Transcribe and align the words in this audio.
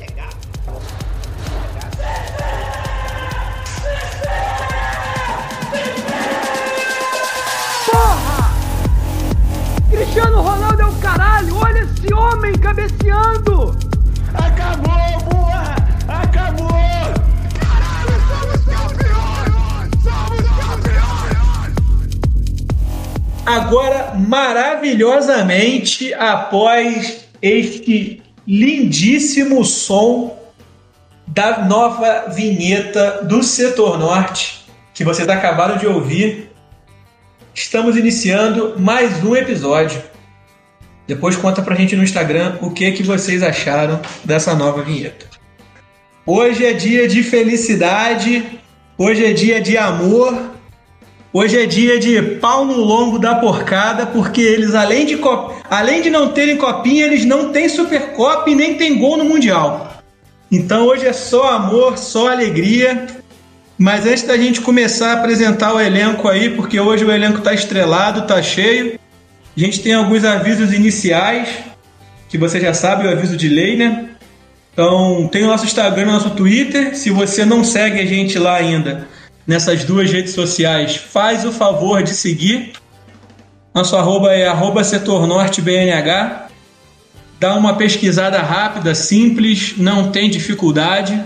É 0.00 0.06
gato. 0.12 0.48
Porra! 7.90 8.54
Cristiano 9.90 10.42
Ronaldo 10.42 10.82
é 10.82 10.86
o 10.86 10.94
caralho! 11.00 11.56
Olha 11.56 11.80
esse 11.80 12.14
homem 12.14 12.52
cabeceando! 12.52 13.76
Acabou, 14.32 15.18
porra! 15.28 15.74
Acabou! 16.06 16.68
Caralho, 17.58 18.14
somos 18.28 18.64
campeões! 18.64 19.90
Somos 20.04 20.46
campeões! 20.60 21.74
Agora, 23.44 24.14
maravilhosamente, 24.14 26.14
após 26.14 27.24
este 27.42 28.21
lindíssimo 28.46 29.64
som 29.64 30.36
da 31.26 31.64
nova 31.64 32.30
vinheta 32.34 33.22
do 33.24 33.42
Setor 33.42 33.98
Norte, 33.98 34.64
que 34.92 35.04
vocês 35.04 35.28
acabaram 35.28 35.76
de 35.76 35.86
ouvir, 35.86 36.50
estamos 37.54 37.96
iniciando 37.96 38.74
mais 38.78 39.22
um 39.24 39.34
episódio. 39.34 40.02
Depois 41.06 41.36
conta 41.36 41.62
pra 41.62 41.74
gente 41.74 41.96
no 41.96 42.02
Instagram 42.02 42.58
o 42.60 42.70
que 42.70 42.92
que 42.92 43.02
vocês 43.02 43.42
acharam 43.42 44.00
dessa 44.24 44.54
nova 44.54 44.82
vinheta. 44.82 45.26
Hoje 46.24 46.64
é 46.64 46.72
dia 46.72 47.08
de 47.08 47.22
felicidade, 47.22 48.60
hoje 48.96 49.24
é 49.24 49.32
dia 49.32 49.60
de 49.60 49.76
amor, 49.76 50.51
hoje 51.32 51.58
é 51.58 51.66
dia 51.66 51.98
de 51.98 52.20
pau 52.40 52.64
no 52.64 52.76
lombo 52.76 53.18
da 53.18 53.36
porcada, 53.36 54.06
porque 54.06 54.40
eles 54.40 54.74
além 54.74 55.06
de 55.06 55.16
cop... 55.16 55.54
além 55.70 56.02
de 56.02 56.10
não 56.10 56.28
terem 56.28 56.56
copinha, 56.56 57.06
eles 57.06 57.24
não 57.24 57.50
têm 57.50 57.68
Supercopa 57.68 58.50
e 58.50 58.54
nem 58.54 58.74
tem 58.74 58.98
gol 58.98 59.16
no 59.16 59.24
mundial. 59.24 60.02
Então 60.50 60.86
hoje 60.86 61.06
é 61.06 61.12
só 61.12 61.52
amor, 61.52 61.96
só 61.96 62.30
alegria. 62.30 63.06
Mas 63.78 64.06
antes 64.06 64.22
da 64.24 64.36
gente 64.36 64.60
começar 64.60 65.10
a 65.10 65.14
apresentar 65.14 65.74
o 65.74 65.80
elenco 65.80 66.28
aí, 66.28 66.50
porque 66.50 66.78
hoje 66.78 67.04
o 67.04 67.10
elenco 67.10 67.40
tá 67.40 67.54
estrelado, 67.54 68.26
tá 68.26 68.40
cheio. 68.42 68.98
A 69.56 69.60
gente 69.60 69.80
tem 69.80 69.94
alguns 69.94 70.24
avisos 70.24 70.72
iniciais, 70.72 71.48
que 72.28 72.38
você 72.38 72.60
já 72.60 72.72
sabe, 72.72 73.06
o 73.06 73.10
aviso 73.10 73.36
de 73.36 73.48
lei, 73.48 73.76
né? 73.76 74.10
Então, 74.72 75.28
tem 75.30 75.42
o 75.42 75.48
nosso 75.48 75.64
Instagram, 75.64 76.04
o 76.04 76.12
nosso 76.12 76.30
Twitter. 76.30 76.96
Se 76.96 77.10
você 77.10 77.44
não 77.44 77.64
segue 77.64 78.00
a 78.00 78.06
gente 78.06 78.38
lá 78.38 78.56
ainda 78.56 79.08
nessas 79.46 79.84
duas 79.84 80.10
redes 80.10 80.32
sociais, 80.32 80.96
faz 80.96 81.44
o 81.44 81.52
favor 81.52 82.02
de 82.02 82.14
seguir. 82.14 82.72
Nosso 83.74 83.96
arroba 83.96 84.32
é 84.32 84.46
arroba 84.46 84.84
setornortebnh. 84.84 85.90
Dá 87.40 87.54
uma 87.54 87.74
pesquisada 87.74 88.38
rápida, 88.38 88.94
simples, 88.94 89.74
não 89.76 90.12
tem 90.12 90.30
dificuldade. 90.30 91.20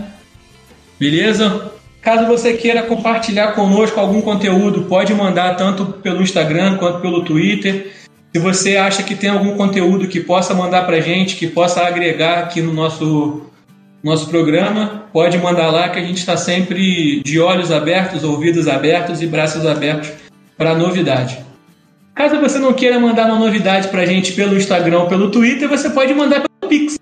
Beleza? 0.98 1.72
Caso 2.00 2.24
você 2.26 2.52
queira 2.52 2.84
compartilhar 2.84 3.48
conosco 3.48 3.98
algum 3.98 4.22
conteúdo, 4.22 4.82
pode 4.82 5.12
mandar 5.12 5.56
tanto 5.56 5.86
pelo 5.86 6.22
Instagram 6.22 6.76
quanto 6.76 7.00
pelo 7.00 7.24
Twitter. 7.24 7.92
Se 8.32 8.38
você 8.38 8.76
acha 8.76 9.02
que 9.02 9.16
tem 9.16 9.28
algum 9.28 9.56
conteúdo 9.56 10.06
que 10.06 10.20
possa 10.20 10.54
mandar 10.54 10.86
pra 10.86 11.00
gente, 11.00 11.34
que 11.34 11.48
possa 11.48 11.82
agregar 11.84 12.44
aqui 12.44 12.62
no 12.62 12.72
nosso, 12.72 13.42
nosso 14.06 14.28
programa, 14.28 15.04
pode 15.12 15.36
mandar 15.36 15.72
lá 15.72 15.88
que 15.88 15.98
a 15.98 16.02
gente 16.02 16.18
está 16.18 16.36
sempre 16.36 17.20
de 17.24 17.40
olhos 17.40 17.72
abertos, 17.72 18.22
ouvidos 18.22 18.68
abertos 18.68 19.20
e 19.20 19.26
braços 19.26 19.66
abertos 19.66 20.12
para 20.56 20.76
novidade. 20.76 21.44
Caso 22.14 22.40
você 22.40 22.60
não 22.60 22.72
queira 22.72 23.00
mandar 23.00 23.26
uma 23.26 23.38
novidade 23.38 23.88
pra 23.88 24.06
gente 24.06 24.32
pelo 24.32 24.56
Instagram 24.56 25.00
ou 25.00 25.08
pelo 25.08 25.28
Twitter, 25.30 25.68
você 25.68 25.90
pode 25.90 26.14
mandar 26.14 26.42
pelo 26.42 26.70
Pix. 26.70 27.00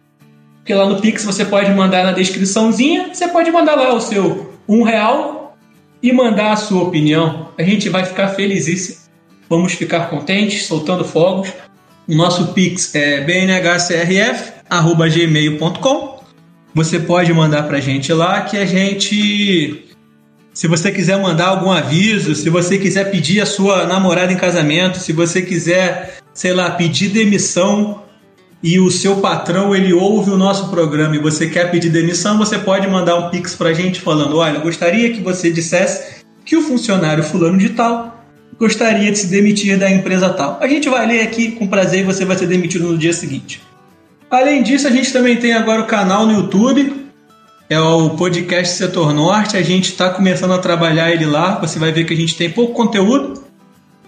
Porque 0.56 0.72
lá 0.72 0.88
no 0.88 0.98
Pix 0.98 1.26
você 1.26 1.44
pode 1.44 1.70
mandar 1.72 2.04
na 2.04 2.12
descriçãozinha, 2.12 3.10
você 3.12 3.28
pode 3.28 3.50
mandar 3.50 3.74
lá 3.74 3.92
o 3.92 4.00
seu 4.00 4.54
um 4.66 4.82
real 4.82 5.54
e 6.02 6.10
mandar 6.10 6.52
a 6.52 6.56
sua 6.56 6.84
opinião. 6.84 7.50
A 7.58 7.62
gente 7.62 7.90
vai 7.90 8.06
ficar 8.06 8.28
felizíssimo. 8.28 9.04
Vamos 9.46 9.74
ficar 9.74 10.08
contentes, 10.08 10.64
soltando 10.64 11.04
fogos. 11.04 11.52
O 12.08 12.14
nosso 12.14 12.54
Pix 12.54 12.94
é 12.94 13.20
bnhcrf.gmail.com. 13.20 16.13
Você 16.74 16.98
pode 16.98 17.32
mandar 17.32 17.62
pra 17.68 17.78
gente 17.78 18.12
lá 18.12 18.40
que 18.40 18.56
a 18.56 18.66
gente. 18.66 19.84
Se 20.52 20.66
você 20.66 20.90
quiser 20.90 21.16
mandar 21.20 21.46
algum 21.46 21.70
aviso, 21.70 22.34
se 22.34 22.50
você 22.50 22.78
quiser 22.78 23.12
pedir 23.12 23.40
a 23.40 23.46
sua 23.46 23.86
namorada 23.86 24.32
em 24.32 24.36
casamento, 24.36 24.98
se 24.98 25.12
você 25.12 25.40
quiser, 25.40 26.18
sei 26.32 26.52
lá, 26.52 26.70
pedir 26.70 27.10
demissão 27.10 28.02
e 28.60 28.80
o 28.80 28.90
seu 28.90 29.16
patrão 29.16 29.74
ele 29.74 29.92
ouve 29.92 30.30
o 30.30 30.36
nosso 30.36 30.68
programa 30.68 31.14
e 31.14 31.20
você 31.20 31.48
quer 31.48 31.70
pedir 31.70 31.90
demissão, 31.90 32.38
você 32.38 32.58
pode 32.58 32.88
mandar 32.88 33.16
um 33.16 33.30
pix 33.30 33.54
pra 33.54 33.72
gente 33.72 34.00
falando: 34.00 34.36
"Olha, 34.36 34.58
gostaria 34.58 35.12
que 35.12 35.20
você 35.20 35.52
dissesse 35.52 36.24
que 36.44 36.56
o 36.56 36.62
funcionário 36.62 37.22
fulano 37.22 37.56
de 37.56 37.68
tal 37.68 38.24
gostaria 38.58 39.12
de 39.12 39.18
se 39.18 39.28
demitir 39.28 39.78
da 39.78 39.88
empresa 39.88 40.28
tal". 40.30 40.58
A 40.60 40.66
gente 40.66 40.88
vai 40.88 41.06
ler 41.06 41.22
aqui 41.22 41.52
com 41.52 41.68
prazer 41.68 42.00
e 42.00 42.04
você 42.04 42.24
vai 42.24 42.36
ser 42.36 42.48
demitido 42.48 42.88
no 42.88 42.98
dia 42.98 43.12
seguinte. 43.12 43.60
Além 44.34 44.64
disso, 44.64 44.88
a 44.88 44.90
gente 44.90 45.12
também 45.12 45.36
tem 45.36 45.52
agora 45.52 45.82
o 45.82 45.86
canal 45.86 46.26
no 46.26 46.32
YouTube, 46.32 47.06
é 47.70 47.78
o 47.78 48.10
podcast 48.10 48.76
Setor 48.76 49.14
Norte. 49.14 49.56
A 49.56 49.62
gente 49.62 49.90
está 49.90 50.10
começando 50.10 50.52
a 50.52 50.58
trabalhar 50.58 51.12
ele 51.12 51.24
lá. 51.24 51.60
Você 51.60 51.78
vai 51.78 51.92
ver 51.92 52.04
que 52.04 52.12
a 52.12 52.16
gente 52.16 52.34
tem 52.34 52.50
pouco 52.50 52.74
conteúdo, 52.74 53.44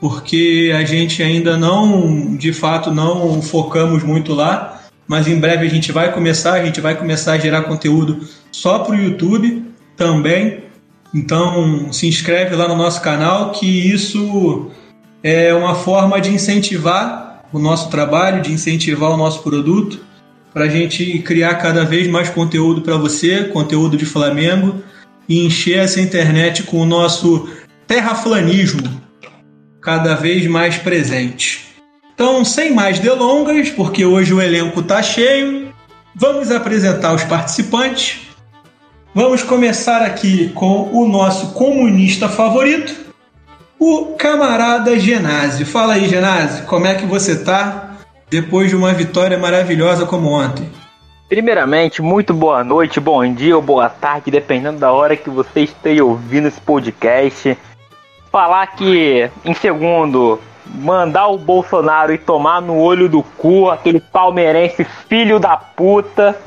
porque 0.00 0.74
a 0.76 0.84
gente 0.84 1.22
ainda 1.22 1.56
não, 1.56 2.34
de 2.36 2.52
fato, 2.52 2.90
não 2.90 3.40
focamos 3.40 4.02
muito 4.02 4.34
lá. 4.34 4.82
Mas 5.06 5.28
em 5.28 5.38
breve 5.38 5.64
a 5.64 5.70
gente 5.70 5.92
vai 5.92 6.12
começar. 6.12 6.54
A 6.54 6.64
gente 6.64 6.80
vai 6.80 6.96
começar 6.96 7.34
a 7.34 7.38
gerar 7.38 7.62
conteúdo 7.62 8.26
só 8.50 8.80
para 8.80 8.96
o 8.96 8.98
YouTube 8.98 9.64
também. 9.96 10.64
Então 11.14 11.92
se 11.92 12.08
inscreve 12.08 12.56
lá 12.56 12.66
no 12.66 12.74
nosso 12.74 13.00
canal, 13.00 13.52
que 13.52 13.64
isso 13.64 14.72
é 15.22 15.54
uma 15.54 15.76
forma 15.76 16.20
de 16.20 16.30
incentivar 16.30 17.44
o 17.52 17.60
nosso 17.60 17.90
trabalho, 17.90 18.42
de 18.42 18.52
incentivar 18.52 19.12
o 19.12 19.16
nosso 19.16 19.44
produto 19.44 20.04
para 20.56 20.64
a 20.64 20.68
gente 20.70 21.18
criar 21.18 21.56
cada 21.56 21.84
vez 21.84 22.08
mais 22.08 22.30
conteúdo 22.30 22.80
para 22.80 22.96
você, 22.96 23.44
conteúdo 23.44 23.94
de 23.94 24.06
Flamengo, 24.06 24.82
e 25.28 25.44
encher 25.44 25.80
essa 25.80 26.00
internet 26.00 26.62
com 26.62 26.78
o 26.78 26.86
nosso 26.86 27.46
terraflanismo 27.86 29.02
cada 29.82 30.14
vez 30.14 30.46
mais 30.46 30.78
presente. 30.78 31.74
Então, 32.14 32.42
sem 32.42 32.72
mais 32.72 32.98
delongas, 32.98 33.68
porque 33.68 34.06
hoje 34.06 34.32
o 34.32 34.40
elenco 34.40 34.80
está 34.80 35.02
cheio, 35.02 35.74
vamos 36.14 36.50
apresentar 36.50 37.12
os 37.12 37.22
participantes. 37.22 38.20
Vamos 39.14 39.42
começar 39.42 40.00
aqui 40.00 40.52
com 40.54 40.88
o 40.90 41.06
nosso 41.06 41.48
comunista 41.48 42.30
favorito, 42.30 42.94
o 43.78 44.14
camarada 44.14 44.98
Genásio. 44.98 45.66
Fala 45.66 45.92
aí, 45.92 46.08
Genásio, 46.08 46.64
como 46.64 46.86
é 46.86 46.94
que 46.94 47.04
você 47.04 47.44
tá? 47.44 47.85
Depois 48.28 48.70
de 48.70 48.76
uma 48.76 48.92
vitória 48.92 49.38
maravilhosa 49.38 50.04
como 50.04 50.30
ontem? 50.30 50.70
Primeiramente, 51.28 52.00
muito 52.02 52.32
boa 52.32 52.62
noite, 52.62 53.00
bom 53.00 53.26
dia 53.32 53.56
ou 53.56 53.62
boa 53.62 53.88
tarde, 53.88 54.30
dependendo 54.30 54.78
da 54.78 54.92
hora 54.92 55.16
que 55.16 55.28
você 55.28 55.62
esteja 55.62 56.04
ouvindo 56.04 56.46
esse 56.46 56.60
podcast. 56.60 57.58
Falar 58.30 58.66
que, 58.68 59.28
em 59.44 59.54
segundo, 59.54 60.40
mandar 60.64 61.28
o 61.28 61.38
Bolsonaro 61.38 62.12
e 62.12 62.18
tomar 62.18 62.60
no 62.60 62.78
olho 62.78 63.08
do 63.08 63.22
cu 63.22 63.70
aquele 63.70 64.00
palmeirense 64.00 64.84
filho 65.08 65.40
da 65.40 65.56
puta. 65.56 66.38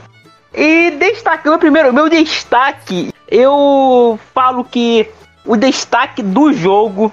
E 0.53 0.91
destacando 0.91 1.59
primeiro, 1.59 1.94
meu 1.94 2.09
destaque, 2.09 3.13
eu 3.28 4.18
falo 4.34 4.63
que 4.63 5.09
o 5.45 5.57
destaque 5.57 6.22
do 6.22 6.53
jogo 6.53 7.12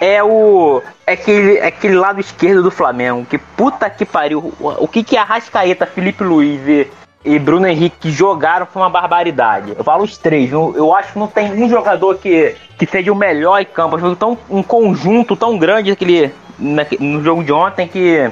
é 0.00 0.22
o. 0.22 0.82
É 1.06 1.12
aquele, 1.12 1.58
é 1.58 1.66
aquele 1.66 1.94
lado 1.94 2.20
esquerdo 2.20 2.62
do 2.62 2.70
Flamengo. 2.70 3.26
Que 3.26 3.38
puta 3.38 3.88
que 3.90 4.04
pariu. 4.04 4.52
O, 4.60 4.84
o 4.84 4.88
que 4.88 5.02
que 5.02 5.16
a 5.16 5.24
Rascaeta, 5.24 5.86
Felipe 5.86 6.24
Luiz 6.24 6.60
e, 6.66 6.90
e 7.24 7.38
Bruno 7.38 7.66
Henrique 7.66 8.10
jogaram 8.10 8.66
foi 8.66 8.82
uma 8.82 8.90
barbaridade. 8.90 9.74
Eu 9.76 9.84
falo 9.84 10.04
os 10.04 10.16
três. 10.16 10.52
Eu, 10.52 10.74
eu 10.76 10.94
acho 10.94 11.12
que 11.12 11.18
não 11.18 11.26
tem 11.26 11.52
um 11.52 11.68
jogador 11.68 12.16
que, 12.16 12.54
que 12.78 12.86
seja 12.86 13.12
o 13.12 13.16
melhor 13.16 13.60
em 13.60 13.66
campo. 13.66 13.98
Foi 13.98 14.16
tão, 14.16 14.38
um 14.48 14.62
conjunto 14.62 15.36
tão 15.36 15.58
grande 15.58 15.90
aquele, 15.90 16.32
no 16.58 17.22
jogo 17.22 17.44
de 17.44 17.52
ontem 17.52 17.88
que, 17.88 18.30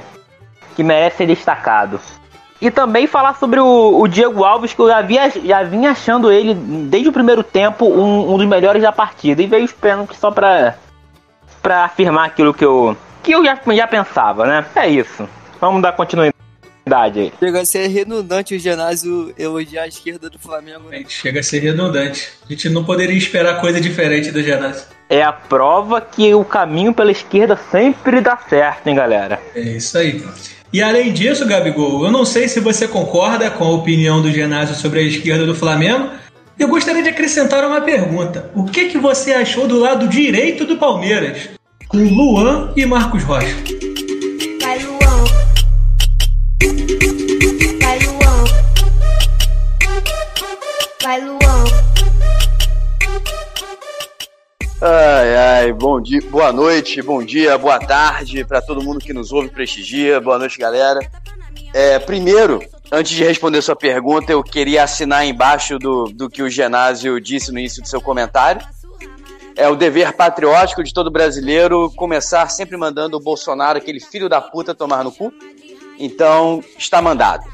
que 0.75 0.83
merece 0.83 1.19
ser 1.19 1.27
destacado. 1.27 2.01
E 2.61 2.71
também 2.71 3.09
falar 3.09 3.35
sobre 3.35 3.59
o, 3.59 4.01
o, 4.01 4.07
Diego 4.07 4.45
Alves, 4.45 4.73
que 4.73 4.81
eu 4.81 4.87
já, 4.87 5.03
via, 5.03 5.29
já 5.31 5.65
vinha 5.65 5.91
achando 5.91 6.31
ele, 6.31 6.55
desde 6.55 7.09
o 7.09 7.13
primeiro 7.13 7.43
tempo, 7.43 7.87
um, 7.87 8.33
um 8.33 8.37
dos 8.37 8.47
melhores 8.47 8.81
da 8.81 8.93
partida. 8.93 9.43
E 9.43 9.49
veio 9.49 9.65
os 9.65 9.73
pênaltis 9.73 10.17
só 10.17 10.31
pra, 10.31 10.77
pra 11.63 11.85
afirmar 11.85 12.27
aquilo 12.27 12.53
que 12.53 12.65
eu, 12.65 12.97
que 13.23 13.33
eu 13.33 13.45
já, 13.45 13.59
já 13.75 13.87
pensava, 13.87 14.47
né? 14.47 14.67
É 14.75 14.89
isso. 14.89 15.29
Vamos 15.61 15.81
dar 15.81 15.93
continuidade. 15.93 16.33
Aí. 16.85 17.33
Chega 17.39 17.61
a 17.61 17.65
ser 17.65 17.87
redundante 17.87 18.57
o 18.57 18.59
ginásio 18.59 19.33
elogiar 19.39 19.83
a 19.83 19.87
esquerda 19.87 20.29
do 20.29 20.39
Flamengo. 20.39 20.89
né? 20.91 21.05
Chega 21.07 21.39
a 21.39 21.43
ser 21.43 21.61
redundante. 21.61 22.29
A 22.45 22.53
gente 22.53 22.69
não 22.69 22.85
poderia 22.85 23.17
esperar 23.17 23.61
coisa 23.61 23.81
diferente 23.81 24.33
do 24.33 24.43
Genásio. 24.43 24.87
É 25.09 25.23
a 25.23 25.33
prova 25.33 26.01
que 26.01 26.35
o 26.35 26.45
caminho 26.45 26.93
pela 26.93 27.13
esquerda 27.13 27.57
sempre 27.71 28.21
dá 28.21 28.37
certo, 28.37 28.89
hein, 28.89 28.97
galera? 28.97 29.41
É 29.55 29.61
isso 29.61 29.97
aí. 29.97 30.25
E 30.73 30.83
além 30.83 31.13
disso, 31.13 31.47
Gabigol, 31.47 32.05
eu 32.05 32.11
não 32.11 32.25
sei 32.25 32.49
se 32.49 32.59
você 32.59 32.89
concorda 32.89 33.51
com 33.51 33.63
a 33.63 33.71
opinião 33.71 34.23
do 34.23 34.33
Genásio 34.33 34.75
sobre 34.75 35.01
a 35.01 35.03
esquerda 35.03 35.47
do 35.47 35.55
Flamengo. 35.55 36.11
Eu 36.63 36.69
gostaria 36.69 37.03
de 37.03 37.09
acrescentar 37.09 37.65
uma 37.65 37.81
pergunta. 37.81 38.49
O 38.55 38.65
que, 38.65 38.89
que 38.89 38.97
você 38.97 39.33
achou 39.33 39.67
do 39.67 39.81
lado 39.81 40.07
direito 40.07 40.65
do 40.65 40.77
Palmeiras? 40.77 41.49
Com 41.89 41.99
Luan 41.99 42.73
e 42.77 42.87
Marcos 42.87 43.25
Rocha. 43.25 43.57
Vai 44.61 44.79
Luan. 44.79 45.25
Vai 47.83 47.99
Luan. 47.99 48.45
Vai 51.03 51.21
Luan. 51.21 51.65
Ai, 54.81 55.37
ai, 55.37 55.73
bom 55.73 56.01
dia, 56.01 56.21
boa 56.31 56.53
noite, 56.53 57.03
bom 57.03 57.25
dia, 57.25 57.59
boa 57.59 57.81
tarde 57.81 58.45
para 58.45 58.63
todo 58.63 58.85
mundo 58.85 59.01
que 59.01 59.13
nos 59.13 59.33
ouve, 59.33 59.49
prestigia. 59.49 60.21
Boa 60.21 60.39
noite, 60.39 60.61
galera. 60.61 61.01
É, 61.75 61.99
primeiro, 61.99 62.63
antes 62.93 63.13
de 63.13 63.25
responder 63.25 63.63
sua 63.63 63.75
pergunta, 63.75 64.31
eu 64.31 64.43
queria 64.45 64.85
assinar 64.85 65.27
embaixo 65.27 65.79
do, 65.79 66.05
do 66.05 66.29
que 66.29 66.43
o 66.43 66.51
Genásio 66.51 67.19
disse 67.19 67.51
no 67.51 67.59
início 67.59 67.83
do 67.83 67.89
seu 67.89 68.01
comentário. 68.01 68.65
É 69.57 69.69
o 69.69 69.75
dever 69.75 70.13
patriótico 70.13 70.85
de 70.85 70.93
todo 70.93 71.11
brasileiro 71.11 71.91
começar 71.97 72.49
sempre 72.51 72.77
mandando 72.77 73.17
o 73.17 73.21
Bolsonaro, 73.21 73.79
aquele 73.79 74.01
filho 74.01 74.29
da 74.29 74.41
puta, 74.41 74.75
tomar 74.75 75.03
no 75.03 75.11
cu. 75.11 75.33
Então, 75.99 76.63
está 76.79 77.01
mandado. 77.01 77.45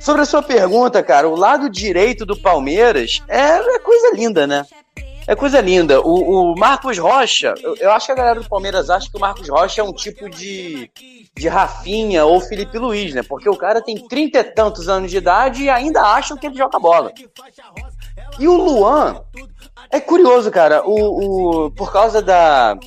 Sobre 0.00 0.22
a 0.22 0.26
sua 0.26 0.42
pergunta, 0.42 1.02
cara, 1.02 1.28
o 1.28 1.36
lado 1.36 1.68
direito 1.68 2.24
do 2.24 2.36
Palmeiras 2.36 3.22
é, 3.28 3.58
é 3.58 3.78
coisa 3.78 4.14
linda, 4.14 4.46
né? 4.46 4.64
É 5.28 5.36
coisa 5.36 5.60
linda. 5.60 6.00
O, 6.00 6.52
o 6.52 6.58
Marcos 6.58 6.96
Rocha, 6.96 7.52
eu, 7.62 7.76
eu 7.76 7.92
acho 7.92 8.06
que 8.06 8.12
a 8.12 8.14
galera 8.14 8.40
do 8.40 8.48
Palmeiras 8.48 8.88
acha 8.88 9.10
que 9.10 9.16
o 9.18 9.20
Marcos 9.20 9.46
Rocha 9.46 9.82
é 9.82 9.84
um 9.84 9.92
tipo 9.92 10.26
de, 10.26 10.90
de 11.36 11.48
Rafinha 11.48 12.24
ou 12.24 12.40
Felipe 12.40 12.78
Luiz, 12.78 13.12
né? 13.12 13.22
Porque 13.22 13.46
o 13.46 13.54
cara 13.54 13.82
tem 13.82 14.08
trinta 14.08 14.38
e 14.38 14.44
tantos 14.44 14.88
anos 14.88 15.10
de 15.10 15.18
idade 15.18 15.64
e 15.64 15.68
ainda 15.68 16.00
acham 16.00 16.34
que 16.34 16.46
ele 16.46 16.56
joga 16.56 16.78
bola. 16.78 17.12
E 18.38 18.48
o 18.48 18.56
Luan, 18.56 19.20
é 19.90 20.00
curioso, 20.00 20.50
cara, 20.50 20.82
o, 20.86 21.66
o, 21.66 21.70
por 21.72 21.92
causa 21.92 22.22
da, 22.22 22.78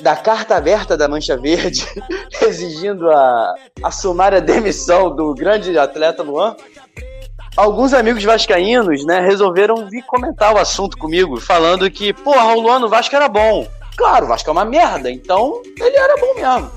da 0.00 0.16
carta 0.16 0.56
aberta 0.56 0.96
da 0.96 1.06
Mancha 1.06 1.36
Verde, 1.36 1.86
exigindo 2.40 3.10
a, 3.10 3.54
a 3.82 3.90
sumária 3.90 4.40
demissão 4.40 5.14
do 5.14 5.34
grande 5.34 5.78
atleta 5.78 6.22
Luan, 6.22 6.56
alguns 7.56 7.92
amigos 7.92 8.22
vascaínos, 8.24 9.04
né, 9.04 9.20
resolveram 9.20 9.88
vir 9.88 10.02
comentar 10.02 10.54
o 10.54 10.58
assunto 10.58 10.96
comigo, 10.96 11.40
falando 11.40 11.90
que, 11.90 12.12
porra, 12.12 12.54
o 12.54 12.60
Luan 12.60 12.78
no 12.78 12.88
Vasco 12.88 13.14
era 13.14 13.28
bom. 13.28 13.66
Claro, 13.96 14.26
o 14.26 14.28
Vasco 14.28 14.48
é 14.48 14.52
uma 14.52 14.64
merda, 14.64 15.10
então 15.10 15.60
ele 15.78 15.96
era 15.96 16.16
bom 16.16 16.34
mesmo. 16.34 16.70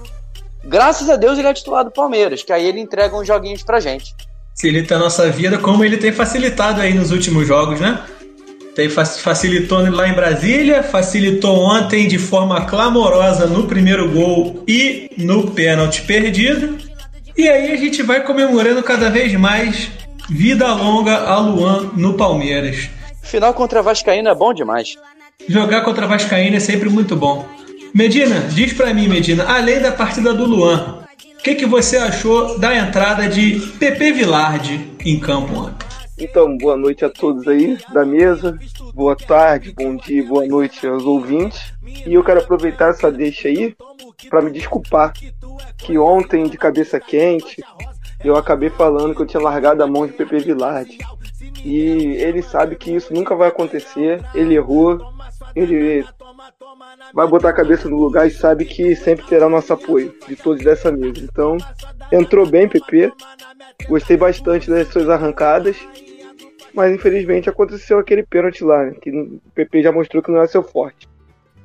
Graças 0.64 1.10
a 1.10 1.16
Deus 1.16 1.38
ele 1.38 1.48
é 1.48 1.54
titular 1.54 1.84
do 1.84 1.92
Palmeiras, 1.92 2.44
que 2.44 2.54
aí 2.54 2.66
ele 2.66 2.80
entrega 2.80 3.16
uns 3.16 3.28
joguinhos 3.28 3.64
pra 3.64 3.80
gente. 3.80 4.14
Facilita 4.56 4.96
a 4.96 5.00
nossa 5.00 5.30
vida, 5.30 5.58
como 5.58 5.84
ele 5.84 5.98
tem 5.98 6.12
facilitado 6.12 6.82
aí 6.82 6.94
nos 6.94 7.12
últimos 7.12 7.48
jogos, 7.48 7.80
né? 7.80 8.04
Tem, 8.76 8.90
facilitou 8.90 9.80
lá 9.90 10.08
em 10.08 10.14
Brasília, 10.14 10.82
facilitou 10.82 11.58
ontem 11.58 12.08
de 12.08 12.18
forma 12.18 12.66
clamorosa 12.66 13.46
no 13.46 13.68
primeiro 13.68 14.10
gol 14.10 14.64
e 14.68 15.10
no 15.18 15.52
pênalti 15.52 16.04
perdido. 16.04 16.78
E 17.38 17.50
aí 17.50 17.72
a 17.72 17.76
gente 17.76 18.02
vai 18.02 18.24
comemorando 18.24 18.82
cada 18.82 19.10
vez 19.10 19.34
mais 19.34 19.90
vida 20.32 20.74
longa 20.74 21.26
a 21.26 21.40
Luan 21.40 21.92
no 21.98 22.14
Palmeiras. 22.14 22.90
Final 23.22 23.54
contra 23.54 23.80
a 23.80 23.82
Vascaína 23.84 24.30
é 24.30 24.36
bom 24.36 24.54
demais. 24.54 24.96
Jogar 25.46 25.82
contra 25.82 26.06
a 26.06 26.08
Vascaína 26.08 26.56
é 26.56 26.60
sempre 26.60 26.90
muito 26.90 27.18
bom. 27.18 27.46
Medina, 27.94 28.40
diz 28.40 28.72
pra 28.72 28.94
mim, 28.94 29.10
Medina, 29.10 29.44
além 29.44 29.82
da 29.82 29.92
partida 29.92 30.34
do 30.34 30.46
Luan, 30.46 31.04
o 31.38 31.44
que, 31.44 31.56
que 31.56 31.66
você 31.66 31.98
achou 31.98 32.58
da 32.58 32.74
entrada 32.74 33.28
de 33.28 33.60
Pepe 33.78 34.14
Vilardi 34.14 34.96
em 35.04 35.20
campo 35.20 35.54
ontem? 35.54 35.86
Então, 36.18 36.58
boa 36.58 36.78
noite 36.78 37.04
a 37.04 37.10
todos 37.10 37.46
aí 37.48 37.78
da 37.94 38.06
mesa. 38.06 38.58
Boa 38.94 39.18
tarde, 39.18 39.74
bom 39.76 39.98
dia, 39.98 40.24
boa 40.24 40.46
noite 40.46 40.88
aos 40.88 41.04
ouvintes. 41.04 41.74
E 42.06 42.14
eu 42.14 42.24
quero 42.24 42.40
aproveitar 42.40 42.92
essa 42.92 43.12
deixa 43.12 43.50
aí 43.50 43.76
para 44.30 44.42
me 44.42 44.52
desculpar 44.52 45.12
que 45.78 45.98
ontem, 45.98 46.48
de 46.48 46.58
cabeça 46.58 47.00
quente, 47.00 47.62
eu 48.24 48.36
acabei 48.36 48.70
falando 48.70 49.16
que 49.16 49.22
eu 49.22 49.26
tinha 49.26 49.42
largado 49.42 49.84
a 49.84 49.88
mão 49.88 50.06
de 50.06 50.14
Pepe 50.14 50.40
Vilardi. 50.40 50.98
E 51.64 52.16
ele 52.18 52.42
sabe 52.42 52.76
que 52.76 52.92
isso 52.92 53.14
nunca 53.14 53.36
vai 53.36 53.50
acontecer. 53.50 54.24
Ele 54.34 54.56
errou. 54.56 55.00
Ele 55.56 56.06
vai 57.14 57.28
botar 57.28 57.50
a 57.50 57.54
cabeça 57.54 57.90
no 57.90 57.98
lugar 57.98 58.28
e 58.28 58.32
sabe 58.32 58.66
que 58.66 58.96
sempre 58.96 59.26
terá 59.26 59.50
nosso 59.50 59.74
apoio 59.74 60.14
de 60.28 60.36
todos 60.36 60.64
dessa 60.64 60.92
mesa. 60.92 61.20
Então, 61.20 61.58
entrou 62.12 62.46
bem, 62.46 62.68
PP. 62.68 63.12
Gostei 63.88 64.18
bastante 64.18 64.70
das 64.70 64.88
suas 64.88 65.10
arrancadas. 65.10 65.78
Mas 66.74 66.94
infelizmente 66.94 67.50
aconteceu 67.50 68.00
aquele 68.00 68.24
pênalti 68.24 68.64
lá, 68.64 68.86
né, 68.86 68.92
que 69.02 69.10
o 69.10 69.42
PP 69.54 69.84
já 69.84 69.92
mostrou 69.92 70.24
que 70.24 70.32
não 70.32 70.42
é 70.42 70.48
seu 70.48 70.64
forte. 70.64 71.10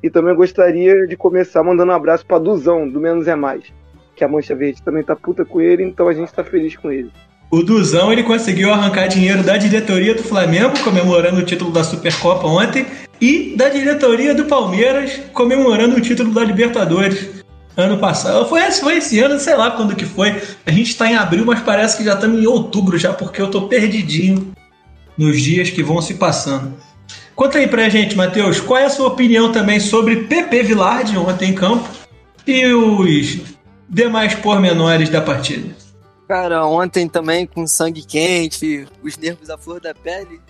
E 0.03 0.11
também 0.11 0.35
gostaria 0.35 1.07
de 1.07 1.17
começar 1.17 1.63
mandando 1.63 1.93
um 1.93 1.95
abraço 1.95 2.27
para 2.27 2.41
Duzão, 2.41 2.89
do 2.89 3.01
Menos 3.01 3.29
é 3.29 3.37
Mais. 3.37 3.73
Que 4.17 4.25
a 4.25 4.29
Mancha 4.29 4.57
Verde 4.57 4.83
também 4.83 5.05
tá 5.05 5.15
puta 5.15 5.45
com 5.45 5.61
ele, 5.61 5.85
então 5.85 6.09
a 6.09 6.15
gente 6.15 6.33
tá 6.33 6.43
feliz 6.43 6.75
com 6.77 6.91
ele. 6.91 7.11
O 7.51 7.63
Duzão 7.63 8.13
ele 8.13 8.25
conseguiu 8.25 8.73
arrancar 8.73 9.07
dinheiro 9.07 9.43
da 9.43 9.57
diretoria 9.57 10.15
do 10.15 10.23
Flamengo, 10.23 10.73
comemorando 10.83 11.41
o 11.41 11.45
título 11.45 11.71
da 11.71 11.85
Supercopa 11.85 12.47
ontem, 12.49 12.87
e 13.21 13.55
da 13.57 13.69
diretoria 13.69 14.35
do 14.35 14.47
Palmeiras, 14.47 15.21
comemorando 15.33 15.97
o 15.97 16.01
título 16.01 16.33
da 16.33 16.43
Libertadores 16.43 17.45
ano 17.77 17.99
passado. 17.99 18.49
Foi 18.49 18.61
esse, 18.61 18.81
foi 18.81 18.97
esse 18.97 19.21
ano, 19.21 19.39
sei 19.39 19.55
lá 19.55 19.71
quando 19.71 19.95
que 19.95 20.05
foi. 20.05 20.35
A 20.65 20.71
gente 20.71 20.91
está 20.91 21.11
em 21.11 21.15
abril, 21.15 21.45
mas 21.45 21.61
parece 21.61 21.99
que 21.99 22.05
já 22.05 22.15
estamos 22.15 22.43
em 22.43 22.47
outubro 22.47 22.99
já, 22.99 23.13
porque 23.13 23.41
eu 23.41 23.51
tô 23.51 23.69
perdidinho 23.69 24.53
nos 25.17 25.41
dias 25.41 25.71
que 25.71 25.83
vão 25.83 26.01
se 26.01 26.15
passando. 26.15 26.75
Conta 27.35 27.59
aí 27.59 27.69
pra 27.69 27.89
gente, 27.91 28.17
Matheus, 28.17 28.61
qual 28.61 28.81
é 28.81 28.87
a 28.87 28.91
sua 28.91 29.09
opinião 29.09 29.53
também 29.53 29.79
sobre 29.79 30.25
Pepe 30.25 30.63
Vilardi 30.63 31.19
ontem 31.19 31.51
em 31.51 31.55
campo 31.55 31.87
e 32.47 32.67
os 32.67 33.56
demais 33.89 34.35
pormenores 34.35 35.09
da 35.09 35.21
partida? 35.21 35.75
Cara, 36.29 36.67
ontem 36.67 37.09
também 37.09 37.47
com 37.47 37.67
sangue 37.67 38.03
quente, 38.03 38.87
os 39.03 39.17
nervos 39.17 39.49
à 39.49 39.57
flor 39.57 39.81
da 39.81 39.95
pele. 39.95 40.41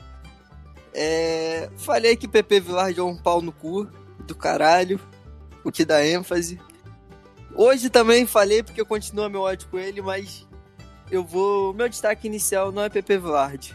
É... 0.94 1.68
Falei 1.76 2.16
que 2.16 2.26
Pepe 2.26 2.58
Vilardi 2.60 3.00
é 3.00 3.02
um 3.02 3.16
pau 3.16 3.42
no 3.42 3.52
cu 3.52 3.86
do 4.26 4.34
caralho, 4.34 4.98
o 5.62 5.70
que 5.70 5.84
dá 5.84 6.04
ênfase. 6.06 6.58
Hoje 7.54 7.90
também 7.90 8.26
falei 8.26 8.62
porque 8.62 8.84
continua 8.84 9.28
meu 9.28 9.42
ódio 9.42 9.68
com 9.70 9.78
ele, 9.78 10.00
mas 10.00 10.46
eu 11.10 11.22
vou. 11.22 11.74
Meu 11.74 11.88
destaque 11.88 12.26
inicial 12.26 12.72
não 12.72 12.82
é 12.82 12.88
Pepe 12.88 13.18
Vilardi. 13.18 13.74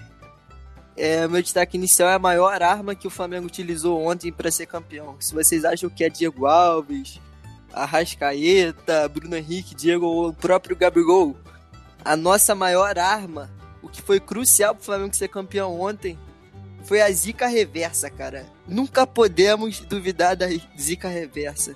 É, 0.98 1.28
meu 1.28 1.42
destaque 1.42 1.78
inicial 1.78 2.10
é 2.10 2.16
a 2.16 2.20
maior 2.20 2.62
arma 2.62 2.94
que 2.94 3.08
o 3.08 3.12
Flamengo 3.12 3.48
utilizou 3.48 4.02
ontem 4.02 4.32
para 4.32 4.52
ser 4.52 4.66
campeão. 4.66 5.16
Se 5.20 5.34
vocês 5.34 5.64
acham 5.64 5.90
que 5.90 6.04
é 6.04 6.10
Diego 6.10 6.46
Alves, 6.46 7.20
Arrascaeta, 7.74 9.08
Bruno 9.08 9.36
Henrique, 9.36 9.76
Diego 9.76 10.06
ou 10.06 10.30
o 10.30 10.34
próprio 10.34 10.76
Gabigol, 10.76 11.36
a 12.04 12.16
nossa 12.16 12.56
maior 12.56 12.98
arma, 12.98 13.50
o 13.82 13.88
que 13.88 14.02
foi 14.02 14.20
crucial 14.20 14.74
para 14.74 14.82
o 14.82 14.86
Flamengo 14.86 15.16
ser 15.16 15.28
campeão 15.28 15.80
ontem, 15.80 16.18
foi 16.84 17.02
a 17.02 17.12
zica 17.12 17.48
reversa, 17.48 18.10
cara. 18.10 18.46
Nunca 18.68 19.06
podemos 19.06 19.80
duvidar 19.82 20.36
da 20.36 20.48
zica 20.78 21.08
reversa. 21.08 21.76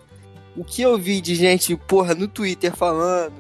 O 0.56 0.64
que 0.64 0.82
eu 0.82 0.98
vi 0.98 1.22
de 1.22 1.36
gente, 1.36 1.76
porra, 1.76 2.16
no 2.16 2.28
Twitter 2.28 2.76
falando, 2.76 3.36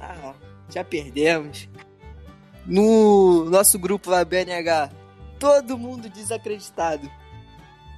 ah, 0.00 0.34
já 0.68 0.82
perdemos. 0.82 1.68
No 2.66 3.44
nosso 3.44 3.78
grupo 3.78 4.10
lá, 4.10 4.24
BNH, 4.24 4.90
todo 5.38 5.78
mundo 5.78 6.08
desacreditado. 6.08 7.10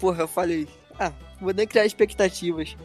Porra, 0.00 0.22
eu 0.22 0.28
falei, 0.28 0.68
ah, 0.98 1.12
vou 1.40 1.54
nem 1.54 1.66
criar 1.66 1.86
expectativas. 1.86 2.76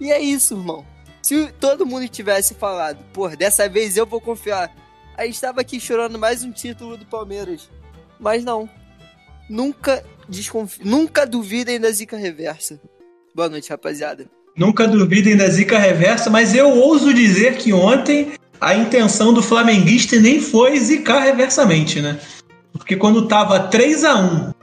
E 0.00 0.10
é 0.10 0.20
isso, 0.20 0.54
irmão. 0.54 0.84
Se 1.22 1.52
todo 1.60 1.86
mundo 1.86 2.08
tivesse 2.08 2.54
falado, 2.54 2.98
porra, 3.12 3.36
dessa 3.36 3.68
vez 3.68 3.96
eu 3.96 4.06
vou 4.06 4.20
confiar. 4.20 4.74
Aí 5.16 5.30
estava 5.30 5.60
aqui 5.60 5.80
chorando 5.80 6.18
mais 6.18 6.44
um 6.44 6.52
título 6.52 6.96
do 6.96 7.04
Palmeiras. 7.04 7.68
Mas 8.20 8.44
não. 8.44 8.68
Nunca 9.50 10.04
desconfi... 10.28 10.80
Nunca 10.84 11.26
duvidem 11.26 11.80
da 11.80 11.90
zica 11.90 12.16
reversa. 12.16 12.80
Boa 13.34 13.48
noite, 13.48 13.70
rapaziada. 13.70 14.26
Nunca 14.56 14.86
duvidem 14.88 15.36
da 15.36 15.48
zica 15.48 15.78
reversa, 15.78 16.30
mas 16.30 16.54
eu 16.54 16.68
ouso 16.70 17.14
dizer 17.14 17.56
que 17.56 17.72
ontem 17.72 18.32
a 18.60 18.74
intenção 18.74 19.32
do 19.32 19.42
flamenguista 19.42 20.18
nem 20.18 20.40
foi 20.40 20.78
zicar 20.80 21.20
reversamente, 21.20 22.00
né? 22.00 22.18
Porque 22.72 22.96
quando 22.96 23.28
tava 23.28 23.60
3 23.60 24.04
a 24.04 24.16
1 24.16 24.54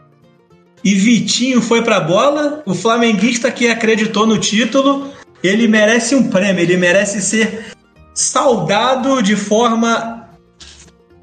e 0.83 0.93
Vitinho 0.93 1.61
foi 1.61 1.81
pra 1.81 1.99
bola, 1.99 2.61
o 2.65 2.75
flamenguista 2.75 3.49
que 3.49 3.67
acreditou 3.67 4.27
no 4.27 4.37
título, 4.37 5.11
ele 5.45 5.67
merece 5.67 6.15
um 6.15 6.29
prêmio, 6.29 6.61
ele 6.61 6.77
merece 6.77 7.21
ser 7.21 7.65
saudado 8.13 9.21
de 9.21 9.35
forma 9.35 10.25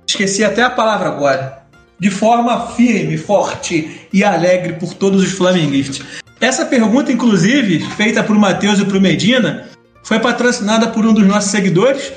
esqueci 0.07 0.45
até 0.45 0.63
a 0.63 0.71
palavra 0.71 1.09
agora, 1.09 1.63
de 1.99 2.11
forma 2.11 2.69
firme, 2.69 3.17
forte 3.17 4.09
e 4.13 4.23
alegre 4.23 4.75
por 4.75 4.93
todos 4.95 5.23
os 5.23 5.33
flamenguistas. 5.33 6.05
Essa 6.41 6.67
pergunta, 6.67 7.13
inclusive, 7.13 7.81
feita 7.97 8.23
por 8.23 8.37
Matheus 8.37 8.79
e 8.81 8.85
por 8.85 9.01
Medina, 9.01 9.69
foi 10.03 10.19
patrocinada 10.19 10.89
por 10.89 11.07
um 11.07 11.15
dos 11.15 11.27
nossos 11.27 11.51
seguidores, 11.51 12.13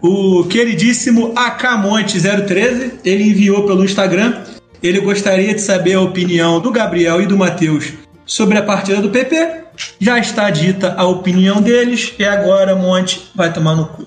o 0.00 0.44
queridíssimo 0.44 1.32
Akamonte013. 1.34 2.92
Ele 3.04 3.30
enviou 3.30 3.64
pelo 3.64 3.84
Instagram. 3.84 4.42
Ele 4.82 5.00
gostaria 5.00 5.54
de 5.54 5.60
saber 5.60 5.94
a 5.94 6.00
opinião 6.00 6.60
do 6.60 6.70
Gabriel 6.70 7.22
e 7.22 7.26
do 7.26 7.36
Matheus 7.38 7.92
sobre 8.26 8.58
a 8.58 8.62
partida 8.62 9.00
do 9.00 9.10
PP. 9.10 9.62
Já 9.98 10.18
está 10.18 10.50
dita 10.50 10.94
a 10.96 11.04
opinião 11.06 11.60
deles 11.60 12.14
e 12.18 12.24
agora 12.24 12.76
Monte 12.76 13.30
vai 13.34 13.52
tomar 13.52 13.74
no 13.74 13.86
cu. 13.86 14.06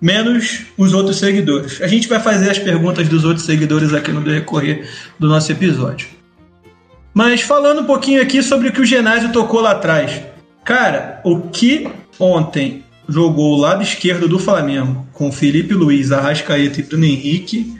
Menos 0.00 0.62
os 0.78 0.94
outros 0.94 1.18
seguidores. 1.18 1.80
A 1.82 1.86
gente 1.86 2.08
vai 2.08 2.20
fazer 2.20 2.50
as 2.50 2.58
perguntas 2.58 3.08
dos 3.08 3.24
outros 3.24 3.44
seguidores 3.44 3.92
aqui 3.92 4.10
no 4.10 4.22
decorrer 4.22 4.88
do 5.18 5.28
nosso 5.28 5.52
episódio. 5.52 6.08
Mas 7.12 7.42
falando 7.42 7.82
um 7.82 7.84
pouquinho 7.84 8.22
aqui 8.22 8.42
sobre 8.42 8.68
o 8.68 8.72
que 8.72 8.80
o 8.80 8.86
Genásio 8.86 9.32
tocou 9.32 9.60
lá 9.60 9.72
atrás. 9.72 10.22
Cara, 10.64 11.20
o 11.24 11.40
que 11.48 11.88
ontem 12.18 12.84
jogou 13.08 13.56
o 13.56 13.60
lado 13.60 13.82
esquerdo 13.82 14.28
do 14.28 14.38
Flamengo 14.38 15.06
com 15.12 15.32
Felipe 15.32 15.74
Luiz, 15.74 16.12
Arrascaeta 16.12 16.80
e 16.80 16.82
Bruno 16.82 17.04
Henrique 17.04 17.78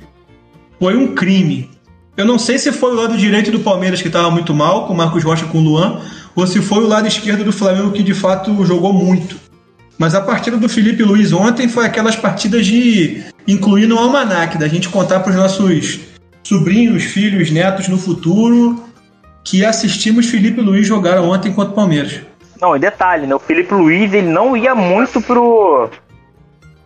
foi 0.79 0.97
um 0.97 1.15
crime. 1.15 1.71
Eu 2.17 2.25
não 2.25 2.39
sei 2.39 2.59
se 2.59 2.73
foi 2.73 2.93
o 2.93 2.95
lado 2.95 3.17
direito 3.17 3.51
do 3.51 3.61
Palmeiras 3.61 4.03
que 4.03 4.09
estava 4.09 4.31
muito 4.31 4.53
mal, 4.53 4.87
com 4.87 4.95
Marcos 4.95 5.25
Rocha 5.25 5.47
com 5.47 5.59
o 5.59 5.63
Luan, 5.63 6.01
ou 6.35 6.47
se 6.47 6.61
foi 6.61 6.83
o 6.85 6.87
lado 6.87 7.07
esquerdo 7.07 7.45
do 7.45 7.53
Flamengo 7.53 7.93
que 7.93 8.03
de 8.03 8.15
fato 8.15 8.65
jogou 8.65 8.93
muito. 8.93 9.37
Mas 9.99 10.15
a 10.15 10.21
partida 10.21 10.57
do 10.57 10.69
Felipe 10.69 11.03
Luiz 11.03 11.33
ontem 11.33 11.69
foi 11.69 11.85
aquelas 11.85 12.17
partidas 12.17 12.67
de 12.67 13.23
incluir 13.47 13.87
no 13.87 13.99
almanac, 13.99 14.57
da 14.59 14.69
gente 14.69 14.89
contar 14.89 15.21
para 15.21 15.31
os 15.31 15.37
nossos 15.37 16.01
sobrinhos, 16.43 17.05
filhos, 17.05 17.51
netos 17.51 17.89
no 17.89 17.99
futuro 17.99 18.83
que 19.45 19.65
assistimos 19.65 20.27
Felipe 20.27 20.61
Luiz 20.61 20.87
jogar 20.87 21.21
ontem 21.21 21.53
contra 21.53 21.73
o 21.73 21.75
Palmeiras. 21.75 22.21
Não, 22.61 22.77
e 22.77 22.79
detalhe, 22.79 23.27
né? 23.27 23.35
O 23.35 23.39
Felipe 23.39 23.73
Luiz 23.75 24.13
ele 24.13 24.29
não 24.29 24.57
ia 24.57 24.75
muito 24.75 25.21
pro. 25.21 25.89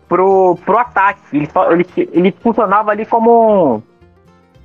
pro, 0.07 0.57
pro 0.65 0.77
ataque. 0.77 1.19
Ele, 1.33 1.49
ele, 1.71 2.09
ele 2.13 2.35
funcionava 2.41 2.91
ali 2.91 3.05
como 3.05 3.75
um. 3.75 3.81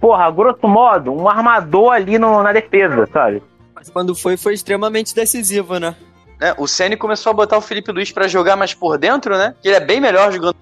Porra, 0.00 0.30
grosso 0.30 0.66
modo, 0.66 1.12
um 1.12 1.28
armador 1.28 1.92
ali 1.92 2.18
no, 2.18 2.42
na 2.42 2.52
defesa, 2.52 3.06
sabe? 3.12 3.42
Mas 3.74 3.90
quando 3.90 4.14
foi, 4.14 4.36
foi 4.36 4.54
extremamente 4.54 5.14
decisivo, 5.14 5.78
né? 5.78 5.94
né? 6.40 6.54
O 6.56 6.66
Ceni 6.66 6.96
começou 6.96 7.30
a 7.30 7.34
botar 7.34 7.58
o 7.58 7.60
Felipe 7.60 7.92
Luiz 7.92 8.10
pra 8.10 8.26
jogar 8.26 8.56
mais 8.56 8.72
por 8.72 8.96
dentro, 8.96 9.36
né? 9.36 9.54
Que 9.60 9.68
ele 9.68 9.76
é 9.76 9.80
bem 9.80 10.00
melhor 10.00 10.32
jogando 10.32 10.56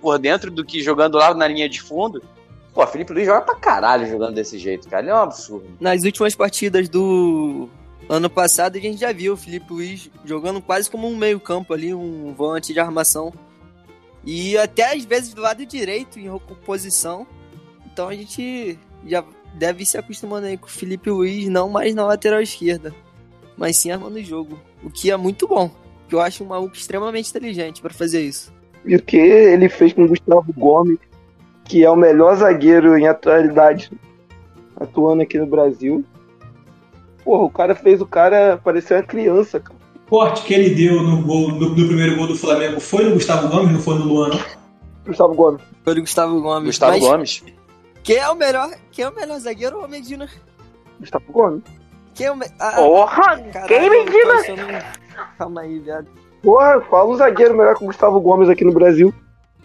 por 0.00 0.18
dentro 0.18 0.50
do 0.50 0.64
que 0.64 0.82
jogando 0.82 1.18
lá 1.18 1.34
na 1.34 1.46
linha 1.46 1.68
de 1.68 1.82
fundo. 1.82 2.22
Pô, 2.72 2.86
Felipe 2.86 3.12
Luiz 3.12 3.26
joga 3.26 3.42
pra 3.42 3.56
caralho 3.56 4.06
jogando 4.06 4.34
desse 4.34 4.58
jeito, 4.58 4.88
cara. 4.88 5.02
Ele 5.02 5.10
é 5.10 5.14
um 5.14 5.18
absurdo. 5.18 5.66
Nas 5.80 6.04
últimas 6.04 6.34
partidas 6.34 6.88
do 6.88 7.68
ano 8.08 8.30
passado, 8.30 8.76
a 8.76 8.80
gente 8.80 9.00
já 9.00 9.12
viu 9.12 9.34
o 9.34 9.36
Felipe 9.36 9.72
Luiz 9.72 10.10
jogando 10.24 10.62
quase 10.62 10.90
como 10.90 11.06
um 11.06 11.16
meio-campo 11.16 11.74
ali, 11.74 11.92
um 11.92 12.32
volante 12.32 12.72
de 12.72 12.80
armação. 12.80 13.32
E 14.24 14.56
até 14.56 14.94
às 14.94 15.04
vezes 15.04 15.34
do 15.34 15.42
lado 15.42 15.64
direito, 15.66 16.18
em 16.18 16.30
recomposição. 16.30 17.26
Então 17.98 18.08
a 18.08 18.14
gente 18.14 18.78
já 19.04 19.24
deve 19.54 19.82
ir 19.82 19.86
se 19.86 19.98
acostumando 19.98 20.46
aí 20.46 20.56
com 20.56 20.68
o 20.68 20.70
Felipe 20.70 21.10
Luiz, 21.10 21.48
não 21.48 21.68
mais 21.68 21.96
na 21.96 22.06
lateral 22.06 22.40
esquerda, 22.40 22.94
mas 23.56 23.76
sim 23.76 23.90
armando 23.90 24.14
o 24.14 24.22
jogo. 24.22 24.56
O 24.84 24.88
que 24.88 25.10
é 25.10 25.16
muito 25.16 25.48
bom. 25.48 25.68
Que 26.08 26.14
eu 26.14 26.20
acho 26.20 26.44
um 26.44 26.46
maluco 26.46 26.76
extremamente 26.76 27.28
inteligente 27.30 27.82
pra 27.82 27.92
fazer 27.92 28.20
isso. 28.20 28.54
E 28.84 28.94
o 28.94 29.02
que 29.02 29.16
ele 29.16 29.68
fez 29.68 29.92
com 29.92 30.04
o 30.04 30.08
Gustavo 30.08 30.52
Gomes, 30.56 30.96
que 31.64 31.84
é 31.84 31.90
o 31.90 31.96
melhor 31.96 32.36
zagueiro 32.36 32.96
em 32.96 33.08
atualidade 33.08 33.90
atuando 34.76 35.22
aqui 35.22 35.36
no 35.36 35.46
Brasil. 35.46 36.04
Porra, 37.24 37.42
o 37.42 37.50
cara 37.50 37.74
fez 37.74 38.00
o 38.00 38.06
cara 38.06 38.60
parecer 38.62 38.94
uma 38.94 39.02
criança, 39.02 39.58
cara. 39.58 39.76
O 40.06 40.08
corte 40.08 40.44
que 40.44 40.54
ele 40.54 40.72
deu 40.72 41.02
no, 41.02 41.20
gol, 41.22 41.48
no, 41.48 41.70
no 41.70 41.88
primeiro 41.88 42.14
gol 42.14 42.28
do 42.28 42.36
Flamengo 42.36 42.78
foi 42.78 43.02
no 43.02 43.14
Gustavo 43.14 43.48
Gomes, 43.48 43.72
não 43.72 43.80
foi 43.80 43.98
no 43.98 44.04
Luan, 44.04 44.28
não? 44.28 44.40
Gustavo 45.04 45.34
Gomes. 45.34 45.62
Foi 45.82 45.94
o 45.94 46.00
Gustavo 46.00 46.40
Gomes. 46.40 46.66
Gustavo 46.66 46.92
Mas 46.92 47.02
Gomes. 47.02 47.57
Quem 48.08 48.16
é 48.16 48.28
o 48.30 48.34
melhor? 48.34 48.70
Quem 48.90 49.04
é 49.04 49.08
o 49.10 49.14
melhor 49.14 49.38
zagueiro, 49.38 49.84
ô 49.84 49.86
Medina? 49.86 50.26
Gustavo 50.98 51.30
Gomes. 51.30 51.62
Quem 52.14 52.26
é 52.26 52.32
o 52.32 52.36
me... 52.36 52.46
ah, 52.58 52.72
Porra! 52.76 53.38
caralho, 53.52 53.68
quem, 53.68 53.90
Medina? 53.90 54.24
tô 54.34 54.40
achando- 54.40 54.84
Calma 55.36 55.60
aí, 55.60 55.78
viado. 55.78 56.06
Porra, 56.42 56.80
fala 56.88 57.10
um 57.10 57.16
zagueiro 57.16 57.54
melhor 57.54 57.76
que 57.76 57.84
o 57.84 57.86
Gustavo 57.88 58.18
Gomes 58.18 58.48
aqui 58.48 58.64
no 58.64 58.72
Brasil. 58.72 59.12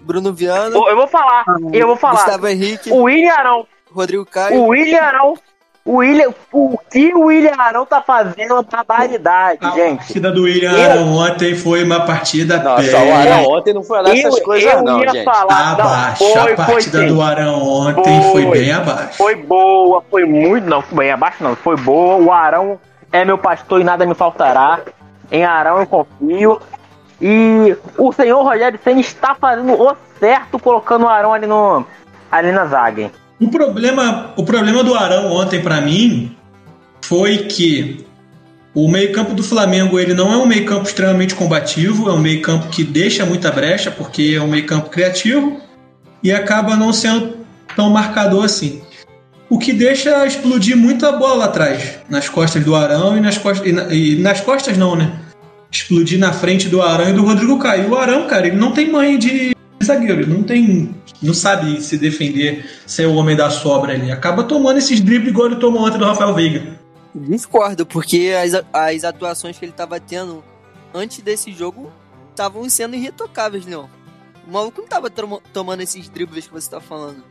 Bruno 0.02 0.34
Viana, 0.34 0.76
Eu 0.76 0.96
vou 0.98 1.08
falar, 1.08 1.46
eu 1.72 1.88
vou 1.88 1.96
falar. 1.96 2.16
Gustavo 2.16 2.46
Henrique, 2.50 2.92
O 2.92 3.04
William 3.04 3.32
Arão, 3.34 3.66
Rodrigo 3.90 4.26
Caio. 4.26 4.60
o 4.60 4.68
William 4.68 5.00
Arão, 5.02 5.36
o 5.86 5.98
William, 5.98 6.30
o 6.52 6.78
que 6.90 7.14
o 7.14 7.26
William 7.26 7.56
Arão 7.58 7.86
tá 7.86 8.02
fazendo 8.02 8.52
é 8.52 8.54
uma 8.54 8.64
barbaridade, 8.64 9.60
A 9.62 9.72
gente. 9.72 9.98
partida 9.98 10.32
do 10.32 10.44
William 10.44 10.72
Eu- 10.72 10.92
Arão 10.92 11.14
ontem 11.14 11.56
foi 11.56 11.84
uma 11.84 12.06
partida 12.06 12.58
Nossa, 12.64 12.90
pé. 12.90 12.98
o 12.98 13.14
Arão 13.16 13.44
ontem 13.52 13.74
não 13.74 13.84
foi 13.84 14.02
lá 14.02 14.10
essas 14.10 14.38
Eu, 14.38 14.44
coisas, 14.44 14.74
eu 14.74 14.82
não, 14.82 15.02
ia 15.04 15.10
gente. 15.12 15.26
falar, 15.26 15.78
não, 15.78 15.86
Abaixo. 15.86 16.24
foi, 16.24 16.42
a 16.42 16.44
foi 16.46 16.56
partida 16.56 17.00
sim. 17.00 17.08
do 17.08 17.22
Arão 17.22 17.62
ontem 17.62 18.22
foi, 18.32 18.44
Foi. 18.44 18.52
bem 18.60 18.72
abaixo. 18.72 19.18
Foi 19.18 19.36
boa, 19.36 20.04
foi 20.10 20.24
muito. 20.26 20.66
Não, 20.70 20.82
foi 20.82 20.98
bem 21.00 21.12
abaixo, 21.12 21.44
não. 21.44 21.56
Foi 21.56 21.76
boa. 21.76 22.16
O 22.16 22.32
Arão 22.32 22.80
é 23.12 23.26
meu 23.26 23.38
pastor 23.38 23.82
e 23.82 23.84
nada 23.84 24.06
me 24.06 24.14
faltará. 24.16 24.80
Em 25.30 25.44
Arão 25.44 25.80
eu 25.80 25.86
confio. 25.88 26.62
E 27.22 27.76
o 27.98 28.12
senhor 28.14 28.42
Rogério 28.44 28.80
Senna 28.84 29.00
está 29.02 29.36
fazendo 29.36 29.74
o 29.74 29.96
certo 30.20 30.58
colocando 30.60 31.06
o 31.06 31.10
Arão 31.10 31.34
ali, 31.34 31.46
no, 31.48 31.86
ali 32.32 32.52
na 32.52 32.66
zaga. 32.66 33.02
hein? 33.04 33.12
O 33.44 33.50
problema, 33.50 34.32
o 34.38 34.44
problema 34.46 34.82
do 34.86 34.96
Arão 34.96 35.30
ontem 35.34 35.60
pra 35.62 35.82
mim 35.82 36.32
foi 37.02 37.40
que 37.40 38.06
o 38.74 38.88
meio-campo 38.88 39.34
do 39.34 39.44
Flamengo 39.44 40.00
ele 40.00 40.14
não 40.14 40.32
é 40.32 40.38
um 40.38 40.46
meio-campo 40.46 40.84
extremamente 40.88 41.36
combativo, 41.36 42.10
é 42.10 42.14
um 42.14 42.20
meio-campo 42.20 42.70
que 42.70 42.86
deixa 42.86 43.26
muita 43.26 43.52
brecha 43.52 43.92
porque 43.92 44.36
é 44.38 44.42
um 44.42 44.48
meio-campo 44.48 44.90
criativo 44.90 45.60
e 46.24 46.32
acaba 46.32 46.78
não 46.78 46.94
sendo 46.94 47.36
tão 47.76 47.90
marcador 47.90 48.46
assim. 48.46 48.82
O 49.50 49.60
que 49.60 49.74
deixa 49.74 50.26
explodir 50.26 50.78
muita 50.78 51.12
bola 51.12 51.44
atrás, 51.44 52.00
nas 52.10 52.30
costas 52.30 52.64
do 52.64 52.74
Arão 52.78 53.18
e 53.18 53.20
nas 53.20 53.38
costas 53.38 53.68
e, 53.68 53.72
na- 53.74 53.94
e 53.94 54.16
nas 54.16 54.40
costas 54.40 54.78
não, 54.78 54.96
né? 54.96 55.20
Explodir 55.70 56.18
na 56.18 56.32
frente 56.32 56.70
do 56.70 56.82
Arão 56.82 57.10
e 57.10 57.14
do 57.14 57.26
Rodrigo 57.26 57.60
Caio. 57.60 57.90
O 57.90 57.98
Arão, 57.98 58.26
cara, 58.26 58.48
ele 58.48 58.56
não 58.56 58.72
tem 58.72 58.90
mãe 58.90 59.18
de 59.20 59.54
zagueiro, 59.84 60.22
ele 60.22 60.34
não 60.34 60.44
tem 60.44 60.96
não 61.22 61.34
sabe 61.34 61.82
se 61.82 61.98
defender, 61.98 62.66
ser 62.86 63.06
o 63.08 63.14
homem 63.16 63.36
da 63.36 63.50
sobra 63.50 63.94
ali. 63.94 64.12
Acaba 64.12 64.44
tomando 64.44 64.78
esses 64.78 65.00
dribles 65.00 65.30
igual 65.30 65.48
ele 65.48 65.56
tomou 65.58 65.86
ontem 65.86 65.98
do 65.98 66.06
Rafael 66.06 66.34
Veiga. 66.34 66.78
Discordo, 67.16 67.86
porque 67.86 68.34
as, 68.42 68.54
as 68.74 69.04
atuações 69.04 69.58
que 69.58 69.64
ele 69.66 69.72
tava 69.72 70.00
tendo 70.00 70.44
antes 70.94 71.20
desse 71.20 71.52
jogo 71.54 71.92
estavam 72.32 72.68
sendo 72.70 72.96
irretocáveis, 72.96 73.66
Leon. 73.66 73.86
O 74.48 74.52
maluco 74.52 74.82
não 74.82 74.88
tava 74.88 75.10
tomo- 75.10 75.42
tomando 75.54 75.82
esses 75.82 76.10
dribles 76.10 76.48
que 76.48 76.54
você 76.54 76.70
tá 76.70 76.82
falando. 76.82 77.24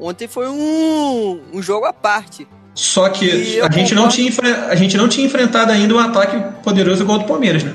Ontem 0.00 0.26
foi 0.26 0.48
um, 0.48 1.40
um 1.52 1.62
jogo 1.62 1.86
à 1.86 1.92
parte. 1.92 2.48
Só 2.74 3.08
que 3.08 3.60
a 3.60 3.70
gente, 3.70 3.94
não 3.94 4.08
tinha, 4.08 4.30
a 4.68 4.74
gente 4.74 4.96
não 4.96 5.08
tinha 5.08 5.26
enfrentado 5.26 5.72
ainda 5.72 5.94
um 5.94 5.98
ataque 5.98 6.36
poderoso 6.62 7.02
igual 7.02 7.18
ao 7.18 7.24
do 7.24 7.28
Palmeiras, 7.28 7.64
né? 7.64 7.74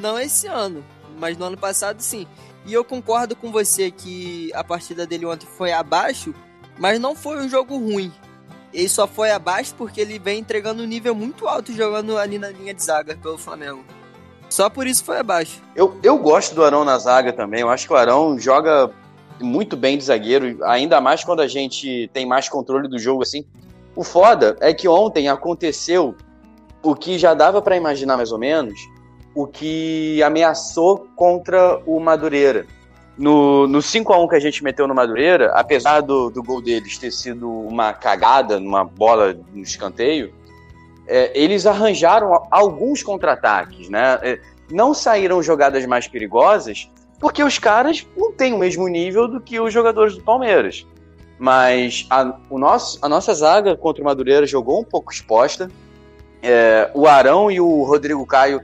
Não 0.00 0.18
esse 0.18 0.46
ano, 0.46 0.84
mas 1.18 1.36
no 1.36 1.44
ano 1.46 1.56
passado 1.56 2.00
sim. 2.00 2.26
E 2.66 2.72
eu 2.72 2.84
concordo 2.84 3.36
com 3.36 3.52
você 3.52 3.90
que 3.90 4.50
a 4.54 4.64
partida 4.64 5.06
dele 5.06 5.26
ontem 5.26 5.46
foi 5.46 5.72
abaixo, 5.72 6.34
mas 6.78 6.98
não 6.98 7.14
foi 7.14 7.38
um 7.38 7.48
jogo 7.48 7.76
ruim. 7.76 8.12
Ele 8.72 8.88
só 8.88 9.06
foi 9.06 9.30
abaixo 9.30 9.74
porque 9.76 10.00
ele 10.00 10.18
vem 10.18 10.40
entregando 10.40 10.82
um 10.82 10.86
nível 10.86 11.14
muito 11.14 11.46
alto 11.46 11.72
jogando 11.72 12.18
ali 12.18 12.38
na 12.38 12.48
linha 12.48 12.74
de 12.74 12.82
zaga 12.82 13.16
pelo 13.16 13.38
Flamengo. 13.38 13.84
Só 14.48 14.68
por 14.70 14.86
isso 14.86 15.04
foi 15.04 15.18
abaixo. 15.18 15.62
Eu, 15.76 15.98
eu 16.02 16.18
gosto 16.18 16.54
do 16.54 16.64
Arão 16.64 16.84
na 16.84 16.98
zaga 16.98 17.32
também. 17.32 17.60
Eu 17.60 17.68
acho 17.68 17.86
que 17.86 17.92
o 17.92 17.96
Arão 17.96 18.38
joga 18.38 18.90
muito 19.40 19.76
bem 19.76 19.98
de 19.98 20.04
zagueiro, 20.04 20.64
ainda 20.64 21.00
mais 21.00 21.24
quando 21.24 21.40
a 21.40 21.48
gente 21.48 22.08
tem 22.12 22.24
mais 22.24 22.48
controle 22.48 22.88
do 22.88 22.98
jogo 22.98 23.22
assim. 23.22 23.44
O 23.94 24.02
foda 24.02 24.56
é 24.60 24.72
que 24.72 24.88
ontem 24.88 25.28
aconteceu 25.28 26.16
o 26.82 26.94
que 26.94 27.18
já 27.18 27.34
dava 27.34 27.62
pra 27.62 27.76
imaginar 27.76 28.16
mais 28.16 28.32
ou 28.32 28.38
menos, 28.38 28.78
o 29.34 29.46
que 29.46 30.22
ameaçou 30.22 31.08
contra 31.16 31.80
o 31.84 31.98
Madureira. 31.98 32.66
No, 33.16 33.66
no 33.66 33.78
5x1 33.78 34.28
que 34.28 34.36
a 34.36 34.40
gente 34.40 34.64
meteu 34.64 34.88
no 34.88 34.94
Madureira, 34.94 35.52
apesar 35.54 36.00
do, 36.00 36.30
do 36.30 36.42
gol 36.42 36.60
deles 36.60 36.98
ter 36.98 37.12
sido 37.12 37.48
uma 37.48 37.92
cagada, 37.92 38.58
numa 38.58 38.84
bola 38.84 39.36
no 39.52 39.62
escanteio, 39.62 40.32
é, 41.06 41.30
eles 41.34 41.66
arranjaram 41.66 42.46
alguns 42.50 43.02
contra-ataques, 43.02 43.88
né? 43.88 44.18
É, 44.22 44.40
não 44.70 44.94
saíram 44.94 45.42
jogadas 45.42 45.84
mais 45.86 46.08
perigosas, 46.08 46.90
porque 47.20 47.42
os 47.42 47.58
caras 47.58 48.06
não 48.16 48.32
têm 48.32 48.52
o 48.52 48.58
mesmo 48.58 48.88
nível 48.88 49.28
do 49.28 49.40
que 49.40 49.60
os 49.60 49.72
jogadores 49.72 50.16
do 50.16 50.22
Palmeiras. 50.22 50.86
Mas 51.38 52.06
a, 52.08 52.36
o 52.48 52.58
nosso, 52.58 52.98
a 53.02 53.08
nossa 53.08 53.34
zaga 53.34 53.76
contra 53.76 54.02
o 54.02 54.04
Madureira 54.04 54.46
jogou 54.46 54.80
um 54.80 54.84
pouco 54.84 55.12
exposta. 55.12 55.70
É, 56.42 56.90
o 56.94 57.06
Arão 57.06 57.50
e 57.50 57.60
o 57.60 57.82
Rodrigo 57.82 58.24
Caio 58.26 58.60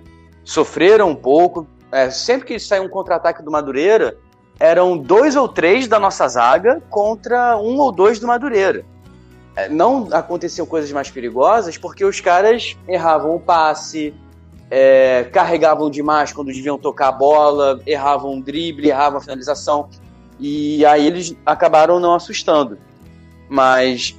sofreram 0.51 1.11
um 1.11 1.15
pouco. 1.15 1.65
É, 1.93 2.11
sempre 2.11 2.47
que 2.47 2.59
sai 2.59 2.81
um 2.81 2.89
contra-ataque 2.89 3.41
do 3.41 3.53
Madureira, 3.53 4.17
eram 4.59 4.99
dois 4.99 5.37
ou 5.37 5.49
três 5.49 5.87
da 5.87 5.99
nossa 5.99 6.27
zaga 6.27 6.83
contra 6.91 7.57
um 7.57 7.79
ou 7.79 7.93
dois 7.93 8.19
do 8.19 8.27
Madureira. 8.27 8.85
É, 9.55 9.69
Não 9.69 10.09
aconteciam 10.11 10.67
coisas 10.67 10.91
mais 10.91 11.09
perigosas 11.09 11.79
porque 11.79 12.05
os 12.05 12.21
caras 12.21 12.77
erravam 12.89 13.37
o 13.37 13.41
passe, 13.41 14.13
é, 14.69 15.29
carregavam 15.33 15.89
demais 15.89 16.33
quando 16.33 16.49
deviam 16.49 16.77
tocar 16.77 17.09
a 17.09 17.13
bola, 17.13 17.81
erravam 17.87 18.37
o 18.37 18.43
drible, 18.43 18.89
erravam 18.89 19.19
a 19.19 19.21
finalização. 19.21 19.89
E 20.41 20.85
aí 20.85 21.07
eles 21.07 21.33
acabaram 21.47 22.01
não 22.01 22.13
assustando. 22.13 22.77
Mas 23.49 24.17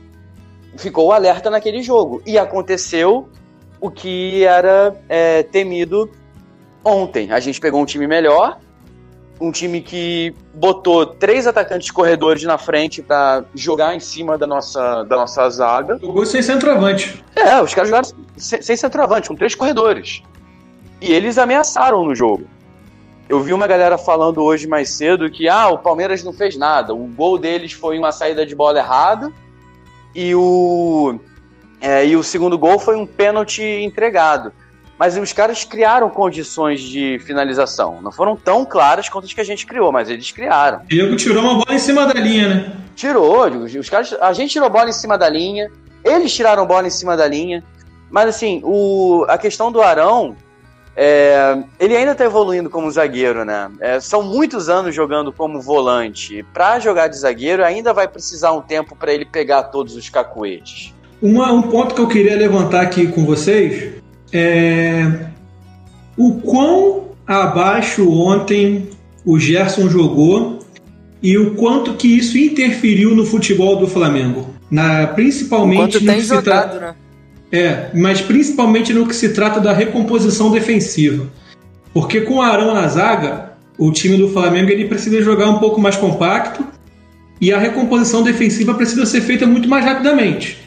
ficou 0.77 1.11
alerta 1.11 1.49
naquele 1.49 1.81
jogo. 1.81 2.21
E 2.25 2.37
aconteceu 2.37 3.27
o 3.81 3.91
que 3.91 4.45
era 4.45 4.95
é, 5.09 5.43
temido 5.43 6.09
ontem. 6.83 7.31
A 7.31 7.39
gente 7.39 7.59
pegou 7.59 7.81
um 7.81 7.85
time 7.85 8.07
melhor, 8.07 8.57
um 9.39 9.51
time 9.51 9.81
que 9.81 10.33
botou 10.53 11.05
três 11.05 11.47
atacantes 11.47 11.89
corredores 11.89 12.43
na 12.43 12.57
frente 12.57 13.01
para 13.01 13.43
jogar 13.55 13.95
em 13.95 13.99
cima 13.99 14.37
da 14.37 14.45
nossa, 14.45 15.03
da 15.03 15.15
nossa 15.15 15.49
zaga. 15.49 15.97
Jogou 15.99 16.25
sem 16.25 16.41
centroavante. 16.41 17.23
É, 17.35 17.61
os 17.61 17.73
caras 17.73 17.89
jogaram 17.89 18.09
sem, 18.37 18.61
sem 18.61 18.77
centroavante, 18.77 19.27
com 19.27 19.35
três 19.35 19.55
corredores. 19.55 20.21
E 21.01 21.11
eles 21.11 21.37
ameaçaram 21.37 22.05
no 22.05 22.13
jogo. 22.13 22.45
Eu 23.27 23.41
vi 23.41 23.53
uma 23.53 23.65
galera 23.65 23.97
falando 23.97 24.43
hoje 24.43 24.67
mais 24.67 24.89
cedo 24.89 25.29
que 25.29 25.47
ah, 25.47 25.69
o 25.69 25.77
Palmeiras 25.79 26.23
não 26.23 26.33
fez 26.33 26.57
nada. 26.57 26.93
O 26.93 27.07
gol 27.07 27.37
deles 27.37 27.71
foi 27.71 27.97
uma 27.97 28.11
saída 28.11 28.45
de 28.45 28.53
bola 28.53 28.79
errada 28.79 29.31
e 30.13 30.35
o, 30.35 31.17
é, 31.79 32.05
e 32.05 32.15
o 32.15 32.23
segundo 32.23 32.57
gol 32.57 32.77
foi 32.77 32.95
um 32.95 33.05
pênalti 33.05 33.63
entregado. 33.63 34.51
Mas 35.01 35.17
os 35.17 35.33
caras 35.33 35.63
criaram 35.63 36.11
condições 36.11 36.79
de 36.79 37.17
finalização. 37.25 37.99
Não 38.03 38.11
foram 38.11 38.35
tão 38.35 38.63
claras 38.63 39.09
quanto 39.09 39.25
as 39.25 39.33
que 39.33 39.41
a 39.41 39.43
gente 39.43 39.65
criou, 39.65 39.91
mas 39.91 40.11
eles 40.11 40.29
criaram. 40.29 40.81
Diego 40.87 41.15
tirou 41.15 41.41
uma 41.41 41.55
bola 41.55 41.73
em 41.73 41.79
cima 41.79 42.05
da 42.05 42.13
linha, 42.13 42.47
né? 42.47 42.73
Tirou, 42.95 43.47
os, 43.79 43.89
caras, 43.89 44.13
a 44.21 44.31
gente 44.31 44.51
tirou 44.51 44.69
bola 44.69 44.89
em 44.91 44.93
cima 44.93 45.17
da 45.17 45.27
linha, 45.27 45.71
eles 46.05 46.31
tiraram 46.31 46.67
bola 46.67 46.85
em 46.85 46.91
cima 46.91 47.17
da 47.17 47.27
linha. 47.27 47.63
Mas 48.11 48.29
assim, 48.29 48.61
o, 48.63 49.25
a 49.27 49.39
questão 49.39 49.71
do 49.71 49.81
Arão, 49.81 50.35
é, 50.95 51.57
ele 51.79 51.97
ainda 51.97 52.13
tá 52.13 52.23
evoluindo 52.23 52.69
como 52.69 52.91
zagueiro, 52.91 53.43
né? 53.43 53.71
É, 53.79 53.99
são 53.99 54.21
muitos 54.21 54.69
anos 54.69 54.93
jogando 54.93 55.33
como 55.33 55.59
volante. 55.59 56.45
Pra 56.53 56.77
jogar 56.79 57.07
de 57.07 57.17
zagueiro, 57.17 57.65
ainda 57.65 57.91
vai 57.91 58.07
precisar 58.07 58.51
um 58.51 58.61
tempo 58.61 58.95
para 58.95 59.11
ele 59.11 59.25
pegar 59.25 59.63
todos 59.63 59.95
os 59.95 60.07
cacuetes. 60.09 60.93
Uma- 61.19 61.51
um 61.51 61.63
ponto 61.63 61.95
que 61.95 62.01
eu 62.01 62.07
queria 62.07 62.35
levantar 62.35 62.81
aqui 62.81 63.07
com 63.07 63.25
vocês 63.25 63.99
é 64.31 65.25
o 66.17 66.33
quão 66.35 67.09
abaixo 67.25 68.09
ontem 68.11 68.89
o 69.25 69.39
Gerson 69.39 69.89
jogou 69.89 70.59
e 71.21 71.37
o 71.37 71.55
quanto 71.55 71.93
que 71.93 72.07
isso 72.07 72.37
interferiu 72.37 73.15
no 73.15 73.25
futebol 73.25 73.75
do 73.77 73.87
Flamengo. 73.87 74.49
Na, 74.69 75.07
principalmente 75.07 76.03
no 76.03 76.13
que 76.13 76.21
se 76.21 76.27
jogado, 76.27 76.43
trata- 76.43 76.79
né? 76.79 76.95
É, 77.51 77.89
mas 77.93 78.21
principalmente 78.21 78.93
no 78.93 79.05
que 79.05 79.15
se 79.15 79.29
trata 79.29 79.59
da 79.59 79.73
recomposição 79.73 80.51
defensiva. 80.51 81.27
Porque 81.93 82.21
com 82.21 82.35
o 82.35 82.41
Arão 82.41 82.73
na 82.73 82.87
zaga, 82.87 83.51
o 83.77 83.91
time 83.91 84.15
do 84.17 84.29
Flamengo 84.29 84.69
ele 84.71 84.85
precisa 84.85 85.21
jogar 85.21 85.49
um 85.49 85.59
pouco 85.59 85.79
mais 85.79 85.97
compacto 85.97 86.65
e 87.41 87.51
a 87.51 87.59
recomposição 87.59 88.23
defensiva 88.23 88.73
precisa 88.73 89.05
ser 89.05 89.21
feita 89.21 89.45
muito 89.45 89.67
mais 89.67 89.83
rapidamente. 89.83 90.57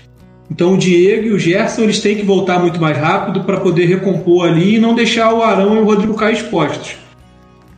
Então 0.51 0.75
o 0.75 0.79
Diego 0.79 1.29
e 1.29 1.33
o 1.33 1.39
Gerson 1.39 1.83
eles 1.83 2.01
têm 2.01 2.17
que 2.17 2.23
voltar 2.23 2.59
muito 2.59 2.81
mais 2.81 2.97
rápido 2.97 3.45
para 3.45 3.61
poder 3.61 3.87
recompor 3.87 4.49
ali 4.49 4.77
e 4.77 4.79
não 4.79 4.95
deixar 4.95 5.33
o 5.33 5.43
Arão 5.43 5.77
e 5.77 5.79
o 5.79 5.85
Rodrigo 5.85 6.15
Caio 6.15 6.35
expostos. 6.35 6.97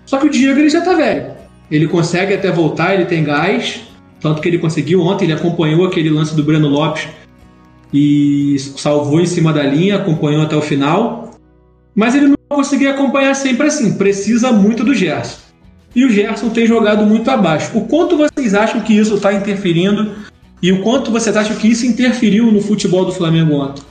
Só 0.05 0.19
que 0.19 0.27
o 0.27 0.31
Diego 0.31 0.59
ele 0.59 0.71
já 0.71 0.81
tá 0.81 0.95
velho. 0.95 1.35
Ele 1.71 1.89
consegue 1.89 2.35
até 2.35 2.51
voltar, 2.51 2.95
ele 2.95 3.07
tem 3.07 3.25
gás, 3.25 3.81
tanto 4.21 4.41
que 4.41 4.49
ele 4.49 4.59
conseguiu 4.59 5.01
ontem, 5.03 5.25
ele 5.25 5.33
acompanhou 5.33 5.87
aquele 5.87 6.11
lance 6.11 6.35
do 6.35 6.43
Breno 6.43 6.69
Lopes 6.69 7.09
e 7.93 8.57
salvou 8.59 9.21
em 9.21 9.27
cima 9.27 9.53
da 9.53 9.63
linha, 9.63 9.97
acompanhou 9.97 10.43
até 10.43 10.57
o 10.57 10.63
final. 10.63 11.31
Mas 11.95 12.15
ele 12.15 12.29
não 12.29 12.37
conseguia 12.49 12.91
acompanhar 12.91 13.35
sempre 13.35 13.67
assim, 13.67 13.95
precisa 13.95 14.53
muito 14.53 14.85
do 14.85 14.95
Gerson. 14.95 15.39
E 15.95 16.05
o 16.05 16.11
Gerson 16.11 16.51
tem 16.51 16.67
jogado 16.67 17.07
muito 17.07 17.31
abaixo. 17.31 17.77
O 17.77 17.87
quanto 17.87 18.19
vocês 18.19 18.55
acham 18.55 18.83
que 18.83 18.93
isso 18.93 19.15
está 19.15 19.33
interferindo 19.33 20.15
e 20.63 20.73
o 20.73 20.83
quanto 20.83 21.11
vocês 21.11 21.37
acham 21.37 21.57
que 21.57 21.69
isso 21.69 21.87
interferiu 21.87 22.51
no 22.51 22.61
futebol 22.61 23.05
do 23.05 23.13
Flamengo 23.13 23.55
ontem? 23.55 23.83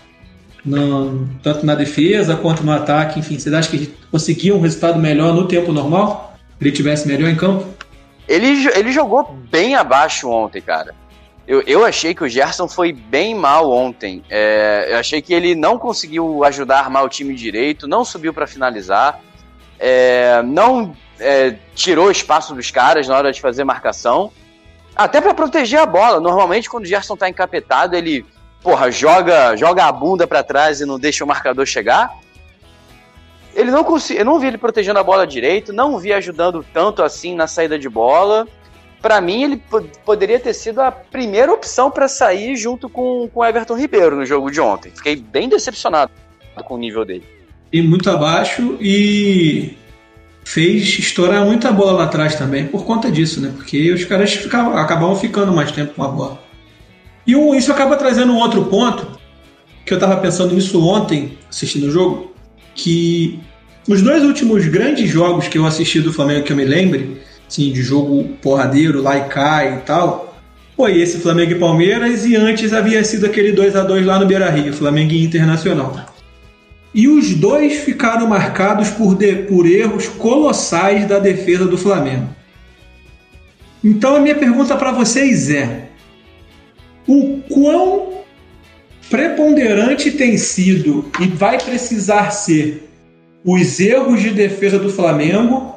No- 0.64 1.28
tanto 1.44 1.66
na 1.66 1.76
defesa 1.76 2.36
quanto 2.36 2.64
no 2.64 2.72
ataque, 2.72 3.20
enfim, 3.20 3.38
vocês 3.38 3.54
acham 3.54 3.72
que 3.72 3.88
conseguiam 4.12 4.58
um 4.58 4.62
resultado 4.62 4.98
melhor 4.98 5.34
no 5.34 5.48
tempo 5.48 5.72
normal? 5.72 6.36
Ele 6.60 6.72
tivesse 6.72 7.08
melhor 7.08 7.30
em 7.30 7.36
campo? 7.36 7.66
Ele, 8.28 8.68
ele 8.74 8.92
jogou 8.92 9.32
bem 9.52 9.76
abaixo 9.76 10.28
ontem, 10.30 10.62
cara. 10.62 10.96
Eu, 11.48 11.62
eu 11.68 11.86
achei 11.86 12.16
que 12.16 12.24
o 12.24 12.28
Gerson 12.28 12.68
foi 12.68 12.92
bem 12.92 13.36
mal 13.36 13.72
ontem. 13.72 14.24
É, 14.30 14.88
eu 14.90 14.98
achei 14.98 15.22
que 15.22 15.32
ele 15.32 15.54
não 15.54 15.78
conseguiu 15.78 16.44
ajudar 16.44 16.78
a 16.78 16.80
armar 16.80 17.04
o 17.04 17.10
time 17.10 17.36
direito, 17.36 17.88
não 17.88 18.04
subiu 18.04 18.34
para 18.34 18.48
finalizar, 18.48 19.20
é, 19.80 20.42
não 20.44 20.96
é, 21.20 21.54
tirou 21.76 22.10
espaço 22.10 22.56
dos 22.56 22.72
caras 22.72 23.08
na 23.08 23.16
hora 23.16 23.32
de 23.32 23.40
fazer 23.40 23.64
marcação, 23.64 24.32
até 24.96 25.20
para 25.22 25.34
proteger 25.34 25.80
a 25.80 25.86
bola. 25.86 26.20
Normalmente, 26.20 26.70
quando 26.70 26.84
o 26.84 26.88
Gerson 26.88 27.16
tá 27.16 27.28
encapetado, 27.30 27.96
ele 27.96 28.26
porra, 28.62 28.90
joga, 28.92 29.56
joga 29.56 29.86
a 29.86 29.92
bunda 29.92 30.26
para 30.26 30.42
trás 30.44 30.82
e 30.82 30.86
não 30.86 30.98
deixa 30.98 31.24
o 31.24 31.28
marcador 31.28 31.66
chegar. 31.66 32.12
Ele 33.54 33.72
não 33.72 33.84
consegui, 33.84 34.20
eu 34.20 34.26
não 34.26 34.40
vi 34.40 34.48
ele 34.48 34.58
protegendo 34.58 35.00
a 35.00 35.04
bola 35.04 35.26
direito, 35.26 35.72
não 35.72 35.98
vi 35.98 36.12
ajudando 36.12 36.66
tanto 36.74 37.02
assim 37.04 37.36
na 37.36 37.48
saída 37.48 37.80
de 37.80 37.88
bola. 37.88 38.48
Pra 39.02 39.22
mim, 39.22 39.44
ele 39.44 39.58
po- 39.58 39.84
poderia 40.04 40.40
ter 40.40 40.54
sido 40.54 40.82
a 40.82 40.92
primeira 40.92 41.54
opção 41.54 41.92
pra 41.92 42.08
sair 42.08 42.56
junto 42.56 42.90
com 42.90 43.30
o 43.34 43.46
Everton 43.46 43.76
Ribeiro 43.78 44.16
no 44.16 44.26
jogo 44.26 44.50
de 44.50 44.60
ontem. 44.60 44.92
Fiquei 44.94 45.16
bem 45.16 45.48
decepcionado 45.48 46.12
com 46.66 46.74
o 46.74 46.78
nível 46.78 47.06
dele. 47.06 47.24
E 47.72 47.82
muito 47.82 48.10
abaixo 48.10 48.78
e 48.82 49.78
fez 50.46 51.00
estourar 51.00 51.44
muita 51.44 51.72
bola 51.72 51.92
lá 51.94 52.04
atrás 52.06 52.36
também 52.36 52.68
por 52.68 52.86
conta 52.86 53.12
disso, 53.12 53.42
né? 53.42 53.52
Porque 53.54 53.92
os 53.92 54.06
caras 54.06 54.32
ficavam, 54.32 54.78
acabavam 54.78 55.16
ficando 55.16 55.52
mais 55.52 55.72
tempo 55.72 55.94
com 55.96 56.04
a 56.04 56.08
bola. 56.08 56.40
E 57.28 57.36
um- 57.36 57.54
isso 57.56 57.72
acaba 57.72 57.96
trazendo 57.98 58.32
um 58.32 58.38
outro 58.38 58.64
ponto, 58.66 59.20
que 59.84 59.94
eu 59.94 60.00
tava 60.00 60.16
pensando 60.18 60.54
nisso 60.54 60.80
ontem, 60.88 61.38
assistindo 61.50 61.88
o 61.88 61.92
jogo, 61.92 62.32
que 62.76 63.40
os 63.90 64.02
dois 64.02 64.24
últimos 64.24 64.66
grandes 64.68 65.10
jogos 65.10 65.48
que 65.48 65.58
eu 65.58 65.66
assisti 65.66 66.00
do 66.00 66.14
Flamengo 66.14 66.44
que 66.46 66.54
eu 66.54 66.58
me 66.58 66.64
lembre, 66.66 67.18
assim, 67.48 67.72
de 67.72 67.82
jogo 67.82 68.24
porradeiro, 68.42 69.02
lá 69.02 69.18
e 69.18 69.22
cá 69.26 69.66
e 69.66 69.78
tal, 69.80 70.38
foi 70.76 71.00
esse 71.02 71.20
Flamengo 71.20 71.54
e 71.54 71.56
Palmeiras 71.56 72.26
e 72.26 72.36
antes 72.36 72.72
havia 72.72 73.04
sido 73.04 73.26
aquele 73.26 73.52
2 73.52 73.76
a 73.76 73.82
2 73.82 74.06
lá 74.06 74.20
no 74.20 74.26
Beira-Rio, 74.28 74.74
Flamengo 74.74 75.12
e 75.14 75.24
Internacional. 75.24 76.15
E 76.96 77.10
os 77.10 77.36
dois 77.36 77.80
ficaram 77.80 78.26
marcados 78.26 78.90
por, 78.90 79.16
de- 79.16 79.44
por 79.44 79.66
erros 79.66 80.08
colossais 80.08 81.06
da 81.06 81.20
defesa 81.20 81.66
do 81.68 81.78
Flamengo. 81.78 82.30
Então 83.84 84.16
a 84.16 84.20
minha 84.22 84.36
pergunta 84.36 84.78
para 84.78 84.94
vocês 84.94 85.50
é: 85.50 85.90
o 87.06 87.42
quão 87.50 88.14
preponderante 89.10 90.10
tem 90.10 90.38
sido 90.38 91.12
e 91.20 91.28
vai 91.28 91.60
precisar 91.62 92.32
ser 92.32 92.90
os 93.44 93.78
erros 93.80 94.22
de 94.22 94.30
defesa 94.32 94.80
do 94.80 94.90
Flamengo 94.90 95.76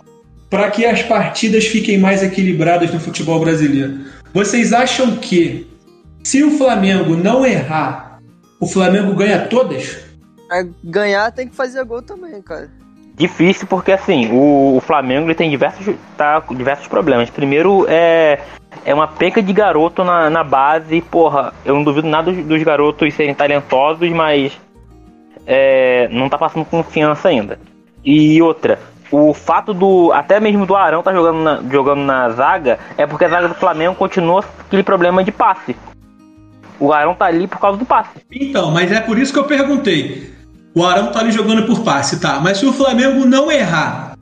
para 0.49 0.71
que 0.71 0.87
as 0.87 1.03
partidas 1.03 1.67
fiquem 1.67 1.99
mais 1.99 2.23
equilibradas 2.23 2.95
no 2.95 3.01
futebol 3.01 3.41
brasileiro? 3.41 3.99
Vocês 4.33 4.73
acham 4.73 5.17
que 5.17 5.67
se 6.23 6.45
o 6.45 6.57
Flamengo 6.57 7.17
não 7.17 7.45
errar, 7.45 8.21
o 8.61 8.67
Flamengo 8.69 9.15
ganha 9.15 9.41
todas? 9.41 10.08
Ganhar 10.83 11.31
tem 11.33 11.49
que 11.49 11.55
fazer 11.55 11.85
gol 11.85 12.03
também, 12.03 12.41
cara. 12.43 12.71
Difícil 13.15 13.67
porque 13.67 13.91
assim, 13.91 14.31
o, 14.31 14.77
o 14.77 14.81
Flamengo 14.81 15.27
ele 15.27 15.35
tem 15.35 15.51
diversos, 15.51 15.95
tá, 16.17 16.41
diversos 16.51 16.87
problemas. 16.87 17.29
Primeiro 17.29 17.85
é, 17.89 18.39
é 18.85 18.95
uma 18.95 19.09
penca 19.09 19.43
de 19.43 19.53
garoto 19.53 20.05
na, 20.05 20.31
na 20.31 20.45
base, 20.45 21.01
porra, 21.03 21.53
eu 21.65 21.75
não 21.75 21.83
duvido 21.83 22.07
nada 22.07 22.31
dos, 22.31 22.45
dos 22.45 22.63
garotos 22.63 23.13
serem 23.15 23.35
talentosos, 23.35 24.09
mas 24.11 24.53
é, 25.45 26.09
não 26.13 26.29
tá 26.29 26.39
passando 26.39 26.65
confiança 26.65 27.29
ainda. 27.29 27.59
E 28.05 28.41
outra, 28.41 28.79
o 29.11 29.35
fato 29.35 29.75
do. 29.75 30.13
Até 30.13 30.39
mesmo 30.39 30.65
do 30.65 30.77
Arão 30.77 31.03
tá 31.03 31.13
jogando 31.13 31.39
na, 31.43 31.63
jogando 31.71 32.03
na 32.03 32.29
zaga 32.31 32.79
é 32.97 33.07
porque 33.07 33.25
a 33.25 33.29
zaga 33.29 33.49
do 33.49 33.55
Flamengo 33.55 33.95
continua 33.95 34.43
com 34.43 34.63
aquele 34.67 34.83
problema 34.83 35.25
de 35.25 35.33
passe. 35.33 35.75
O 36.79 36.93
Arão 36.93 37.15
tá 37.15 37.25
ali 37.25 37.49
por 37.49 37.59
causa 37.59 37.77
do 37.77 37.85
passe. 37.85 38.11
Então, 38.31 38.71
mas 38.71 38.93
é 38.93 39.01
por 39.01 39.19
isso 39.19 39.33
que 39.33 39.39
eu 39.39 39.45
perguntei. 39.45 40.38
O 40.75 40.85
Arão 40.85 41.11
tá 41.11 41.21
ali 41.21 41.33
jogando 41.33 41.67
por 41.67 41.81
passe, 41.81 42.21
tá? 42.21 42.41
Mas 42.41 42.59
se 42.59 42.67
o 42.67 42.73
Flamengo 42.73 43.27
não 43.27 43.51
errar, 43.51 44.17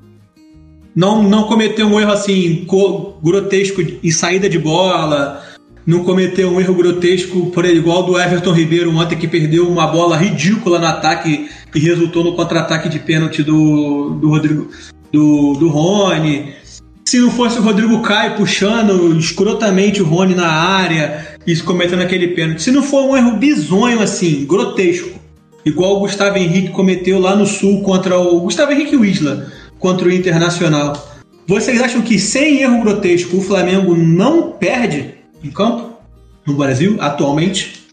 não, 0.94 1.22
não 1.22 1.44
cometer 1.44 1.84
um 1.84 2.00
erro 2.00 2.12
assim 2.12 2.64
co- 2.66 3.18
grotesco 3.22 3.82
em 3.82 4.10
saída 4.10 4.48
de 4.48 4.58
bola, 4.58 5.42
não 5.86 6.02
cometer 6.02 6.46
um 6.46 6.58
erro 6.60 6.74
grotesco 6.74 7.50
por 7.50 7.64
igual 7.64 8.04
do 8.04 8.18
Everton 8.18 8.52
Ribeiro 8.52 8.96
ontem 8.96 9.16
que 9.16 9.28
perdeu 9.28 9.68
uma 9.68 9.86
bola 9.86 10.16
ridícula 10.16 10.78
no 10.78 10.86
ataque 10.86 11.48
e 11.74 11.78
resultou 11.78 12.24
no 12.24 12.34
contra-ataque 12.34 12.88
de 12.88 12.98
pênalti 12.98 13.42
do, 13.42 14.10
do 14.20 14.30
Rodrigo 14.30 14.70
do, 15.12 15.54
do 15.54 15.68
Rony. 15.68 16.54
se 17.04 17.20
não 17.20 17.30
fosse 17.30 17.58
o 17.58 17.62
Rodrigo 17.62 18.00
Caio 18.00 18.34
puxando 18.36 19.16
escrotamente 19.18 20.02
o 20.02 20.06
Rony 20.06 20.34
na 20.34 20.48
área 20.48 21.36
e 21.46 21.54
cometendo 21.58 22.02
aquele 22.02 22.28
pênalti. 22.28 22.62
Se 22.62 22.70
não 22.70 22.82
for 22.82 23.04
um 23.04 23.16
erro 23.16 23.36
bizonho 23.36 24.00
assim, 24.00 24.44
grotesco, 24.44 25.10
igual 25.66 25.96
o 25.96 26.00
Gustavo 26.00 26.38
Henrique 26.38 26.70
cometeu 26.70 27.18
lá 27.18 27.34
no 27.34 27.44
Sul 27.44 27.82
contra 27.82 28.16
o 28.16 28.40
Gustavo 28.40 28.70
Henrique 28.70 28.96
Wisla 28.96 29.48
contra 29.80 30.08
o 30.08 30.12
Internacional. 30.12 30.92
Vocês 31.46 31.82
acham 31.82 32.00
que 32.00 32.18
sem 32.18 32.62
erro 32.62 32.82
grotesco 32.82 33.36
o 33.36 33.40
Flamengo 33.42 33.94
não 33.94 34.52
perde 34.52 35.14
em 35.42 35.50
campo 35.50 35.98
no 36.46 36.54
Brasil 36.54 36.96
atualmente? 37.00 37.84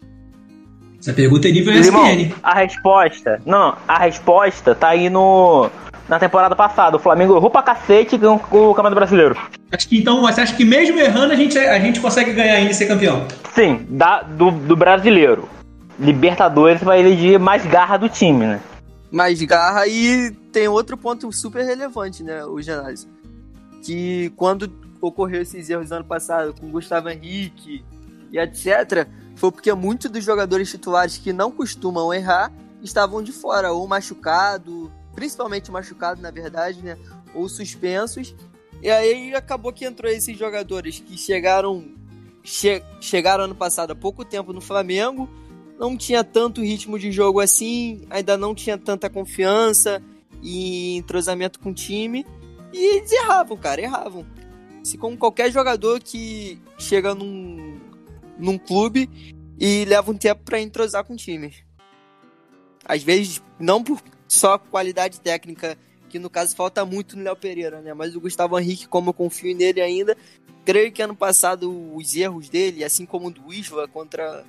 Essa 0.99 1.13
pergunta 1.13 1.49
é 1.49 1.51
nível 1.51 1.73
Limão, 1.73 2.07
ESPN. 2.07 2.33
a 2.41 2.55
resposta. 2.55 3.41
Não, 3.45 3.75
a 3.88 3.99
resposta 3.99 4.73
tá 4.73 4.89
aí 4.89 5.09
no. 5.09 5.69
Na 6.07 6.19
temporada 6.19 6.55
passada. 6.55 6.97
O 6.97 6.99
Flamengo 6.99 7.36
errou 7.36 7.49
pra 7.49 7.62
cacete 7.62 8.15
e 8.15 8.17
ganhou 8.17 8.36
o 8.36 8.73
Campeonato 8.73 8.95
Brasileiro. 8.95 9.38
Acho 9.71 9.88
que 9.88 9.97
então, 9.97 10.21
você 10.21 10.41
acha 10.41 10.55
que 10.55 10.65
mesmo 10.65 10.99
errando 10.99 11.33
a 11.33 11.36
gente, 11.36 11.57
a 11.57 11.79
gente 11.79 11.99
consegue 11.99 12.33
ganhar 12.33 12.55
ainda 12.55 12.71
e 12.71 12.73
ser 12.73 12.88
campeão? 12.88 13.25
Sim, 13.53 13.86
da, 13.89 14.21
do, 14.21 14.51
do 14.51 14.75
brasileiro. 14.75 15.47
Libertadores 15.99 16.82
vai 16.82 16.99
eleger 16.99 17.39
mais 17.39 17.65
garra 17.65 17.97
do 17.97 18.10
time, 18.10 18.45
né? 18.45 18.62
mais 19.13 19.39
garra 19.43 19.86
e 19.88 20.32
tem 20.51 20.67
outro 20.67 20.97
ponto 20.97 21.32
super 21.32 21.63
relevante, 21.63 22.23
né, 22.23 22.43
o 22.43 22.60
Janazzi. 22.60 23.08
Que 23.84 24.34
quando 24.36 24.73
ocorreu 24.99 25.43
esses 25.43 25.69
erros 25.69 25.91
ano 25.91 26.03
passado 26.03 26.56
com 26.60 26.71
Gustavo 26.71 27.10
Henrique 27.10 27.86
e 28.32 28.39
etc, 28.39 29.08
foi 29.36 29.51
porque 29.51 29.71
muitos 29.73 30.10
dos 30.10 30.23
jogadores 30.23 30.71
titulares 30.71 31.19
que 31.19 31.32
não 31.32 31.51
costumam 31.51 32.12
errar 32.12 32.51
estavam 32.82 33.21
de 33.21 33.32
fora, 33.32 33.71
ou 33.71 33.88
machucado, 33.88 34.91
principalmente 35.13 35.71
machucado, 35.71 36.19
na 36.19 36.32
verdade, 36.32 36.82
né, 36.82 36.97
ou 37.36 37.47
suspensos. 37.47 38.34
E 38.82 38.89
aí 38.89 39.36
acabou 39.36 39.71
que 39.71 39.86
entrou 39.86 40.12
esses 40.12 40.36
jogadores 40.36 40.99
que 40.99 41.15
chegaram 41.17 41.86
che 42.43 42.84
chegaram 42.99 43.45
ano 43.45 43.56
passado 43.56 43.91
há 43.91 43.95
pouco 43.95 44.25
tempo 44.25 44.51
no 44.51 44.60
Flamengo, 44.60 45.29
não 45.79 45.97
tinha 45.97 46.23
tanto 46.23 46.62
ritmo 46.62 46.97
de 46.97 47.12
jogo 47.12 47.39
assim, 47.39 48.05
ainda 48.09 48.38
não 48.38 48.53
tinha 48.53 48.77
tanta 48.77 49.09
confiança 49.09 50.01
e 50.41 50.97
entrosamento 50.97 51.59
com 51.59 51.71
o 51.71 51.73
time. 51.73 52.25
E 52.71 52.97
eles 52.97 53.12
erravam, 53.12 53.57
cara, 53.57 53.81
erravam. 53.81 54.25
Se 54.83 54.97
como 54.97 55.17
qualquer 55.17 55.51
jogador 55.51 56.01
que 56.01 56.59
chega 56.77 57.15
num, 57.15 57.79
num 58.38 58.57
clube 58.57 59.09
e 59.59 59.86
leva 59.86 60.12
um 60.12 60.17
tempo 60.17 60.41
para 60.43 60.59
entrosar 60.59 61.05
com 61.05 61.13
o 61.13 61.17
time. 61.17 61.53
Às 62.86 63.01
vezes, 63.03 63.41
não 63.59 63.83
por 63.83 64.01
só 64.27 64.57
qualidade 64.57 65.21
técnica, 65.21 65.77
que 66.09 66.19
no 66.19 66.29
caso 66.29 66.55
falta 66.55 66.83
muito 66.83 67.15
no 67.15 67.23
Léo 67.23 67.36
Pereira, 67.36 67.81
né? 67.81 67.93
Mas 67.93 68.15
o 68.15 68.19
Gustavo 68.19 68.59
Henrique, 68.59 68.88
como 68.88 69.09
eu 69.09 69.13
confio 69.13 69.55
nele 69.55 69.79
ainda, 69.81 70.17
creio 70.65 70.91
que 70.91 71.01
ano 71.01 71.15
passado 71.15 71.95
os 71.95 72.15
erros 72.15 72.49
dele, 72.49 72.83
assim 72.83 73.05
como 73.05 73.27
o 73.27 73.31
do 73.31 73.53
Isla 73.53 73.88
contra 73.88 74.43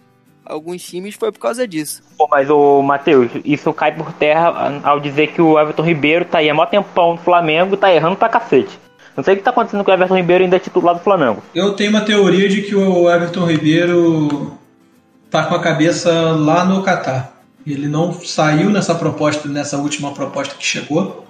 alguns 0.44 0.83
times 0.83 1.14
foi 1.14 1.33
por 1.33 1.38
causa 1.38 1.66
disso. 1.66 2.02
Pô, 2.16 2.28
mas 2.30 2.50
o 2.50 2.83
Matheus, 2.83 3.30
isso 3.44 3.72
cai 3.72 3.92
por 3.92 4.12
terra 4.12 4.80
ao 4.83 5.00
dizer 5.00 5.28
que 5.28 5.40
o 5.40 5.59
Everton 5.59 5.83
Ribeiro 5.83 6.24
tá 6.24 6.38
aí 6.38 6.50
há 6.50 6.54
mó 6.54 6.66
tempão 6.66 7.12
no 7.12 7.18
Flamengo 7.18 7.74
e 7.74 7.78
tá 7.78 7.92
errando 7.92 8.16
pra 8.16 8.28
cacete. 8.28 8.78
Não 9.16 9.22
sei 9.22 9.35
o 9.35 9.37
que 9.37 9.42
tá 9.42 9.50
acontecendo 9.50 9.85
com 9.85 9.90
o 9.90 9.94
Everton 9.94 10.16
Ribeiro 10.16 10.44
ainda 10.44 10.57
é 10.57 10.61
titular 10.61 10.94
do 10.94 11.00
Flamengo. 11.00 11.42
Eu 11.54 11.74
tenho 11.74 11.90
uma 11.90 12.00
teoria 12.00 12.48
de 12.48 12.62
que 12.62 12.74
o 12.74 13.11
Everton 13.11 13.46
Ribeiro 13.46 14.59
tá 15.30 15.44
com 15.44 15.54
a 15.54 15.61
cabeça 15.61 16.12
lá 16.33 16.64
no 16.64 16.83
Catar. 16.83 17.33
Ele 17.66 17.88
não 17.88 18.12
saiu 18.12 18.70
nessa 18.70 18.94
proposta, 18.94 19.48
nessa 19.48 19.78
última 19.78 20.12
proposta 20.12 20.54
que 20.54 20.66
chegou. 20.66 21.24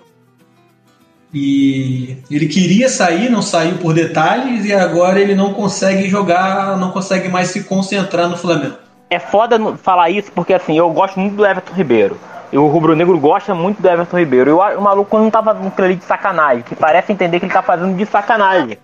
E 1.32 2.16
ele 2.30 2.46
queria 2.46 2.88
sair, 2.88 3.28
não 3.28 3.42
saiu 3.42 3.76
por 3.78 3.92
detalhes, 3.92 4.64
e 4.64 4.72
agora 4.72 5.20
ele 5.20 5.34
não 5.34 5.52
consegue 5.52 6.08
jogar, 6.08 6.78
não 6.78 6.92
consegue 6.92 7.28
mais 7.28 7.48
se 7.48 7.64
concentrar 7.64 8.28
no 8.28 8.36
Flamengo. 8.36 8.83
É 9.14 9.18
foda 9.20 9.76
falar 9.76 10.10
isso 10.10 10.32
porque 10.32 10.52
assim, 10.52 10.76
eu 10.76 10.90
gosto 10.90 11.20
muito 11.20 11.36
do 11.36 11.46
Everton 11.46 11.72
Ribeiro. 11.72 12.18
E 12.50 12.58
o 12.58 12.66
Rubro 12.66 12.96
Negro 12.96 13.18
gosta 13.18 13.54
muito 13.54 13.80
do 13.80 13.88
Everton 13.88 14.18
Ribeiro. 14.18 14.50
E 14.50 14.52
o, 14.52 14.78
o 14.78 14.82
maluco 14.82 15.16
não 15.16 15.30
tava 15.30 15.56
ali 15.78 15.94
de 15.94 16.04
sacanagem, 16.04 16.64
que 16.64 16.74
parece 16.74 17.12
entender 17.12 17.38
que 17.38 17.46
ele 17.46 17.52
tá 17.52 17.62
fazendo 17.62 17.96
de 17.96 18.04
sacanagem. 18.06 18.76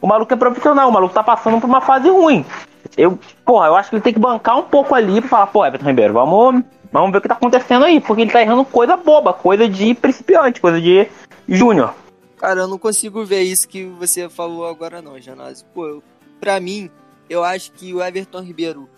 O 0.00 0.06
maluco 0.06 0.32
é 0.32 0.36
profissional, 0.36 0.88
o 0.88 0.92
maluco 0.92 1.12
tá 1.12 1.22
passando 1.22 1.60
por 1.60 1.66
uma 1.66 1.82
fase 1.82 2.08
ruim. 2.08 2.44
Eu, 2.96 3.18
porra, 3.44 3.66
eu 3.66 3.76
acho 3.76 3.90
que 3.90 3.96
ele 3.96 4.02
tem 4.02 4.14
que 4.14 4.18
bancar 4.18 4.58
um 4.58 4.62
pouco 4.62 4.94
ali 4.94 5.20
pra 5.20 5.28
falar, 5.28 5.46
pô, 5.48 5.66
Everton 5.66 5.86
Ribeiro, 5.86 6.14
vamos, 6.14 6.62
vamos 6.90 7.12
ver 7.12 7.18
o 7.18 7.20
que 7.20 7.28
tá 7.28 7.34
acontecendo 7.34 7.84
aí, 7.84 8.00
porque 8.00 8.22
ele 8.22 8.30
tá 8.30 8.40
errando 8.40 8.64
coisa 8.64 8.96
boba, 8.96 9.34
coisa 9.34 9.68
de 9.68 9.94
principiante, 9.94 10.60
coisa 10.60 10.80
de 10.80 11.06
júnior. 11.46 11.92
Cara, 12.38 12.60
eu 12.60 12.68
não 12.68 12.78
consigo 12.78 13.24
ver 13.24 13.42
isso 13.42 13.68
que 13.68 13.84
você 13.84 14.28
falou 14.28 14.66
agora 14.66 15.02
não, 15.02 15.20
Janazzi. 15.20 15.64
Pô, 15.74 15.86
eu, 15.86 16.02
pra 16.40 16.60
mim, 16.60 16.90
eu 17.28 17.44
acho 17.44 17.72
que 17.72 17.92
o 17.92 18.02
Everton 18.02 18.40
Ribeiro 18.40 18.88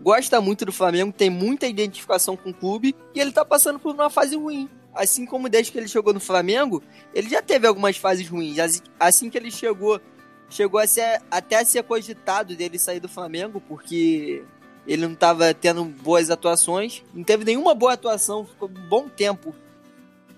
gosta 0.00 0.40
muito 0.40 0.64
do 0.64 0.72
Flamengo, 0.72 1.12
tem 1.12 1.30
muita 1.30 1.66
identificação 1.66 2.36
com 2.36 2.50
o 2.50 2.54
clube 2.54 2.94
e 3.14 3.20
ele 3.20 3.32
tá 3.32 3.44
passando 3.44 3.78
por 3.78 3.94
uma 3.94 4.10
fase 4.10 4.36
ruim. 4.36 4.68
Assim 4.94 5.26
como 5.26 5.48
desde 5.48 5.70
que 5.70 5.78
ele 5.78 5.88
chegou 5.88 6.14
no 6.14 6.20
Flamengo, 6.20 6.82
ele 7.14 7.28
já 7.28 7.42
teve 7.42 7.66
algumas 7.66 7.96
fases 7.96 8.28
ruins. 8.28 8.56
Assim- 8.98 9.28
que 9.28 9.36
ele 9.36 9.50
chegou, 9.50 10.00
chegou 10.48 10.80
a 10.80 10.86
ser, 10.86 11.20
até 11.30 11.56
a 11.60 11.64
ser 11.64 11.82
cogitado 11.82 12.56
dele 12.56 12.78
sair 12.78 12.98
do 13.00 13.08
Flamengo, 13.08 13.60
porque 13.60 14.42
ele 14.86 15.06
não 15.06 15.14
tava 15.14 15.52
tendo 15.52 15.84
boas 15.84 16.30
atuações. 16.30 17.02
Não 17.12 17.24
teve 17.24 17.44
nenhuma 17.44 17.74
boa 17.74 17.92
atuação, 17.92 18.46
ficou 18.46 18.70
um 18.70 18.88
bom 18.88 19.08
tempo 19.08 19.54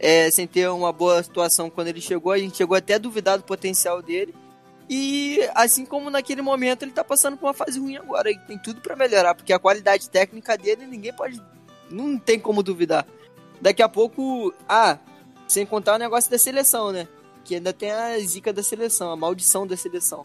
é, 0.00 0.30
sem 0.30 0.46
ter 0.46 0.68
uma 0.70 0.92
boa 0.92 1.20
atuação 1.20 1.70
quando 1.70 1.88
ele 1.88 2.00
chegou. 2.00 2.32
A 2.32 2.38
gente 2.38 2.56
chegou 2.56 2.76
até 2.76 2.94
a 2.94 2.98
duvidar 2.98 3.38
do 3.38 3.44
potencial 3.44 4.00
dele. 4.02 4.34
E 4.88 5.40
assim 5.54 5.84
como 5.84 6.08
naquele 6.10 6.40
momento 6.40 6.82
ele 6.82 6.92
tá 6.92 7.04
passando 7.04 7.36
por 7.36 7.46
uma 7.46 7.54
fase 7.54 7.78
ruim 7.78 7.96
agora, 7.96 8.30
ele 8.30 8.40
tem 8.46 8.56
tudo 8.58 8.80
pra 8.80 8.96
melhorar, 8.96 9.34
porque 9.34 9.52
a 9.52 9.58
qualidade 9.58 10.08
técnica 10.08 10.56
dele 10.56 10.86
ninguém 10.86 11.12
pode. 11.12 11.40
Não 11.90 12.18
tem 12.18 12.38
como 12.38 12.62
duvidar. 12.62 13.06
Daqui 13.60 13.82
a 13.82 13.88
pouco. 13.88 14.52
Ah, 14.68 14.98
sem 15.46 15.64
contar 15.66 15.94
o 15.94 15.98
negócio 15.98 16.30
da 16.30 16.38
seleção, 16.38 16.92
né? 16.92 17.06
Que 17.44 17.56
ainda 17.56 17.72
tem 17.72 17.90
a 17.90 18.18
zica 18.20 18.52
da 18.52 18.62
seleção, 18.62 19.10
a 19.10 19.16
maldição 19.16 19.66
da 19.66 19.76
seleção. 19.76 20.22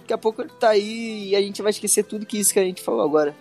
Daqui 0.00 0.12
a 0.12 0.18
pouco 0.18 0.42
ele 0.42 0.50
tá 0.60 0.68
aí 0.70 1.28
e 1.30 1.36
a 1.36 1.40
gente 1.40 1.60
vai 1.62 1.70
esquecer 1.70 2.04
tudo 2.04 2.26
que 2.26 2.38
isso 2.38 2.52
que 2.52 2.58
a 2.60 2.64
gente 2.64 2.82
falou 2.82 3.02
agora. 3.02 3.34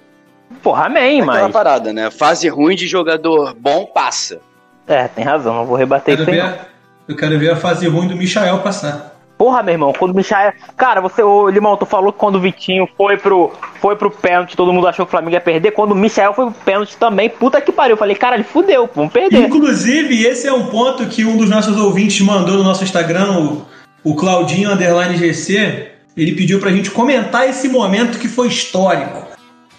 Porra, 0.63 0.85
amém, 0.85 1.21
Aquela 1.21 1.43
mas. 1.43 1.51
parada, 1.53 1.91
né? 1.93 2.09
Fase 2.11 2.47
ruim 2.47 2.75
de 2.75 2.87
jogador 2.87 3.53
bom 3.55 3.85
passa. 3.85 4.39
É, 4.87 5.07
tem 5.07 5.23
razão, 5.25 5.53
não 5.55 5.65
vou 5.65 5.75
rebater 5.75 6.17
Quero 6.17 6.29
isso 6.29 6.41
aí. 6.41 6.47
não. 6.49 6.57
ver, 6.57 6.67
eu 7.07 7.15
quero 7.15 7.39
ver 7.39 7.51
a 7.51 7.55
fase 7.55 7.87
ruim 7.87 8.07
do 8.07 8.15
Michael 8.15 8.61
passar. 8.61 9.14
Porra, 9.37 9.61
meu 9.61 9.73
irmão, 9.73 9.93
quando 9.97 10.11
o 10.11 10.15
Michael. 10.15 10.53
Cara, 10.77 11.01
você, 11.01 11.21
ô 11.21 11.49
Limão, 11.49 11.75
tu 11.75 11.85
falou 11.85 12.13
que 12.13 12.19
quando 12.19 12.35
o 12.35 12.39
Vitinho 12.39 12.87
foi 12.97 13.17
pro, 13.17 13.51
foi 13.81 13.95
pro 13.95 14.09
pênalti, 14.09 14.55
todo 14.55 14.71
mundo 14.71 14.87
achou 14.87 15.05
que 15.05 15.09
o 15.09 15.11
Flamengo 15.11 15.33
ia 15.33 15.41
perder. 15.41 15.71
Quando 15.71 15.91
o 15.91 15.95
Michael 15.95 16.33
foi 16.33 16.45
pro 16.45 16.63
pênalti 16.63 16.95
também, 16.97 17.29
puta 17.29 17.59
que 17.59 17.71
pariu. 17.71 17.93
Eu 17.93 17.97
falei, 17.97 18.15
caralho, 18.15 18.45
fudeu, 18.45 18.89
vamos 18.95 19.11
perder. 19.11 19.41
Inclusive, 19.41 20.25
esse 20.25 20.47
é 20.47 20.53
um 20.53 20.67
ponto 20.67 21.05
que 21.07 21.25
um 21.25 21.35
dos 21.35 21.49
nossos 21.49 21.77
ouvintes 21.77 22.21
mandou 22.21 22.55
no 22.55 22.63
nosso 22.63 22.83
Instagram, 22.83 23.39
o, 23.39 23.65
o 24.03 24.15
Claudinho 24.15 24.71
Underline 24.71 25.17
GC. 25.17 25.91
Ele 26.15 26.31
pediu 26.31 26.59
pra 26.59 26.71
gente 26.71 26.89
comentar 26.91 27.49
esse 27.49 27.67
momento 27.67 28.17
que 28.17 28.29
foi 28.29 28.47
histórico. 28.47 29.27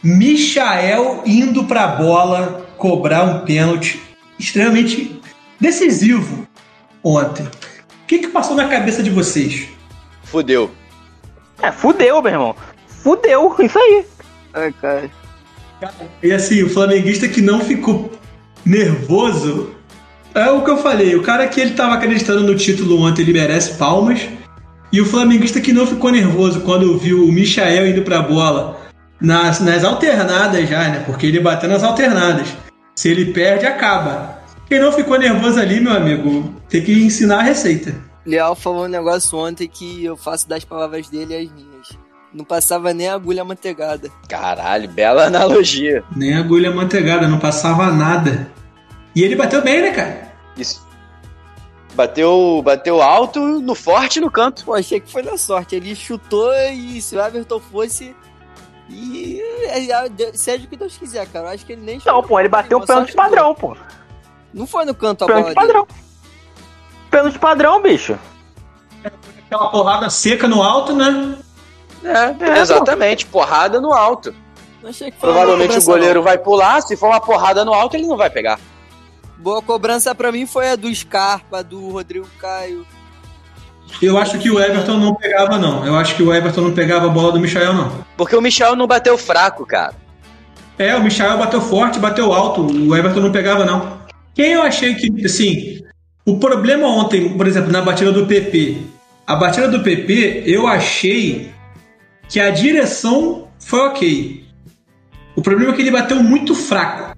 Michael 0.03 1.23
indo 1.25 1.65
pra 1.65 1.87
bola 1.87 2.67
cobrar 2.77 3.25
um 3.25 3.39
pênalti 3.41 4.01
extremamente 4.39 5.19
decisivo 5.59 6.47
ontem. 7.03 7.49
O 8.07 8.09
que, 8.09 8.21
que 8.21 8.29
passou 8.29 8.55
na 8.55 8.69
cabeça 8.69 9.03
de 9.03 9.11
vocês? 9.11 9.67
Fudeu. 10.23 10.71
É, 11.61 11.73
fudeu, 11.73 12.23
meu 12.23 12.33
irmão. 12.33 12.57
Fudeu, 12.87 13.53
isso 13.59 13.77
aí. 13.77 14.05
Ai, 14.55 14.73
cara. 14.81 15.11
E 16.23 16.31
assim, 16.31 16.63
o 16.63 16.71
flamenguista 16.71 17.27
que 17.27 17.43
não 17.43 17.59
ficou 17.59 18.13
nervoso 18.65 19.75
é 20.33 20.49
o 20.51 20.63
que 20.63 20.71
eu 20.71 20.77
falei. 20.77 21.17
O 21.17 21.23
cara 21.25 21.49
que 21.49 21.61
ele 21.61 21.73
tava 21.73 21.95
acreditando 21.95 22.45
no 22.45 22.55
título 22.55 23.03
ontem, 23.03 23.23
ele 23.23 23.33
merece 23.33 23.75
palmas. 23.75 24.29
E 24.93 25.01
o 25.01 25.05
flamenguista 25.05 25.61
que 25.61 25.73
não 25.73 25.85
ficou 25.85 26.13
nervoso 26.13 26.61
quando 26.61 26.97
viu 26.97 27.25
o 27.25 27.33
Michael 27.33 27.89
indo 27.89 28.03
pra 28.03 28.23
bola 28.23 28.87
nas, 29.21 29.59
nas 29.59 29.83
alternadas 29.83 30.69
já, 30.69 30.91
né? 30.91 31.03
Porque 31.05 31.27
ele 31.27 31.41
bateu 31.41 31.69
nas 31.69 31.83
alternadas. 31.83 32.55
Se 32.95 33.09
ele 33.09 33.33
perde, 33.33 33.67
acaba. 33.67 34.36
Quem 34.67 34.81
não 34.81 34.93
ficou 34.93 35.19
nervoso 35.19 35.61
ali, 35.61 35.81
meu 35.81 35.93
amigo, 35.93 36.55
tem 36.69 36.83
que 36.83 36.93
ensinar 36.93 37.39
a 37.39 37.43
receita. 37.43 37.95
Leal 38.25 38.57
falou 38.57 38.85
um 38.85 38.89
negócio 38.89 39.39
ontem 39.39 39.69
que 39.69 40.05
eu 40.05 40.17
faço 40.17 40.49
das 40.49 40.65
palavras 40.65 41.09
dele 41.09 41.37
as 41.37 41.53
minhas. 41.53 42.07
Não 42.35 42.45
passava 42.45 42.93
nem 42.93 43.09
agulha 43.09 43.45
manteigada. 43.45 44.11
Caralho, 44.29 44.89
bela 44.89 45.27
analogia. 45.27 46.03
Nem 46.15 46.35
agulha 46.35 46.71
manteigada, 46.71 47.29
não 47.29 47.39
passava 47.39 47.91
nada. 47.93 48.51
E 49.15 49.23
ele 49.23 49.37
bateu 49.37 49.63
bem, 49.63 49.81
né, 49.81 49.93
cara? 49.93 50.33
Isso. 50.57 50.85
Bateu, 51.95 52.61
bateu 52.63 53.01
alto, 53.01 53.41
no 53.41 53.75
forte 53.75 54.17
e 54.17 54.21
no 54.21 54.31
canto. 54.31 54.65
Pô, 54.65 54.75
achei 54.75 55.01
que 55.01 55.11
foi 55.11 55.23
na 55.23 55.39
sorte. 55.39 55.77
Ele 55.77 55.95
chutou 55.95 56.53
e 56.71 57.01
se 57.01 57.17
o 57.17 57.21
Everton 57.25 57.59
fosse. 57.59 58.15
E. 58.91 59.41
é, 59.69 59.91
é, 59.91 60.33
Seja 60.35 60.67
o 60.67 60.69
que 60.69 60.77
Deus 60.77 60.97
quiser, 60.99 61.27
cara. 61.29 61.47
Eu 61.47 61.53
acho 61.53 61.65
que 61.65 61.73
ele 61.73 61.83
nem 61.83 61.99
Não, 62.05 62.23
pô, 62.23 62.39
ele 62.39 62.51
bateu 62.51 62.77
o 62.77 62.81
Uma 62.81 62.87
pênalti 62.87 63.15
padrão, 63.15 63.55
pô. 63.55 63.75
Não 64.57 64.67
foi 64.67 64.87
no 64.87 64.95
canto 64.95 65.23
a 65.25 65.27
bola 65.27 65.41
Pênalti 65.43 65.55
dele. 65.61 65.67
padrão. 65.67 65.87
Pênalti 67.11 67.39
padrão, 67.39 67.83
bicho. 67.83 68.19
Aquela 69.47 69.69
porrada 69.69 70.09
seca 70.09 70.49
no 70.49 70.63
alto, 70.63 70.95
né? 70.95 71.37
É, 72.03 72.59
exatamente, 72.61 73.27
porrada 73.27 73.81
no 73.83 73.93
alto. 73.93 74.35
Não 74.83 74.89
achei 74.89 75.11
que 75.11 75.21
foi 75.21 75.29
uma 75.29 75.41
Provavelmente 75.41 75.79
o 75.79 75.85
goleiro 75.85 76.23
vai 76.23 76.39
pular, 76.39 76.81
se 76.81 76.97
for 76.97 77.09
uma 77.09 77.21
porrada 77.21 77.67
no 77.67 77.75
alto, 77.75 77.97
ele 77.97 78.07
não 78.07 78.17
vai 78.17 78.31
pegar. 78.31 78.59
não. 78.59 78.77
Boa 79.37 79.61
cobrança 79.61 80.15
pra 80.15 80.33
mim 80.33 80.47
foi 80.47 80.71
a 80.71 80.77
do 80.77 80.93
Scarpa, 80.93 81.63
do 81.63 81.91
Rodrigo 81.91 82.27
Caio. 82.41 82.87
Eu 84.01 84.17
acho 84.17 84.39
que 84.39 84.51
o 84.51 84.59
Everton 84.59 84.97
não 84.97 85.15
pegava, 85.15 85.59
não. 85.59 85.85
Eu 85.85 85.95
acho 85.97 86.17
que 86.17 86.23
o 86.23 86.35
Everton 86.35 86.63
não 86.63 86.73
pegava 86.73 87.07
a 87.07 87.11
bola 87.11 87.31
do 87.33 87.39
Michael, 87.39 87.75
não. 87.75 87.93
Porque 88.17 88.35
o 88.35 88.41
Michel 88.41 88.75
não 88.75 88.87
bateu 88.87 89.19
fraco, 89.19 89.67
cara. 89.67 89.95
É, 90.79 90.97
o 90.97 91.03
Michael 91.03 91.39
bateu 91.39 91.61
forte, 91.61 91.99
bateu 91.99 92.33
alto. 92.33 92.63
O 92.63 92.97
Everton 92.97 93.21
não 93.21 93.31
pegava, 93.31 93.65
não. 93.65 94.06
Quem 94.37 94.53
eu 94.53 94.61
achei 94.61 94.95
que, 94.95 95.25
assim, 95.25 95.83
o 96.27 96.39
problema 96.39 96.87
ontem, 96.87 97.27
por 97.39 97.47
exemplo, 97.47 97.73
na 97.73 97.81
batida 97.81 98.13
do 98.13 98.27
PP. 98.27 98.77
A 99.27 99.35
batida 99.35 99.67
do 99.67 99.83
PP, 99.83 100.43
eu 100.45 100.67
achei 100.67 101.51
que 102.29 102.39
a 102.39 102.51
direção 102.51 103.49
foi 103.59 103.81
ok. 103.81 104.45
O 105.35 105.41
problema 105.41 105.73
é 105.73 105.75
que 105.75 105.81
ele 105.81 105.91
bateu 105.91 106.23
muito 106.23 106.55
fraco. 106.55 107.17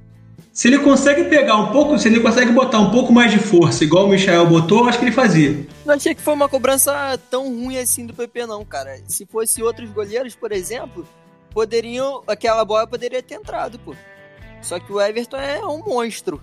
Se 0.53 0.69
ele 0.69 0.79
consegue 0.79 1.25
pegar 1.25 1.57
um 1.57 1.73
pouco, 1.73 1.99
se 1.99 2.07
ele 2.07 2.21
consegue 2.21 2.53
botar 2.53 2.79
um 2.79 2.93
pouco 2.93 3.13
mais 3.13 3.33
de 3.33 3.41
força, 3.41 3.83
igual 3.83 4.07
o 4.07 4.11
Michael 4.11 4.47
botou, 4.47 4.85
eu 4.85 4.89
acho 4.89 5.01
que 5.01 5.05
ele 5.07 5.13
fazia. 5.13 5.67
Não 5.85 5.95
achei 5.95 6.15
que 6.15 6.23
foi 6.23 6.35
uma 6.35 6.49
cobrança 6.49 7.19
tão 7.29 7.49
ruim 7.49 7.79
assim 7.79 8.07
do 8.07 8.15
PP, 8.15 8.47
não, 8.47 8.65
cara. 8.65 8.97
Se 9.09 9.27
fosse 9.27 9.61
outros 9.61 9.91
goleiros, 9.91 10.37
por 10.37 10.53
exemplo, 10.53 11.05
poderiam. 11.51 12.23
Aquela 12.29 12.65
bola 12.65 12.87
poderia 12.87 13.21
ter 13.21 13.35
entrado, 13.35 13.77
pô. 13.81 13.93
Só 14.63 14.79
que 14.79 14.93
o 14.93 15.01
Everton 15.01 15.37
é 15.37 15.67
um 15.67 15.83
monstro. 15.85 16.41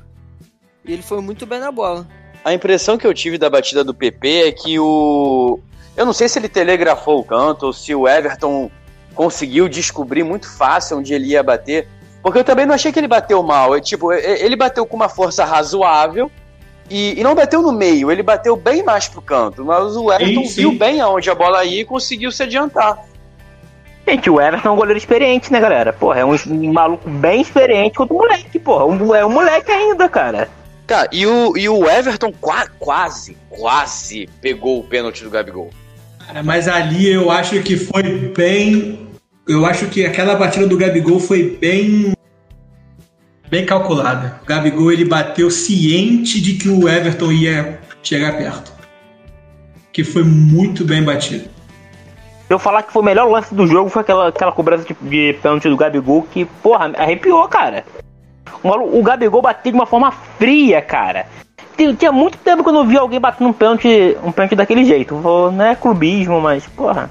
E 0.87 0.93
ele 0.93 1.01
foi 1.01 1.21
muito 1.21 1.45
bem 1.45 1.59
na 1.59 1.71
bola. 1.71 2.05
A 2.43 2.53
impressão 2.53 2.97
que 2.97 3.07
eu 3.07 3.13
tive 3.13 3.37
da 3.37 3.49
batida 3.49 3.83
do 3.83 3.93
PP 3.93 4.47
é 4.47 4.51
que 4.51 4.79
o. 4.79 5.59
Eu 5.97 6.05
não 6.05 6.13
sei 6.13 6.27
se 6.29 6.37
ele 6.37 6.49
telegrafou 6.49 7.19
o 7.19 7.23
canto 7.23 7.67
ou 7.67 7.73
se 7.73 7.95
o 7.95 8.07
Everton 8.07 8.69
conseguiu 9.15 9.67
descobrir 9.67 10.23
muito 10.23 10.47
fácil 10.49 10.97
onde 10.97 11.13
ele 11.13 11.27
ia 11.27 11.41
bater. 11.41 11.87
Porque 12.21 12.39
eu 12.39 12.43
também 12.43 12.65
não 12.65 12.75
achei 12.75 12.91
que 12.91 12.99
ele 12.99 13.07
bateu 13.07 13.41
mal. 13.41 13.75
É, 13.75 13.79
tipo, 13.81 14.11
é- 14.11 14.41
ele 14.43 14.55
bateu 14.55 14.85
com 14.85 14.95
uma 14.95 15.07
força 15.09 15.43
razoável 15.45 16.29
e, 16.89 17.19
e 17.19 17.23
não 17.23 17.33
bateu 17.33 17.61
no 17.61 17.71
meio, 17.71 18.11
ele 18.11 18.21
bateu 18.21 18.55
bem 18.55 18.83
mais 18.83 19.07
pro 19.07 19.21
canto. 19.21 19.63
Mas 19.65 19.95
o 19.95 20.11
Everton 20.11 20.41
Sim, 20.41 20.47
sim. 20.47 20.61
viu 20.61 20.71
bem 20.73 20.99
aonde 21.01 21.29
a 21.29 21.35
bola 21.35 21.63
ia 21.63 21.81
e 21.81 21.85
conseguiu 21.85 22.31
se 22.31 22.43
adiantar. 22.43 22.99
Gente, 24.07 24.29
o 24.29 24.39
Everton 24.39 24.67
é 24.67 24.71
um 24.71 24.75
goleiro 24.75 24.97
experiente, 24.99 25.51
né, 25.51 25.59
galera? 25.59 25.91
Porra, 25.93 26.19
é 26.19 26.25
um, 26.25 26.35
um 26.47 26.73
maluco 26.73 27.09
bem 27.09 27.41
experiente 27.41 27.95
contra 27.97 28.13
o 28.13 28.17
moleque, 28.17 28.59
porra. 28.59 28.85
Um- 28.85 29.15
é 29.15 29.25
um 29.25 29.31
moleque 29.31 29.71
ainda, 29.71 30.07
cara. 30.09 30.47
Cara, 30.87 31.09
e 31.11 31.25
o, 31.25 31.57
e 31.57 31.67
o 31.67 31.89
Everton 31.89 32.31
qua- 32.39 32.67
quase, 32.79 33.35
quase 33.49 34.29
pegou 34.41 34.79
o 34.79 34.83
pênalti 34.83 35.23
do 35.23 35.29
Gabigol. 35.31 35.71
Cara, 36.25 36.43
mas 36.43 36.67
ali 36.67 37.07
eu 37.11 37.31
acho 37.31 37.61
que 37.63 37.75
foi 37.75 38.03
bem. 38.35 39.07
Eu 39.47 39.65
acho 39.65 39.87
que 39.87 40.05
aquela 40.05 40.35
batida 40.35 40.67
do 40.67 40.77
Gabigol 40.77 41.19
foi 41.19 41.57
bem. 41.59 42.13
Bem 43.49 43.65
calculada. 43.65 44.39
O 44.43 44.45
Gabigol 44.45 44.91
ele 44.91 45.05
bateu 45.05 45.49
ciente 45.51 46.41
de 46.41 46.53
que 46.55 46.67
o 46.69 46.89
Everton 46.89 47.31
ia 47.31 47.79
chegar 48.01 48.37
perto. 48.37 48.73
Que 49.93 50.03
foi 50.03 50.23
muito 50.23 50.83
bem 50.83 51.03
batido. 51.03 51.45
Se 52.47 52.53
eu 52.53 52.59
falar 52.59 52.83
que 52.83 52.91
foi 52.93 53.01
o 53.01 53.05
melhor 53.05 53.27
lance 53.29 53.53
do 53.55 53.65
jogo, 53.65 53.89
foi 53.89 54.01
aquela, 54.03 54.27
aquela 54.27 54.51
cobrança 54.51 54.85
de, 54.85 54.95
de 55.09 55.33
pênalti 55.41 55.67
do 55.69 55.77
Gabigol 55.77 56.23
que, 56.23 56.45
porra, 56.45 56.91
arrepiou, 56.95 57.47
cara. 57.47 57.83
O, 58.63 59.03
Gabigol 59.03 59.41
bateu 59.41 59.71
de 59.71 59.77
uma 59.77 59.85
forma 59.85 60.11
fria, 60.11 60.81
cara. 60.81 61.27
Tinha, 61.75 62.11
muito 62.11 62.37
tempo 62.37 62.63
que 62.63 62.69
eu 62.69 62.73
não 62.73 62.87
vi 62.87 62.97
alguém 62.97 63.19
batendo 63.19 63.49
um 63.49 63.53
pênalti, 63.53 64.17
um 64.23 64.31
pênalti 64.31 64.55
daquele 64.55 64.85
jeito. 64.85 65.15
Não 65.15 65.61
é 65.61 65.75
clubismo, 65.75 66.39
mas, 66.39 66.65
porra, 66.67 67.09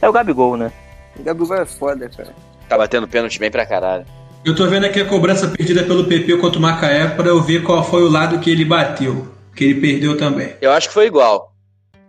é 0.00 0.08
o 0.08 0.12
Gabigol, 0.12 0.56
né? 0.56 0.70
O 1.18 1.22
Gabigol 1.22 1.56
é 1.56 1.64
foda, 1.64 2.10
cara. 2.14 2.34
Tá 2.68 2.76
batendo 2.76 3.08
pênalti 3.08 3.38
bem 3.38 3.50
pra 3.50 3.66
caralho. 3.66 4.04
Eu 4.44 4.54
tô 4.54 4.66
vendo 4.66 4.84
aqui 4.84 5.00
a 5.00 5.06
cobrança 5.06 5.48
perdida 5.48 5.82
pelo 5.84 6.04
PP 6.04 6.36
contra 6.36 6.58
o 6.58 6.62
Macaé 6.62 7.06
para 7.08 7.28
eu 7.28 7.40
ver 7.40 7.62
qual 7.62 7.82
foi 7.82 8.02
o 8.02 8.10
lado 8.10 8.38
que 8.40 8.50
ele 8.50 8.64
bateu. 8.64 9.26
Que 9.56 9.64
ele 9.64 9.80
perdeu 9.80 10.18
também. 10.18 10.54
Eu 10.60 10.70
acho 10.70 10.88
que 10.88 10.94
foi 10.94 11.06
igual. 11.06 11.52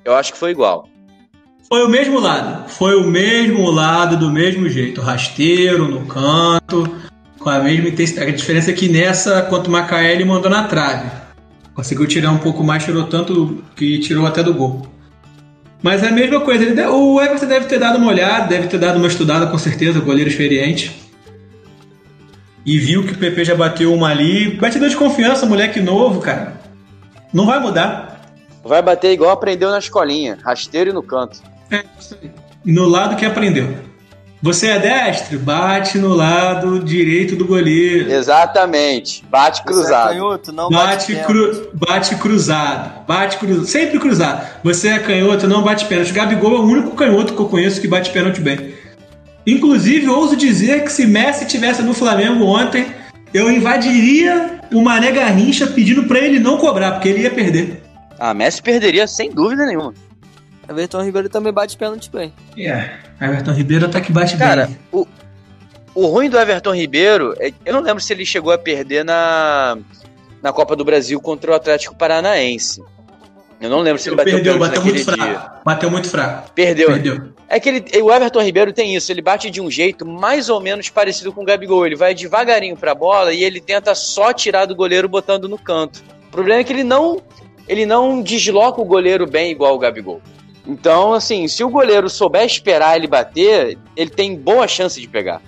Eu 0.04 0.13
acho 0.13 0.34
que 0.34 0.39
foi 0.39 0.51
igual. 0.51 0.88
Foi 1.69 1.84
o 1.84 1.89
mesmo 1.89 2.19
lado. 2.19 2.69
Foi 2.69 2.95
o 2.95 3.08
mesmo 3.08 3.71
lado, 3.71 4.17
do 4.17 4.30
mesmo 4.30 4.67
jeito. 4.67 5.01
Rasteiro, 5.01 5.88
no 5.88 6.06
canto, 6.06 6.93
com 7.45 7.51
a 7.51 7.60
mesma 7.60 7.89
intensidade. 7.89 8.31
A 8.31 8.36
diferença 8.36 8.71
é 8.71 8.73
que 8.73 8.89
nessa, 8.89 9.43
contra 9.43 9.69
o 9.69 9.71
Macaé, 9.71 10.12
ele 10.12 10.25
mandou 10.25 10.49
na 10.49 10.63
trave. 10.63 11.12
Conseguiu 11.75 12.08
tirar 12.08 12.31
um 12.31 12.39
pouco 12.39 12.63
mais, 12.63 12.84
tirou 12.84 13.03
tanto 13.03 13.63
que 13.75 13.99
tirou 13.99 14.25
até 14.25 14.41
do 14.41 14.51
gol. 14.51 14.88
Mas 15.84 16.01
é 16.01 16.08
a 16.08 16.12
mesma 16.12 16.41
coisa. 16.41 16.65
o 16.89 17.21
Everton 17.21 17.45
deve 17.45 17.67
ter 17.67 17.77
dado 17.77 17.99
uma 17.99 18.08
olhada, 18.08 18.47
deve 18.47 18.67
ter 18.67 18.79
dado 18.79 18.97
uma 18.97 19.08
estudada 19.08 19.45
com 19.45 19.60
certeza, 19.60 19.99
goleiro 19.99 20.27
experiente. 20.27 20.91
E 22.65 22.79
viu 22.79 23.03
que 23.05 23.13
o 23.13 23.17
PP 23.17 23.45
já 23.45 23.53
bateu 23.53 23.93
uma 23.93 24.10
ali. 24.10 24.55
Batidor 24.55 24.89
de 24.89 24.97
confiança, 24.97 25.45
moleque 25.45 25.79
novo, 25.79 26.21
cara. 26.21 26.60
Não 27.31 27.45
vai 27.45 27.60
mudar. 27.60 28.21
Vai 28.63 28.81
bater 28.81 29.12
igual 29.12 29.29
aprendeu 29.29 29.69
na 29.69 29.77
escolinha. 29.77 30.39
Rasteiro 30.43 30.89
e 30.89 30.93
no 30.93 31.03
canto. 31.03 31.43
É 31.69 31.84
isso 31.99 32.17
aí. 32.19 32.31
No 32.65 32.88
lado 32.88 33.15
que 33.15 33.23
aprendeu. 33.23 33.71
Você 34.45 34.67
é 34.67 34.77
destro? 34.77 35.39
Bate 35.39 35.97
no 35.97 36.10
lado 36.10 36.79
direito 36.79 37.36
do 37.36 37.47
goleiro. 37.47 38.12
Exatamente. 38.12 39.25
Bate 39.27 39.58
Você 39.58 39.63
é 39.63 39.65
cruzado. 39.65 40.10
canhoto, 40.10 40.51
não 40.53 40.69
Bate, 40.69 41.15
bate, 41.15 41.25
cru, 41.25 41.69
bate 41.73 42.15
cruzado. 42.17 43.05
Bate 43.08 43.38
cruzado. 43.38 43.65
Sempre 43.65 43.97
cruzado. 43.97 44.47
Você 44.63 44.89
é 44.89 44.99
canhoto, 44.99 45.47
não 45.47 45.63
bate 45.63 45.86
pênalti. 45.86 46.13
Gabigol 46.13 46.58
é 46.58 46.60
o 46.60 46.63
único 46.63 46.91
canhoto 46.91 47.34
que 47.34 47.39
eu 47.41 47.49
conheço 47.49 47.81
que 47.81 47.88
bate 47.88 48.12
pênalti 48.12 48.39
bem. 48.39 48.75
Inclusive, 49.47 50.05
eu 50.05 50.15
ouso 50.15 50.36
dizer 50.36 50.84
que 50.84 50.91
se 50.91 51.08
Messi 51.08 51.47
tivesse 51.47 51.81
no 51.81 51.95
Flamengo 51.95 52.45
ontem, 52.45 52.86
eu 53.34 53.49
invadiria 53.49 54.60
o 54.71 54.79
Mané 54.79 55.12
Garrincha 55.12 55.65
pedindo 55.65 56.03
pra 56.03 56.19
ele 56.19 56.39
não 56.39 56.60
cobrar, 56.60 56.91
porque 56.91 57.10
ele 57.10 57.23
ia 57.23 57.31
perder. 57.31 57.81
Ah, 58.19 58.36
Messi 58.36 58.62
perderia 58.62 59.08
sem 59.08 59.31
dúvida 59.31 59.65
nenhuma. 59.65 59.91
Everton 60.69 61.01
Ribeiro 61.04 61.30
também 61.30 61.51
bate 61.54 61.78
pênalti 61.78 62.10
bem. 62.12 62.34
É, 62.58 62.91
Everton 63.21 63.51
Ribeiro 63.51 63.86
até 63.86 64.01
que 64.01 64.12
bate 64.12 64.38
Cara, 64.38 64.67
bem. 64.67 64.78
o, 64.91 65.08
o 65.93 66.08
ruim 66.08 66.30
do 66.30 66.38
Everton 66.39 66.73
Ribeiro, 66.75 67.34
é- 67.39 67.54
eu 67.65 67.73
não 67.73 67.82
lembro 67.82 68.01
se 68.01 68.12
ele 68.13 68.25
chegou 68.25 68.51
a 68.51 68.58
perder 68.58 69.04
na, 69.06 69.78
na 70.41 70.51
Copa 70.51 70.75
do 70.75 70.84
Brasil 70.86 71.19
contra 71.21 71.51
o 71.51 71.56
Atlético 71.56 71.95
Paranaense. 71.95 72.82
Eu 73.62 73.69
não 73.69 73.80
lembro 73.80 74.01
se 74.01 74.10
ele 74.10 74.17
bateu 74.17 74.34
Perdeu, 74.34 74.60
bateu 74.60 74.84
muito 74.84 74.95
dia. 75.04 75.13
fraco. 75.15 75.62
Bateu 75.63 75.89
muito 75.89 76.10
fraco. 76.10 76.51
Perdeu. 76.54 76.88
Perdeu. 76.88 77.34
É 77.47 77.58
que 77.60 77.69
ele, 77.69 78.01
o 78.01 78.12
Everton 78.12 78.41
Ribeiro 78.41 78.73
tem 78.73 78.95
isso, 78.95 79.10
ele 79.12 79.21
bate 79.21 79.49
de 79.49 79.62
um 79.62 79.71
jeito 79.71 80.06
mais 80.06 80.49
ou 80.49 80.60
menos 80.60 80.89
parecido 80.89 81.32
com 81.32 81.41
o 81.41 81.45
Gabigol. 81.45 81.86
Ele 81.86 81.95
vai 81.95 82.13
devagarinho 82.13 82.75
pra 82.75 82.93
bola 82.93 83.32
e 83.32 83.43
ele 83.43 83.62
tenta 83.62 83.95
só 83.95 84.34
tirar 84.34 84.65
do 84.65 84.75
goleiro 84.75 85.08
botando 85.08 85.47
no 85.47 85.58
canto. 85.58 86.04
O 86.28 86.32
problema 86.32 86.60
é 86.60 86.63
que 86.65 86.73
ele 86.73 86.84
não, 86.84 87.21
ele 87.67 87.86
não 87.86 88.21
desloca 88.21 88.82
o 88.82 88.86
goleiro 88.86 89.25
bem 89.25 89.51
igual 89.51 89.73
o 89.73 89.80
Gabigol. 89.80 90.21
Então, 90.67 91.13
assim, 91.13 91.47
se 91.47 91.63
o 91.63 91.69
goleiro 91.69 92.10
souber 92.10 92.45
esperar 92.45 92.95
ele 92.95 93.08
bater, 93.08 93.78
ele 93.95 94.10
tem 94.10 94.36
boa 94.36 94.67
chance 94.67 94.99
de 94.99 95.08
pegar. 95.08 95.41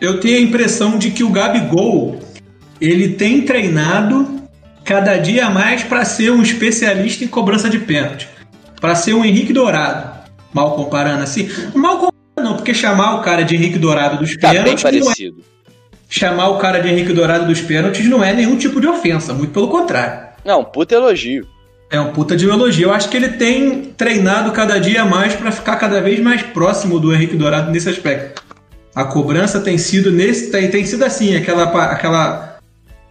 Eu 0.00 0.20
tenho 0.20 0.38
a 0.38 0.40
impressão 0.40 0.98
de 0.98 1.10
que 1.10 1.24
o 1.24 1.30
Gabigol 1.30 2.18
ele 2.80 3.14
tem 3.14 3.42
treinado 3.42 4.38
cada 4.84 5.16
dia 5.16 5.50
mais 5.50 5.82
para 5.82 6.04
ser 6.04 6.30
um 6.30 6.40
especialista 6.40 7.24
em 7.24 7.28
cobrança 7.28 7.68
de 7.68 7.78
pênalti, 7.78 8.28
para 8.80 8.94
ser 8.94 9.12
um 9.14 9.24
Henrique 9.24 9.52
Dourado. 9.52 10.16
Mal 10.52 10.74
comparando 10.76 11.22
assim, 11.22 11.50
mal 11.74 11.94
comparando 11.96 12.18
não, 12.38 12.56
porque 12.56 12.72
chamar 12.72 13.16
o 13.16 13.22
cara 13.22 13.42
de 13.42 13.54
Henrique 13.56 13.78
Dourado 13.78 14.18
dos 14.18 14.36
Tá 14.36 14.50
bem 14.50 14.62
pênaltis 14.62 14.84
não 14.84 14.90
é, 14.90 15.02
parecido. 15.02 15.44
chamar 16.08 16.48
o 16.48 16.58
cara 16.58 16.78
de 16.80 16.88
Henrique 16.88 17.12
Dourado 17.12 17.46
dos 17.46 17.60
pênaltis 17.60 18.06
não 18.06 18.22
é 18.22 18.32
nenhum 18.32 18.56
tipo 18.56 18.80
de 18.80 18.86
ofensa, 18.86 19.34
muito 19.34 19.52
pelo 19.52 19.68
contrário. 19.68 20.28
Não, 20.44 20.64
puta 20.64 20.94
elogio. 20.94 21.46
É 21.90 22.00
um 22.00 22.12
puta 22.12 22.36
de 22.36 22.46
elogio. 22.46 22.88
Eu 22.88 22.92
acho 22.92 23.08
que 23.08 23.16
ele 23.16 23.30
tem 23.30 23.86
treinado 23.96 24.52
cada 24.52 24.78
dia 24.78 25.04
mais 25.04 25.34
para 25.34 25.50
ficar 25.50 25.76
cada 25.76 26.00
vez 26.00 26.20
mais 26.20 26.42
próximo 26.42 27.00
do 27.00 27.14
Henrique 27.14 27.36
Dourado 27.36 27.70
nesse 27.70 27.88
aspecto. 27.88 28.42
A 28.94 29.04
cobrança 29.04 29.60
tem 29.60 29.78
sido 29.78 30.10
nesse 30.10 30.50
tem, 30.50 30.70
tem 30.70 30.84
sido 30.84 31.04
assim, 31.04 31.36
aquela 31.36 31.64
aquela 31.84 32.58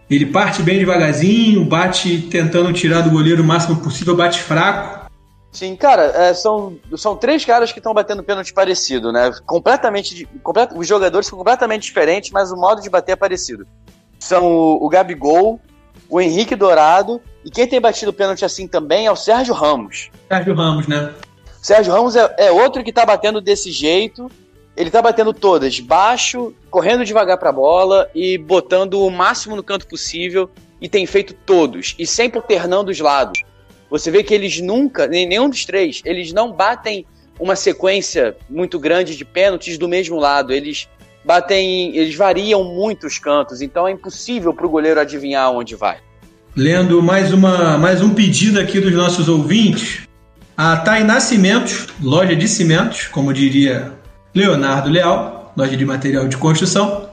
ele 0.08 0.26
parte 0.26 0.62
bem 0.62 0.78
devagarzinho, 0.78 1.64
bate 1.64 2.28
tentando 2.30 2.72
tirar 2.72 3.00
do 3.00 3.10
goleiro 3.10 3.42
o 3.42 3.46
máximo 3.46 3.76
possível, 3.76 4.16
bate 4.16 4.40
fraco. 4.40 5.08
Sim, 5.50 5.74
cara, 5.76 6.04
é, 6.14 6.34
são, 6.34 6.76
são 6.96 7.16
três 7.16 7.44
caras 7.44 7.72
que 7.72 7.78
estão 7.78 7.92
batendo 7.94 8.22
pênalti 8.22 8.52
parecido, 8.52 9.10
né? 9.10 9.30
Completamente. 9.46 10.28
complet- 10.42 10.72
os 10.74 10.86
jogadores 10.86 11.26
são 11.26 11.38
completamente 11.38 11.82
diferentes, 11.82 12.30
mas 12.30 12.52
o 12.52 12.56
modo 12.56 12.80
de 12.80 12.88
bater 12.90 13.12
é 13.12 13.16
parecido. 13.16 13.66
São 14.18 14.44
o, 14.44 14.86
o 14.86 14.88
Gabigol, 14.88 15.60
o 16.08 16.20
Henrique 16.20 16.54
Dourado, 16.54 17.20
e 17.48 17.50
quem 17.50 17.66
tem 17.66 17.80
batido 17.80 18.12
pênalti 18.12 18.44
assim 18.44 18.68
também 18.68 19.06
é 19.06 19.10
o 19.10 19.16
Sérgio 19.16 19.54
Ramos. 19.54 20.10
Sérgio 20.28 20.54
Ramos, 20.54 20.86
né? 20.86 21.14
Sérgio 21.62 21.90
Ramos 21.90 22.14
é, 22.14 22.34
é 22.36 22.52
outro 22.52 22.84
que 22.84 22.92
tá 22.92 23.06
batendo 23.06 23.40
desse 23.40 23.72
jeito. 23.72 24.30
Ele 24.76 24.90
tá 24.90 25.00
batendo 25.00 25.32
todas 25.32 25.80
baixo, 25.80 26.52
correndo 26.70 27.06
devagar 27.06 27.38
pra 27.38 27.50
bola 27.50 28.10
e 28.14 28.36
botando 28.36 29.00
o 29.00 29.10
máximo 29.10 29.56
no 29.56 29.62
canto 29.62 29.86
possível. 29.86 30.50
E 30.78 30.90
tem 30.90 31.06
feito 31.06 31.32
todos. 31.32 31.94
E 31.98 32.06
sempre 32.06 32.38
alternando 32.38 32.90
os 32.90 33.00
lados. 33.00 33.42
você 33.88 34.10
vê 34.10 34.22
que 34.22 34.34
eles 34.34 34.60
nunca, 34.60 35.06
nem 35.06 35.26
nenhum 35.26 35.48
dos 35.48 35.64
três, 35.64 36.02
eles 36.04 36.34
não 36.34 36.52
batem 36.52 37.06
uma 37.40 37.56
sequência 37.56 38.36
muito 38.46 38.78
grande 38.78 39.16
de 39.16 39.24
pênaltis 39.24 39.78
do 39.78 39.88
mesmo 39.88 40.18
lado. 40.18 40.52
Eles 40.52 40.86
batem, 41.24 41.96
eles 41.96 42.14
variam 42.14 42.62
muito 42.62 43.06
os 43.06 43.16
cantos, 43.16 43.62
então 43.62 43.88
é 43.88 43.90
impossível 43.90 44.52
para 44.52 44.66
o 44.66 44.68
goleiro 44.68 45.00
adivinhar 45.00 45.50
onde 45.50 45.74
vai. 45.74 46.06
Lendo 46.58 47.00
mais, 47.00 47.32
uma, 47.32 47.78
mais 47.78 48.02
um 48.02 48.10
pedido 48.10 48.58
aqui 48.58 48.80
dos 48.80 48.92
nossos 48.92 49.28
ouvintes. 49.28 50.00
A 50.56 50.76
Tainá 50.78 51.20
Cimentos, 51.20 51.86
loja 52.02 52.34
de 52.34 52.48
cimentos, 52.48 53.06
como 53.06 53.32
diria 53.32 53.92
Leonardo 54.34 54.90
Leal, 54.90 55.52
loja 55.56 55.76
de 55.76 55.86
material 55.86 56.26
de 56.26 56.36
construção, 56.36 57.10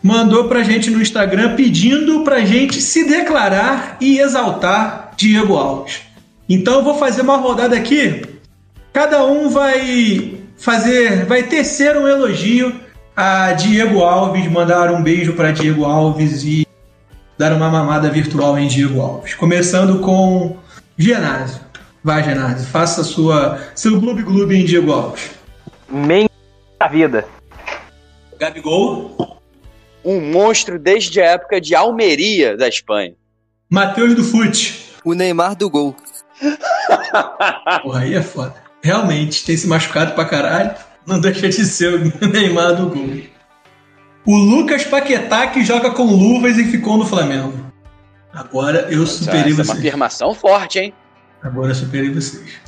mandou 0.00 0.44
pra 0.44 0.62
gente 0.62 0.90
no 0.90 1.02
Instagram 1.02 1.56
pedindo 1.56 2.22
pra 2.22 2.44
gente 2.44 2.80
se 2.80 3.04
declarar 3.04 3.96
e 4.00 4.20
exaltar 4.20 5.10
Diego 5.16 5.56
Alves. 5.56 6.02
Então 6.48 6.74
eu 6.74 6.84
vou 6.84 6.96
fazer 6.96 7.22
uma 7.22 7.36
rodada 7.36 7.74
aqui. 7.74 8.22
Cada 8.92 9.24
um 9.24 9.48
vai 9.48 10.38
fazer, 10.56 11.24
vai 11.24 11.42
tecer 11.42 11.96
um 11.96 12.06
elogio 12.06 12.72
a 13.16 13.54
Diego 13.54 14.04
Alves, 14.04 14.48
mandar 14.48 14.92
um 14.92 15.02
beijo 15.02 15.32
para 15.32 15.50
Diego 15.50 15.84
Alves 15.84 16.44
e 16.44 16.67
dar 17.38 17.52
uma 17.52 17.70
mamada 17.70 18.10
virtual 18.10 18.58
em 18.58 18.66
Diego 18.66 19.00
Alves. 19.00 19.34
Começando 19.34 20.00
com 20.00 20.56
Genásio. 20.96 21.60
Vai, 22.02 22.24
Genásio, 22.24 22.66
faça 22.66 23.04
sua, 23.04 23.60
seu 23.74 24.00
gloob 24.00 24.22
gloob 24.22 24.54
em 24.54 24.64
Diego 24.64 24.92
Alves. 24.92 25.30
Men 25.88 26.28
da 26.80 26.88
vida. 26.88 27.24
Gabigol, 28.38 29.40
Um 30.04 30.20
monstro 30.32 30.78
desde 30.78 31.20
a 31.20 31.26
época 31.26 31.60
de 31.60 31.74
Almeria, 31.74 32.56
da 32.56 32.68
Espanha. 32.68 33.14
Matheus 33.70 34.14
do 34.14 34.24
Fute. 34.24 34.92
O 35.04 35.12
Neymar 35.12 35.56
do 35.56 35.68
gol. 35.68 35.94
Porra, 37.82 38.00
aí 38.00 38.14
é 38.14 38.22
foda. 38.22 38.54
Realmente, 38.82 39.44
tem 39.44 39.56
se 39.56 39.66
machucado 39.66 40.14
pra 40.14 40.24
caralho. 40.24 40.74
Não 41.06 41.20
deixa 41.20 41.48
de 41.48 41.64
ser 41.64 41.94
o 41.94 42.26
Neymar 42.28 42.76
do 42.76 42.88
gol. 42.88 43.20
O 44.28 44.36
Lucas 44.36 44.84
Paquetá 44.84 45.46
que 45.46 45.64
joga 45.64 45.90
com 45.90 46.02
luvas 46.02 46.58
e 46.58 46.64
ficou 46.64 46.98
no 46.98 47.06
Flamengo. 47.06 47.50
Agora 48.30 48.86
eu 48.90 49.06
superei 49.06 49.40
Essa 49.40 49.48
é 49.48 49.54
uma 49.54 49.64
vocês. 49.64 49.78
afirmação 49.78 50.34
forte, 50.34 50.78
hein? 50.78 50.94
Agora 51.42 51.70
eu 51.70 51.74
superei 51.74 52.12
vocês. 52.12 52.60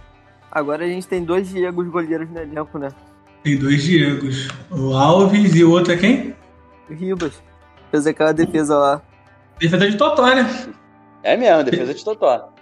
Agora 0.50 0.86
a 0.86 0.88
gente 0.88 1.06
tem 1.06 1.22
dois 1.22 1.50
Diegos 1.50 1.86
goleiros 1.88 2.30
no 2.30 2.40
elenco, 2.40 2.78
né? 2.78 2.88
Tem 3.44 3.58
dois 3.58 3.82
Diegos. 3.82 4.48
O 4.70 4.94
Alves 4.94 5.54
e 5.54 5.62
o 5.62 5.70
outro 5.70 5.92
é 5.92 5.98
quem? 5.98 6.34
O 6.88 6.94
Ribas. 6.94 7.42
Fez 7.90 8.06
aquela 8.06 8.32
defesa 8.32 8.78
lá. 8.78 9.02
Defesa 9.58 9.90
de 9.90 9.98
Totó, 9.98 10.34
né? 10.34 10.64
É 11.22 11.36
mesmo, 11.36 11.62
defesa 11.62 11.92
de 11.92 12.02
Totó. 12.02 12.54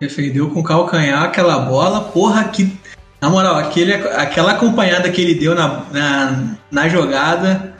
Defendeu 0.00 0.48
com 0.48 0.62
calcanhar 0.62 1.24
aquela 1.24 1.58
bola. 1.58 2.00
Porra, 2.04 2.44
que. 2.44 2.74
Na 3.20 3.28
moral, 3.28 3.56
aquele, 3.56 3.92
aquela 3.92 4.52
acompanhada 4.52 5.10
que 5.10 5.20
ele 5.20 5.34
deu 5.34 5.54
na, 5.54 5.84
na, 5.92 6.56
na 6.70 6.88
jogada. 6.88 7.75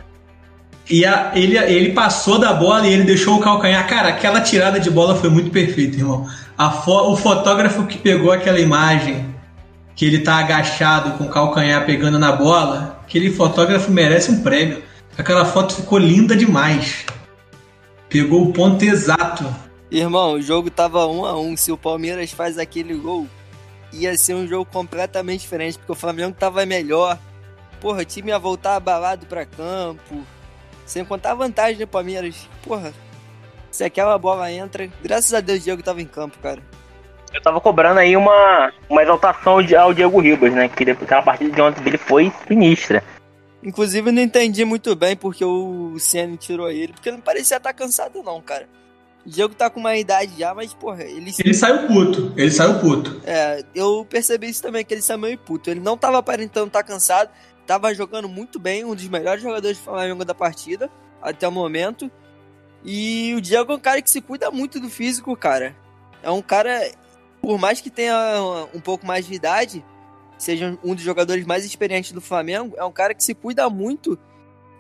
E 0.88 1.04
a- 1.04 1.32
ele, 1.34 1.56
ele 1.58 1.92
passou 1.92 2.38
da 2.38 2.52
bola 2.52 2.86
e 2.86 2.92
ele 2.92 3.04
deixou 3.04 3.36
o 3.36 3.40
calcanhar. 3.40 3.86
Cara, 3.88 4.08
aquela 4.10 4.40
tirada 4.40 4.78
de 4.78 4.90
bola 4.90 5.16
foi 5.16 5.28
muito 5.30 5.50
perfeita, 5.50 5.96
irmão. 5.96 6.26
Fo- 6.84 7.10
o 7.12 7.16
fotógrafo 7.16 7.86
que 7.86 7.98
pegou 7.98 8.30
aquela 8.32 8.60
imagem, 8.60 9.34
que 9.94 10.04
ele 10.04 10.20
tá 10.20 10.36
agachado 10.36 11.12
com 11.18 11.24
o 11.24 11.28
calcanhar 11.28 11.84
pegando 11.84 12.18
na 12.18 12.32
bola, 12.32 13.00
aquele 13.04 13.30
fotógrafo 13.32 13.90
merece 13.90 14.30
um 14.30 14.42
prêmio. 14.42 14.82
Aquela 15.18 15.44
foto 15.44 15.74
ficou 15.74 15.98
linda 15.98 16.36
demais. 16.36 17.04
Pegou 18.08 18.42
o 18.42 18.52
ponto 18.52 18.84
exato. 18.84 19.44
Irmão, 19.90 20.34
o 20.34 20.42
jogo 20.42 20.70
tava 20.70 21.06
um 21.06 21.24
a 21.24 21.36
um. 21.38 21.56
Se 21.56 21.72
o 21.72 21.76
Palmeiras 21.76 22.30
faz 22.30 22.58
aquele 22.58 22.94
gol, 22.94 23.26
ia 23.92 24.16
ser 24.16 24.34
um 24.34 24.46
jogo 24.46 24.66
completamente 24.70 25.40
diferente, 25.40 25.78
porque 25.78 25.92
o 25.92 25.96
Flamengo 25.96 26.34
tava 26.38 26.64
melhor. 26.66 27.18
Porra, 27.80 28.02
o 28.02 28.04
time 28.04 28.28
ia 28.28 28.38
voltar 28.38 28.76
abalado 28.76 29.26
pra 29.26 29.44
campo. 29.44 30.22
Sem 30.86 31.04
contar 31.04 31.32
a 31.32 31.34
vantagem 31.34 31.76
do 31.78 31.86
Palmeiras. 31.86 32.48
Porra, 32.62 32.94
se 33.70 33.84
aquela 33.84 34.16
bola 34.16 34.50
entra. 34.50 34.88
Graças 35.02 35.34
a 35.34 35.40
Deus 35.40 35.58
o 35.60 35.64
Diego 35.64 35.82
tava 35.82 36.00
em 36.00 36.06
campo, 36.06 36.38
cara. 36.42 36.62
Eu 37.34 37.42
tava 37.42 37.60
cobrando 37.60 37.98
aí 38.00 38.16
uma, 38.16 38.72
uma 38.88 39.02
exaltação 39.02 39.62
de- 39.62 39.76
ao 39.76 39.92
Diego 39.92 40.20
Ribas, 40.20 40.52
né? 40.54 40.68
Que 40.68 40.84
depois 40.84 41.04
aquela 41.06 41.22
partida 41.22 41.50
de 41.50 41.60
ontem 41.60 41.82
dele 41.82 41.98
foi 41.98 42.32
sinistra. 42.48 43.02
Inclusive, 43.62 44.08
eu 44.08 44.12
não 44.12 44.22
entendi 44.22 44.64
muito 44.64 44.94
bem 44.94 45.16
porque 45.16 45.44
o 45.44 45.98
Ceni 45.98 46.36
tirou 46.36 46.70
ele, 46.70 46.92
porque 46.92 47.10
não 47.10 47.20
parecia 47.20 47.56
estar 47.56 47.72
cansado, 47.72 48.22
não, 48.22 48.40
cara. 48.40 48.68
O 49.26 49.28
Diego 49.28 49.54
tá 49.56 49.68
com 49.68 49.80
uma 49.80 49.96
idade 49.96 50.38
já, 50.38 50.54
mas, 50.54 50.72
porra, 50.72 51.02
ele 51.02 51.32
Ele 51.36 51.52
saiu 51.52 51.88
puto. 51.88 52.32
Ele 52.36 52.50
saiu 52.50 52.78
puto. 52.78 53.20
É, 53.26 53.64
eu 53.74 54.06
percebi 54.08 54.48
isso 54.48 54.62
também, 54.62 54.84
que 54.84 54.94
ele 54.94 55.02
saiu 55.02 55.18
meio 55.18 55.36
puto. 55.36 55.68
Ele 55.68 55.80
não 55.80 55.96
tava 55.98 56.16
aparentando 56.18 56.68
estar 56.68 56.84
cansado, 56.84 57.28
tava 57.66 57.94
jogando 57.94 58.28
muito 58.28 58.58
bem, 58.58 58.84
um 58.84 58.94
dos 58.94 59.08
melhores 59.08 59.42
jogadores 59.42 59.76
do 59.78 59.84
Flamengo 59.84 60.24
da 60.24 60.34
partida, 60.34 60.90
até 61.20 61.46
o 61.46 61.52
momento. 61.52 62.10
E 62.84 63.34
o 63.36 63.40
Diego 63.40 63.72
é 63.72 63.76
um 63.76 63.80
cara 63.80 64.00
que 64.00 64.10
se 64.10 64.20
cuida 64.20 64.50
muito 64.50 64.78
do 64.78 64.88
físico, 64.88 65.36
cara. 65.36 65.74
É 66.22 66.30
um 66.30 66.40
cara, 66.40 66.90
por 67.42 67.58
mais 67.58 67.80
que 67.80 67.90
tenha 67.90 68.16
um 68.72 68.80
pouco 68.80 69.06
mais 69.06 69.26
de 69.26 69.34
idade, 69.34 69.84
seja 70.38 70.78
um 70.84 70.94
dos 70.94 71.04
jogadores 71.04 71.44
mais 71.44 71.64
experientes 71.64 72.12
do 72.12 72.20
Flamengo, 72.20 72.74
é 72.76 72.84
um 72.84 72.92
cara 72.92 73.14
que 73.14 73.24
se 73.24 73.34
cuida 73.34 73.68
muito 73.68 74.18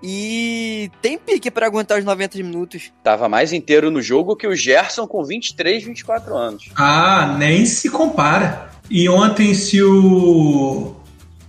e 0.02 0.90
tem 1.00 1.18
pique 1.18 1.50
pra 1.50 1.66
aguentar 1.66 1.98
os 1.98 2.04
90 2.04 2.38
minutos. 2.38 2.92
Tava 3.02 3.28
mais 3.28 3.52
inteiro 3.52 3.90
no 3.90 4.02
jogo 4.02 4.36
que 4.36 4.46
o 4.46 4.54
Gerson 4.54 5.06
com 5.06 5.24
23, 5.24 5.84
24 5.84 6.36
anos. 6.36 6.70
Ah, 6.76 7.34
nem 7.38 7.64
se 7.66 7.90
compara. 7.90 8.70
E 8.90 9.08
ontem, 9.08 9.54
se 9.54 9.82
o 9.82 10.94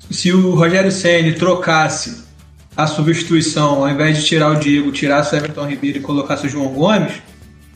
se 0.09 0.31
o 0.31 0.55
Rogério 0.55 0.91
Ceni 0.91 1.33
trocasse 1.33 2.25
a 2.75 2.85
substituição, 2.87 3.83
ao 3.83 3.89
invés 3.89 4.17
de 4.17 4.25
tirar 4.25 4.51
o 4.51 4.55
Diego, 4.55 4.91
tirasse 4.91 5.33
o 5.33 5.37
Everton 5.37 5.65
Ribeiro 5.67 5.97
e 5.97 6.01
colocasse 6.01 6.45
o 6.45 6.49
João 6.49 6.67
Gomes, 6.67 7.13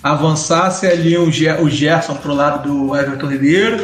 avançasse 0.04 0.86
ali 0.88 1.18
o, 1.18 1.32
Ge- 1.32 1.54
o 1.60 1.70
Gerson 1.70 2.16
pro 2.16 2.34
lado 2.34 2.68
do 2.68 2.96
Everton 2.96 3.28
Ribeiro, 3.28 3.84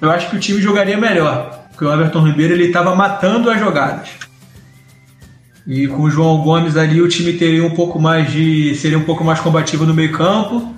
eu 0.00 0.10
acho 0.10 0.28
que 0.30 0.36
o 0.36 0.40
time 0.40 0.60
jogaria 0.60 0.96
melhor. 0.98 1.60
Porque 1.70 1.84
o 1.84 1.92
Everton 1.92 2.26
Ribeiro 2.26 2.52
ele 2.52 2.66
estava 2.66 2.94
matando 2.94 3.50
as 3.50 3.58
jogadas. 3.58 4.08
E 5.66 5.86
com 5.86 6.02
o 6.02 6.10
João 6.10 6.42
Gomes 6.42 6.76
ali 6.76 7.00
o 7.00 7.08
time 7.08 7.32
teria 7.34 7.64
um 7.64 7.70
pouco 7.70 7.98
mais 7.98 8.30
de. 8.30 8.74
seria 8.74 8.98
um 8.98 9.04
pouco 9.04 9.22
mais 9.24 9.40
combativo 9.40 9.86
no 9.86 9.94
meio 9.94 10.12
campo 10.12 10.74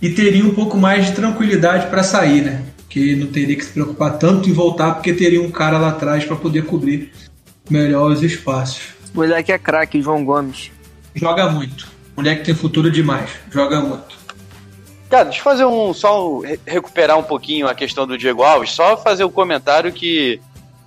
e 0.00 0.08
teria 0.10 0.44
um 0.44 0.54
pouco 0.54 0.78
mais 0.78 1.06
de 1.06 1.12
tranquilidade 1.12 1.88
para 1.88 2.02
sair, 2.02 2.42
né? 2.42 2.62
Que 2.94 3.16
não 3.16 3.26
teria 3.26 3.56
que 3.56 3.64
se 3.64 3.72
preocupar 3.72 4.18
tanto 4.18 4.48
em 4.48 4.52
voltar, 4.52 4.94
porque 4.94 5.12
teria 5.12 5.42
um 5.42 5.50
cara 5.50 5.78
lá 5.78 5.88
atrás 5.88 6.24
para 6.24 6.36
poder 6.36 6.64
cobrir 6.64 7.10
melhor 7.68 8.12
os 8.12 8.22
espaços. 8.22 8.82
O 9.12 9.16
moleque 9.16 9.50
é 9.50 9.58
craque, 9.58 10.00
João 10.00 10.24
Gomes. 10.24 10.70
Joga 11.12 11.50
muito. 11.50 11.88
Moleque 12.16 12.44
tem 12.44 12.54
futuro 12.54 12.92
demais. 12.92 13.30
Joga 13.50 13.80
muito. 13.80 14.16
Cara, 15.10 15.24
deixa 15.24 15.40
eu 15.40 15.42
fazer 15.42 15.64
um. 15.64 15.92
Só 15.92 16.38
re- 16.38 16.60
recuperar 16.64 17.18
um 17.18 17.24
pouquinho 17.24 17.66
a 17.66 17.74
questão 17.74 18.06
do 18.06 18.16
Diego 18.16 18.44
Alves. 18.44 18.70
Só 18.70 18.96
fazer 18.96 19.24
um 19.24 19.30
comentário 19.30 19.92
que. 19.92 20.40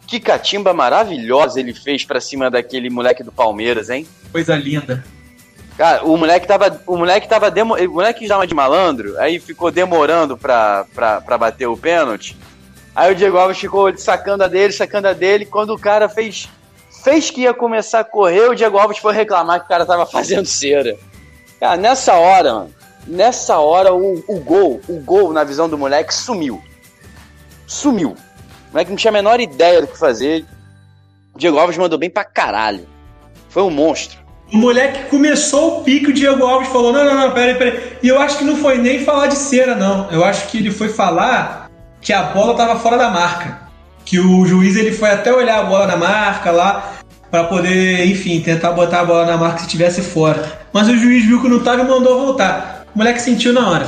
Que 0.07 0.17
catimba 0.21 0.73
maravilhosa 0.73 1.59
ele 1.59 1.73
fez 1.73 2.05
pra 2.05 2.21
cima 2.21 2.49
daquele 2.49 2.89
moleque 2.89 3.21
do 3.21 3.33
Palmeiras, 3.33 3.89
hein? 3.89 4.07
Coisa 4.31 4.55
linda. 4.55 5.03
Cara, 5.77 6.03
o 6.03 6.17
moleque 6.17 6.47
tava. 6.47 6.81
O 6.87 6.97
moleque 6.97 7.29
tava. 7.29 7.51
Demo, 7.51 7.75
o 7.75 7.93
moleque 7.93 8.27
dava 8.27 8.47
de 8.47 8.55
malandro, 8.55 9.17
aí 9.19 9.39
ficou 9.39 9.69
demorando 9.69 10.35
pra, 10.35 10.85
pra, 10.93 11.21
pra 11.21 11.37
bater 11.37 11.67
o 11.67 11.77
pênalti. 11.77 12.35
Aí 12.95 13.11
o 13.11 13.15
Diego 13.15 13.37
Alves 13.37 13.59
ficou 13.59 13.95
sacando 13.95 14.43
a 14.43 14.47
dele, 14.47 14.73
sacando 14.73 15.07
a 15.07 15.13
dele. 15.13 15.45
Quando 15.45 15.75
o 15.75 15.79
cara 15.79 16.09
fez. 16.09 16.49
Fez 17.03 17.29
que 17.29 17.41
ia 17.41 17.53
começar 17.53 17.99
a 17.99 18.03
correr, 18.03 18.49
o 18.49 18.55
Diego 18.55 18.77
Alves 18.77 18.97
foi 18.97 19.13
reclamar 19.13 19.59
que 19.59 19.65
o 19.65 19.69
cara 19.69 19.85
tava 19.85 20.03
fazendo 20.07 20.47
cera. 20.47 20.97
Cara, 21.59 21.77
nessa 21.77 22.15
hora, 22.15 22.53
mano, 22.53 22.75
nessa 23.05 23.59
hora 23.59 23.93
o, 23.93 24.23
o 24.27 24.39
gol, 24.39 24.81
o 24.89 24.99
gol 24.99 25.31
na 25.31 25.43
visão 25.43 25.69
do 25.69 25.77
moleque 25.77 26.13
sumiu. 26.13 26.61
Sumiu. 27.67 28.09
O 28.09 28.71
moleque 28.71 28.89
não 28.89 28.97
tinha 28.97 29.11
a 29.11 29.13
menor 29.13 29.39
ideia 29.39 29.79
do 29.79 29.87
que 29.87 29.97
fazer. 29.97 30.43
O 31.35 31.37
Diego 31.37 31.59
Alves 31.59 31.77
mandou 31.77 31.99
bem 31.99 32.09
pra 32.09 32.25
caralho. 32.25 32.87
Foi 33.47 33.61
um 33.61 33.69
monstro. 33.69 34.26
O 34.51 34.57
moleque 34.57 35.09
começou 35.09 35.79
o 35.79 35.83
pique, 35.83 36.07
o 36.07 36.13
Diego 36.13 36.45
Alves 36.45 36.69
falou: 36.69 36.93
não, 36.93 37.03
não, 37.03 37.15
não, 37.15 37.31
peraí, 37.31 37.55
peraí. 37.55 37.97
E 38.01 38.07
eu 38.07 38.19
acho 38.19 38.37
que 38.37 38.45
não 38.45 38.55
foi 38.55 38.77
nem 38.77 39.03
falar 39.03 39.27
de 39.27 39.35
cera, 39.35 39.75
não. 39.75 40.09
Eu 40.09 40.23
acho 40.23 40.47
que 40.47 40.57
ele 40.57 40.71
foi 40.71 40.89
falar 40.89 41.69
que 42.01 42.13
a 42.13 42.23
bola 42.23 42.55
tava 42.55 42.79
fora 42.79 42.97
da 42.97 43.09
marca. 43.09 43.67
Que 44.05 44.19
o 44.19 44.45
juiz 44.45 44.77
ele 44.77 44.93
foi 44.93 45.09
até 45.09 45.33
olhar 45.33 45.59
a 45.59 45.63
bola 45.63 45.85
na 45.85 45.97
marca 45.97 46.49
lá, 46.49 46.93
para 47.29 47.43
poder, 47.43 48.05
enfim, 48.05 48.39
tentar 48.39 48.71
botar 48.71 49.01
a 49.01 49.05
bola 49.05 49.25
na 49.25 49.37
marca 49.37 49.59
se 49.59 49.67
tivesse 49.67 50.01
fora. 50.01 50.61
Mas 50.71 50.87
o 50.87 50.97
juiz 50.97 51.25
viu 51.25 51.41
que 51.41 51.49
não 51.49 51.59
tava 51.59 51.81
e 51.81 51.85
mandou 51.85 52.25
voltar. 52.25 52.85
O 52.95 52.97
moleque 52.97 53.21
sentiu 53.21 53.51
na 53.51 53.69
hora. 53.69 53.87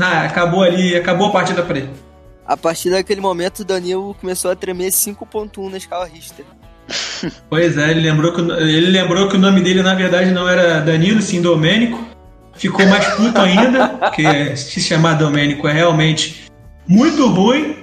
Ah, 0.00 0.22
acabou 0.22 0.62
ali, 0.62 0.96
acabou 0.96 1.28
a 1.28 1.32
partida 1.32 1.62
pra 1.62 1.78
ele. 1.78 1.90
A 2.46 2.56
partir 2.56 2.90
daquele 2.90 3.20
momento, 3.20 3.60
o 3.60 3.64
Danilo 3.64 4.16
começou 4.20 4.50
a 4.50 4.56
tremer 4.56 4.90
5.1 4.90 5.70
na 5.70 5.76
escala 5.76 6.06
Richter. 6.06 6.44
Pois 7.48 7.78
é, 7.78 7.90
ele 7.90 8.00
lembrou, 8.00 8.32
que, 8.32 8.40
o- 8.40 8.54
ele 8.60 8.90
lembrou 8.90 9.28
que 9.28 9.36
o 9.36 9.38
nome 9.38 9.60
dele 9.60 9.82
na 9.82 9.94
verdade 9.94 10.30
não 10.32 10.48
era 10.48 10.80
Danilo, 10.80 11.22
sim 11.22 11.40
Domênico. 11.40 12.04
Ficou 12.54 12.86
mais 12.86 13.06
puto 13.14 13.40
ainda, 13.40 13.88
porque 13.88 14.56
se 14.56 14.80
chamar 14.80 15.14
Domênico 15.14 15.66
é 15.68 15.72
realmente 15.72 16.44
muito 16.86 17.26
ruim 17.28 17.76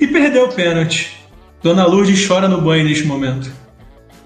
e 0.00 0.06
perdeu 0.06 0.46
o 0.46 0.52
pênalti. 0.52 1.16
Dona 1.62 1.86
Lourdes 1.86 2.26
chora 2.26 2.48
no 2.48 2.60
banho 2.60 2.84
neste 2.84 3.04
momento. 3.06 3.50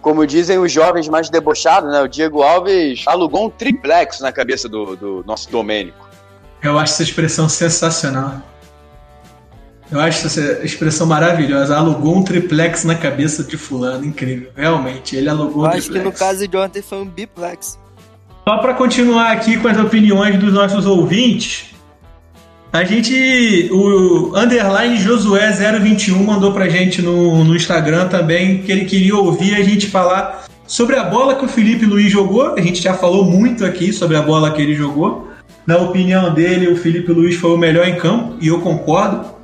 Como 0.01 0.27
dizem 0.27 0.59
os 0.59 0.73
jovens 0.73 1.09
mais 1.09 1.29
debochados, 1.29 1.93
né? 1.93 2.01
O 2.01 2.09
Diego 2.09 2.43
Alves 2.43 3.03
alugou 3.07 3.47
um 3.47 3.51
triplex 3.51 4.21
na 4.21 4.33
cabeça 4.33 4.69
do, 4.69 4.97
do 4.97 5.25
nosso 5.27 5.51
Domênico. 5.51 6.09
Eu 6.63 6.79
acho 6.79 6.95
essa 6.95 7.03
expressão 7.03 7.49
sensacional. 7.49 8.41
Eu 9.91 9.99
acho 9.99 10.27
essa 10.27 10.65
expressão 10.65 11.07
maravilhosa. 11.07 11.77
Alugou 11.77 12.17
um 12.17 12.23
triplex 12.23 12.85
na 12.85 12.95
cabeça 12.95 13.43
de 13.43 13.57
fulano. 13.57 14.05
Incrível. 14.05 14.51
Realmente, 14.57 15.17
ele 15.17 15.29
alugou 15.29 15.65
Eu 15.65 15.71
um 15.71 15.73
acho 15.73 15.83
que 15.83 15.91
triplex. 15.91 16.05
no 16.05 16.27
caso 16.27 16.47
de 16.47 16.57
ontem 16.57 16.81
foi 16.81 16.99
um 16.99 17.07
biplex. 17.07 17.79
Só 18.49 18.59
para 18.59 18.75
continuar 18.75 19.33
aqui 19.33 19.57
com 19.59 19.69
as 19.69 19.79
opiniões 19.79 20.39
dos 20.39 20.53
nossos 20.53 20.87
ouvintes, 20.87 21.75
a 22.73 22.85
gente. 22.85 23.69
O 23.73 24.33
underline 24.37 24.97
Josué 24.97 25.51
021 25.51 26.23
mandou 26.23 26.53
pra 26.53 26.69
gente 26.69 27.03
no, 27.03 27.45
no 27.45 27.57
Instagram 27.57 28.09
também 28.09 28.63
que 28.63 28.71
ele 28.71 28.85
queria 28.85 29.17
ouvir 29.17 29.57
a 29.57 29.63
gente 29.63 29.89
falar 29.89 30.45
sobre 30.67 30.97
a 30.97 31.03
bola 31.03 31.35
que 31.35 31.45
o 31.45 31.49
Felipe 31.49 31.85
Luiz 31.85 32.13
jogou. 32.13 32.55
A 32.55 32.61
gente 32.61 32.81
já 32.81 32.95
falou 32.95 33.25
muito 33.25 33.65
aqui 33.65 33.93
sobre 33.93 34.17
a 34.17 34.23
bola 34.23 34.53
que 34.53 34.63
ele 34.63 34.75
jogou. 34.75 35.29
Na 35.67 35.77
opinião 35.79 36.33
dele, 36.33 36.69
o 36.69 36.77
Felipe 36.77 37.13
Luiz 37.13 37.37
foi 37.37 37.51
o 37.51 37.57
melhor 37.57 37.87
em 37.87 37.97
campo, 37.97 38.37
e 38.41 38.49
eu 38.49 38.61
concordo 38.61 39.40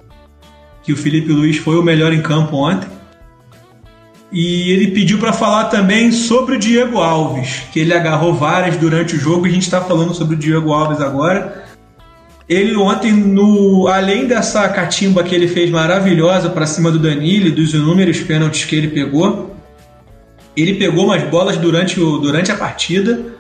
que 0.87 0.93
o 0.93 0.97
Felipe 0.97 1.33
Luiz 1.33 1.57
foi 1.57 1.77
o 1.77 1.83
melhor 1.83 2.13
em 2.13 2.23
campo 2.23 2.57
ontem. 2.57 2.89
E 4.33 4.71
ele 4.71 4.89
pediu 4.93 5.19
para 5.19 5.33
falar 5.33 5.65
também 5.65 6.13
sobre 6.13 6.57
o 6.57 6.59
Diego 6.59 6.99
Alves, 6.99 7.63
que 7.73 7.81
ele 7.81 7.93
agarrou 7.93 8.33
várias 8.35 8.77
durante 8.77 9.17
o 9.17 9.19
jogo. 9.19 9.47
e 9.47 9.51
A 9.51 9.53
gente 9.53 9.63
está 9.65 9.81
falando 9.81 10.15
sobre 10.15 10.37
o 10.37 10.39
Diego 10.39 10.73
Alves 10.73 11.01
agora. 11.01 11.65
Ele 12.49 12.77
ontem, 12.77 13.13
no, 13.13 13.89
além 13.89 14.27
dessa 14.27 14.69
catimba 14.69 15.25
que 15.25 15.35
ele 15.35 15.49
fez 15.49 15.69
maravilhosa 15.71 16.49
para 16.51 16.67
cima 16.67 16.93
do 16.93 16.99
Danilo, 17.01 17.51
dos 17.51 17.75
inúmeros 17.75 18.21
pênaltis 18.21 18.65
que 18.65 18.77
ele 18.77 18.89
pegou, 18.89 19.57
ele 20.57 20.75
pegou 20.75 21.07
umas 21.07 21.25
bolas 21.25 21.57
durante, 21.57 22.01
o, 22.01 22.19
durante 22.19 22.53
a 22.53 22.57
partida, 22.57 23.35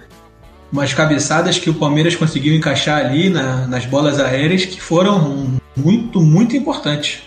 umas 0.72 0.92
cabeçadas 0.92 1.58
que 1.58 1.70
o 1.70 1.74
Palmeiras 1.74 2.16
conseguiu 2.16 2.54
encaixar 2.56 2.98
ali 2.98 3.30
na- 3.30 3.68
nas 3.68 3.86
bolas 3.86 4.18
aéreas 4.18 4.64
que 4.64 4.80
foram 4.80 5.46
muito, 5.76 6.20
muito 6.20 6.56
importantes. 6.56 7.22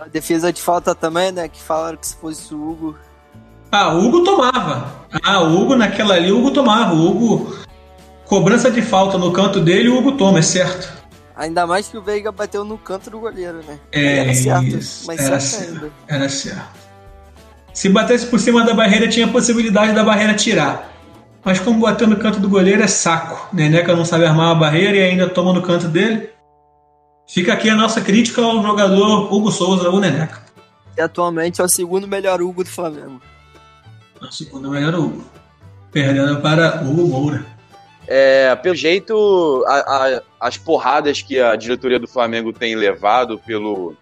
A 0.00 0.08
defesa 0.08 0.50
de 0.50 0.62
falta 0.62 0.94
também, 0.94 1.30
né? 1.30 1.46
Que 1.46 1.60
falaram 1.60 1.98
que 1.98 2.06
se 2.06 2.16
fosse 2.16 2.54
o 2.54 2.70
Hugo. 2.70 2.96
Ah, 3.70 3.94
o 3.94 4.04
Hugo 4.04 4.24
tomava. 4.24 5.06
Ah, 5.22 5.42
o 5.42 5.60
Hugo 5.60 5.76
naquela 5.76 6.14
ali, 6.14 6.32
o 6.32 6.38
Hugo 6.38 6.52
tomava. 6.52 6.94
O 6.94 7.06
Hugo, 7.06 7.56
cobrança 8.24 8.70
de 8.70 8.80
falta 8.80 9.18
no 9.18 9.30
canto 9.30 9.60
dele, 9.60 9.90
o 9.90 9.98
Hugo 9.98 10.12
toma, 10.12 10.38
é 10.38 10.42
certo. 10.42 10.90
Ainda 11.36 11.66
mais 11.66 11.86
que 11.88 11.98
o 11.98 12.02
Veiga 12.02 12.32
bateu 12.32 12.64
no 12.64 12.78
canto 12.78 13.10
do 13.10 13.20
goleiro, 13.20 13.60
né? 13.66 13.78
É, 13.92 14.18
era 14.18 14.34
certo, 14.34 14.64
isso, 14.64 15.06
mas 15.06 15.20
era 15.20 15.40
certo. 15.40 15.92
Era 16.08 16.28
certo. 16.28 16.80
Se 17.74 17.88
batesse 17.88 18.26
por 18.26 18.40
cima 18.40 18.64
da 18.64 18.74
barreira, 18.74 19.06
tinha 19.06 19.26
a 19.26 19.30
possibilidade 19.30 19.92
da 19.92 20.02
barreira 20.02 20.34
tirar. 20.34 20.90
Mas 21.44 21.60
como 21.60 21.80
bateu 21.80 22.06
no 22.06 22.16
canto 22.16 22.40
do 22.40 22.48
goleiro, 22.48 22.82
é 22.82 22.86
saco. 22.86 23.54
Neneca 23.54 23.94
não 23.94 24.04
sabe 24.04 24.24
armar 24.24 24.50
a 24.50 24.54
barreira 24.54 24.96
e 24.96 25.02
ainda 25.02 25.28
toma 25.28 25.52
no 25.52 25.62
canto 25.62 25.88
dele. 25.88 26.30
Fica 27.32 27.52
aqui 27.52 27.70
a 27.70 27.74
nossa 27.76 28.00
crítica 28.00 28.42
ao 28.42 28.62
jogador 28.62 29.32
Hugo 29.32 29.50
Souza, 29.52 29.88
o 29.88 30.00
Neneca. 30.00 30.42
E 30.96 31.00
atualmente 31.00 31.60
é 31.60 31.64
o 31.64 31.68
segundo 31.68 32.08
melhor 32.08 32.42
Hugo 32.42 32.64
do 32.64 32.70
Flamengo. 32.70 33.20
O 34.20 34.32
segundo 34.32 34.68
melhor 34.70 34.94
Hugo. 34.94 35.24
Perdendo 35.92 36.40
para 36.40 36.82
Hugo 36.82 37.06
Moura. 37.06 37.46
É, 38.06 38.54
pelo 38.56 38.74
jeito, 38.74 39.64
a- 39.68 39.78
a- 40.16 40.22
as 40.40 40.56
porradas 40.56 41.22
que 41.22 41.38
a 41.40 41.54
diretoria 41.54 41.98
do 42.00 42.08
Flamengo 42.08 42.52
tem 42.52 42.74
levado 42.74 43.38
pelo, 43.38 43.94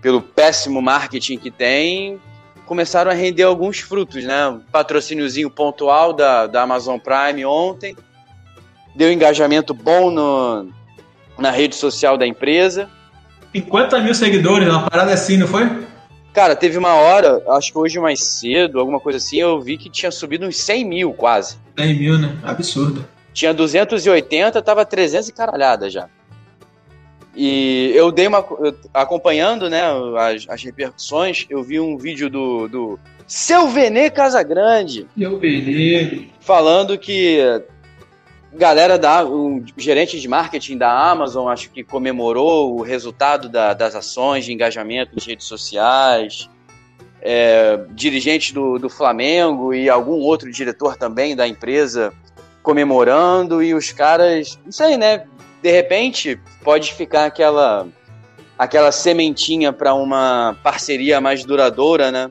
pelo 0.00 0.22
péssimo 0.22 0.80
marketing 0.80 1.38
que 1.38 1.50
tem 1.50 2.20
começaram 2.66 3.10
a 3.10 3.14
render 3.14 3.42
alguns 3.42 3.80
frutos, 3.80 4.24
né? 4.24 4.48
Um 4.48 4.60
patrocíniozinho 4.60 5.50
pontual 5.50 6.12
da, 6.12 6.46
da 6.46 6.62
Amazon 6.62 6.98
Prime 6.98 7.44
ontem, 7.44 7.94
deu 8.94 9.12
engajamento 9.12 9.74
bom 9.74 10.10
no, 10.10 10.72
na 11.38 11.50
rede 11.50 11.74
social 11.74 12.16
da 12.16 12.26
empresa. 12.26 12.88
50 13.54 14.00
mil 14.00 14.14
seguidores, 14.14 14.68
uma 14.68 14.88
parada 14.88 15.12
assim, 15.12 15.36
não 15.36 15.46
foi? 15.46 15.84
Cara, 16.32 16.56
teve 16.56 16.76
uma 16.76 16.94
hora, 16.94 17.40
acho 17.50 17.70
que 17.70 17.78
hoje 17.78 18.00
mais 18.00 18.22
cedo, 18.22 18.80
alguma 18.80 18.98
coisa 18.98 19.18
assim, 19.18 19.36
eu 19.36 19.60
vi 19.60 19.78
que 19.78 19.88
tinha 19.88 20.10
subido 20.10 20.46
uns 20.46 20.56
100 20.56 20.84
mil 20.84 21.12
quase. 21.12 21.56
100 21.78 21.94
mil, 21.98 22.18
né? 22.18 22.36
Absurdo. 22.42 23.06
Tinha 23.32 23.54
280, 23.54 24.60
tava 24.60 24.84
300 24.84 25.28
e 25.28 25.32
caralhada 25.32 25.88
já. 25.88 26.08
E 27.36 27.92
eu 27.94 28.12
dei 28.12 28.26
uma. 28.26 28.44
acompanhando, 28.92 29.68
né, 29.68 29.82
as, 30.18 30.46
as 30.48 30.62
repercussões, 30.62 31.46
eu 31.50 31.62
vi 31.62 31.80
um 31.80 31.96
vídeo 31.96 32.30
do, 32.30 32.68
do 32.68 32.98
Seu 33.26 33.68
Venê 33.68 34.08
Casagrande 34.08 35.06
E 35.16 35.22
eu 35.24 35.38
vi 35.38 36.30
falando 36.40 36.96
que 36.96 37.40
galera 38.56 38.98
da 38.98 39.24
o 39.24 39.62
gerente 39.76 40.20
de 40.20 40.28
marketing 40.28 40.78
da 40.78 40.90
Amazon 41.10 41.48
acho 41.48 41.70
que 41.70 41.82
comemorou 41.82 42.78
o 42.78 42.82
resultado 42.82 43.48
da- 43.48 43.74
das 43.74 43.94
ações 43.94 44.44
de 44.44 44.52
engajamento 44.52 45.12
nas 45.14 45.26
redes 45.26 45.46
sociais 45.46 46.48
é, 47.20 47.80
dirigentes 47.90 48.52
do, 48.52 48.78
do 48.78 48.88
Flamengo 48.88 49.72
e 49.74 49.88
algum 49.88 50.18
outro 50.20 50.50
diretor 50.52 50.96
também 50.96 51.34
da 51.34 51.48
empresa 51.48 52.12
comemorando 52.62 53.62
e 53.62 53.74
os 53.74 53.90
caras 53.92 54.58
não 54.64 54.72
sei 54.72 54.96
né 54.96 55.24
de 55.62 55.70
repente 55.70 56.38
pode 56.62 56.92
ficar 56.92 57.24
aquela 57.26 57.86
aquela 58.58 58.92
sementinha 58.92 59.72
para 59.72 59.94
uma 59.94 60.56
parceria 60.62 61.20
mais 61.20 61.44
duradoura 61.44 62.12
né 62.12 62.30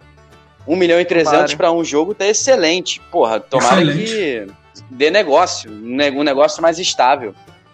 1 0.65 0.76
milhão 0.78 0.99
e 0.99 1.05
300 1.05 1.32
Tomara. 1.34 1.57
para 1.57 1.71
um 1.71 1.84
jogo 1.84 2.13
tá 2.15 2.26
excelente 2.26 3.01
porra 3.11 3.39
tomara 3.39 3.82
Excelente. 3.82 4.47
que 4.47 4.62
dê 4.89 5.09
negócio, 5.09 5.71
um 5.71 5.95
ne- 5.95 6.11
um 6.11 6.23
negócio 6.23 6.61
mais 6.61 6.79
estável. 6.79 7.34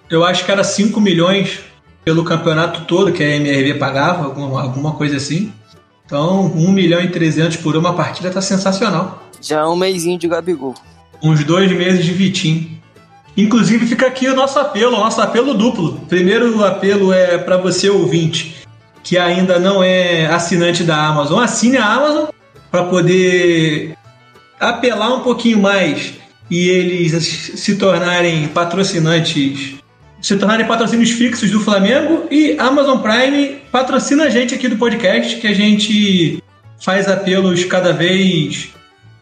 Eu 0.09 0.23
acho 0.25 0.45
que 0.45 0.51
era 0.51 0.63
5 0.63 0.99
milhões 0.99 1.59
pelo 2.03 2.23
campeonato 2.23 2.85
todo 2.85 3.11
que 3.11 3.23
a 3.23 3.35
MRV 3.35 3.75
pagava, 3.75 4.25
alguma, 4.25 4.61
alguma 4.61 4.91
coisa 4.93 5.17
assim. 5.17 5.51
Então, 6.05 6.45
1 6.55 6.71
milhão 6.71 7.01
e 7.01 7.09
300 7.09 7.57
por 7.57 7.77
uma 7.77 7.93
partida 7.93 8.31
tá 8.31 8.41
sensacional. 8.41 9.23
Já 9.41 9.59
é 9.59 9.65
um 9.65 9.75
mêsinho 9.75 10.17
de 10.17 10.27
Gabigol. 10.27 10.73
Uns 11.21 11.43
dois 11.43 11.71
meses 11.71 12.03
de 12.03 12.11
Vitinho. 12.13 12.79
Inclusive, 13.37 13.85
fica 13.85 14.07
aqui 14.07 14.27
o 14.27 14.35
nosso 14.35 14.57
apelo, 14.59 14.95
o 14.97 14.99
nosso 14.99 15.21
apelo 15.21 15.53
duplo. 15.53 15.99
Primeiro 16.09 16.63
apelo 16.65 17.13
é 17.13 17.37
para 17.37 17.57
você, 17.57 17.89
ouvinte, 17.89 18.55
que 19.03 19.17
ainda 19.17 19.59
não 19.59 19.83
é 19.83 20.25
assinante 20.25 20.83
da 20.83 20.97
Amazon. 20.97 21.41
Assine 21.43 21.77
a 21.77 21.85
Amazon 21.85 22.25
para 22.71 22.83
poder 22.85 23.95
apelar 24.59 25.13
um 25.13 25.21
pouquinho 25.21 25.59
mais 25.59 26.13
e 26.49 26.69
eles 26.69 27.11
se 27.55 27.75
tornarem 27.75 28.47
patrocinantes, 28.47 29.75
se 30.21 30.35
tornarem 30.37 30.65
patrocínios 30.65 31.11
fixos 31.11 31.51
do 31.51 31.59
Flamengo 31.59 32.27
e 32.31 32.57
Amazon 32.57 32.99
Prime 32.99 33.59
patrocina 33.71 34.23
a 34.23 34.29
gente 34.29 34.55
aqui 34.55 34.67
do 34.67 34.77
podcast 34.77 35.37
que 35.37 35.47
a 35.47 35.53
gente 35.53 36.43
faz 36.81 37.07
apelos 37.07 37.63
cada 37.65 37.93
vez 37.93 38.69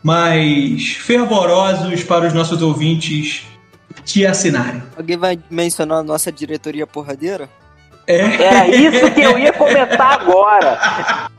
mais 0.03 0.93
fervorosos 0.93 2.03
para 2.03 2.27
os 2.27 2.33
nossos 2.33 2.61
ouvintes 2.61 3.43
te 4.05 4.25
assinarem. 4.25 4.81
Alguém 4.95 5.17
vai 5.17 5.39
mencionar 5.49 5.99
a 5.99 6.03
nossa 6.03 6.31
diretoria 6.31 6.87
porradeira? 6.87 7.49
É. 8.07 8.19
Era 8.21 8.67
isso 8.69 9.11
que 9.11 9.21
eu 9.21 9.37
ia 9.37 9.51
comentar 9.51 10.13
agora. 10.21 11.29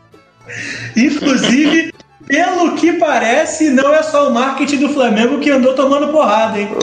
Inclusive, 0.95 1.93
pelo 2.29 2.75
que 2.75 2.93
parece, 2.93 3.71
não 3.71 3.93
é 3.93 4.03
só 4.03 4.29
o 4.29 4.35
marketing 4.35 4.77
do 4.77 4.91
Flamengo 4.91 5.41
que 5.41 5.51
andou 5.51 5.75
tomando 5.75 6.13
porrada, 6.13 6.61
hein? 6.61 6.69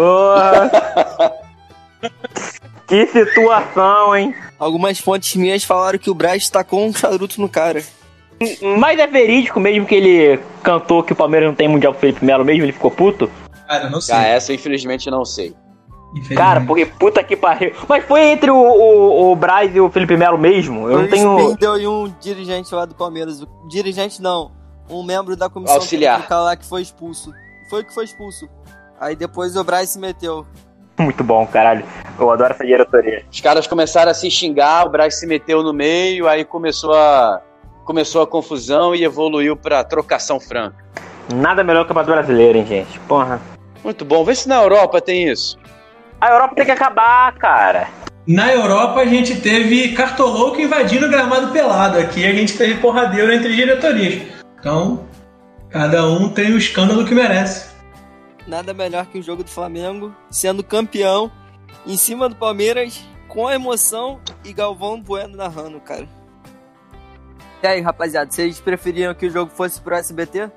que 2.87 3.05
situação, 3.05 4.15
hein? 4.15 4.35
Algumas 4.57 4.99
fontes 4.99 5.35
minhas 5.35 5.63
falaram 5.63 5.99
que 5.99 6.09
o 6.09 6.15
Braz 6.15 6.49
tacou 6.49 6.83
um 6.83 6.91
charuto 6.91 7.39
no 7.39 7.47
cara. 7.47 7.83
Mas 8.79 8.99
é 8.99 9.05
verídico 9.05 9.59
mesmo 9.59 9.85
que 9.85 9.95
ele 9.95 10.39
cantou 10.63 11.03
que 11.03 11.13
o 11.13 11.15
Palmeiras 11.15 11.47
não 11.47 11.55
tem 11.55 11.67
Mundial 11.67 11.93
com 11.93 11.99
o 11.99 12.01
Felipe 12.01 12.25
Melo 12.25 12.43
mesmo, 12.43 12.63
ele 12.63 12.73
ficou 12.73 12.89
puto? 12.89 13.29
Cara, 13.67 13.89
não 13.89 14.01
sei. 14.01 14.15
Ah, 14.15 14.25
essa 14.25 14.51
eu 14.51 14.55
infelizmente 14.55 15.09
não 15.11 15.23
sei. 15.23 15.53
Cara, 16.35 16.61
porque 16.61 16.85
puta 16.85 17.23
que 17.23 17.35
pariu. 17.35 17.73
Mas 17.87 18.03
foi 18.05 18.29
entre 18.29 18.49
o, 18.49 18.55
o, 18.55 19.31
o 19.31 19.35
Braz 19.35 19.75
e 19.75 19.79
o 19.79 19.91
Felipe 19.91 20.17
Melo 20.17 20.37
mesmo? 20.37 20.89
Eu 20.89 20.99
não 20.99 21.05
o 21.05 21.57
tenho. 21.57 21.77
E 21.77 21.87
um 21.87 22.13
dirigente 22.19 22.73
lá 22.73 22.85
do 22.85 22.95
Palmeiras. 22.95 23.43
Dirigente 23.69 24.21
não, 24.21 24.51
um 24.89 25.03
membro 25.03 25.35
da 25.35 25.49
comissão 25.49 25.75
Auxiliar. 25.75 26.15
técnica 26.15 26.39
lá 26.39 26.55
que 26.55 26.65
foi 26.65 26.81
expulso. 26.81 27.33
Foi 27.69 27.81
o 27.81 27.85
que 27.85 27.93
foi 27.93 28.05
expulso. 28.05 28.47
Aí 28.99 29.15
depois 29.15 29.55
o 29.55 29.63
Braz 29.63 29.89
se 29.89 29.99
meteu. 29.99 30.45
Muito 30.99 31.23
bom, 31.23 31.45
caralho. 31.45 31.85
Eu 32.17 32.31
adoro 32.31 32.53
essa 32.53 32.65
diretoria. 32.65 33.25
Os 33.29 33.41
caras 33.41 33.67
começaram 33.67 34.11
a 34.11 34.13
se 34.13 34.29
xingar, 34.31 34.85
o 34.85 34.89
Braz 34.89 35.19
se 35.19 35.27
meteu 35.27 35.61
no 35.61 35.73
meio, 35.73 36.27
aí 36.27 36.45
começou 36.45 36.93
a 36.93 37.41
começou 37.83 38.23
a 38.23 38.27
confusão 38.27 38.95
e 38.95 39.03
evoluiu 39.03 39.55
pra 39.55 39.83
trocação 39.83 40.39
franca. 40.39 40.83
Nada 41.33 41.63
melhor 41.63 41.85
que 41.85 41.91
o 41.91 41.95
Campeonato 41.95 42.11
Brasileiro, 42.11 42.57
hein, 42.57 42.65
gente? 42.65 42.99
Porra. 43.01 43.39
Muito 43.83 44.03
bom. 44.03 44.23
Vê 44.23 44.33
se 44.33 44.47
na 44.47 44.55
Europa 44.55 44.99
tem 44.99 45.29
isso. 45.29 45.57
A 46.19 46.31
Europa 46.31 46.55
tem 46.55 46.65
que 46.65 46.71
acabar, 46.71 47.31
cara. 47.35 47.87
Na 48.27 48.51
Europa 48.51 49.01
a 49.01 49.05
gente 49.05 49.39
teve 49.39 49.93
cartolouco 49.93 50.59
invadindo 50.59 51.05
o 51.05 51.09
gramado 51.09 51.51
pelado. 51.51 51.99
Aqui 51.99 52.25
a 52.25 52.33
gente 52.33 52.57
teve 52.57 52.81
porradeiro 52.81 53.31
entre 53.31 53.55
diretorias. 53.55 54.23
Então, 54.65 55.05
cada 55.69 56.07
um 56.07 56.27
tem 56.27 56.51
o 56.51 56.57
escândalo 56.57 57.05
que 57.05 57.13
merece. 57.13 57.69
Nada 58.47 58.73
melhor 58.73 59.05
que 59.05 59.19
o 59.19 59.21
jogo 59.21 59.43
do 59.43 59.49
Flamengo 59.51 60.11
sendo 60.31 60.63
campeão 60.63 61.31
em 61.85 61.95
cima 61.95 62.27
do 62.27 62.35
Palmeiras 62.35 63.07
com 63.27 63.47
emoção 63.47 64.19
e 64.43 64.51
Galvão 64.51 64.99
Bueno 64.99 65.37
narrando, 65.37 65.79
cara. 65.79 66.07
E 67.61 67.67
aí, 67.67 67.79
rapaziada, 67.79 68.31
vocês 68.31 68.59
preferiam 68.59 69.13
que 69.13 69.27
o 69.27 69.29
jogo 69.29 69.51
fosse 69.53 69.79
pro 69.79 69.93
SBT? 69.93 70.49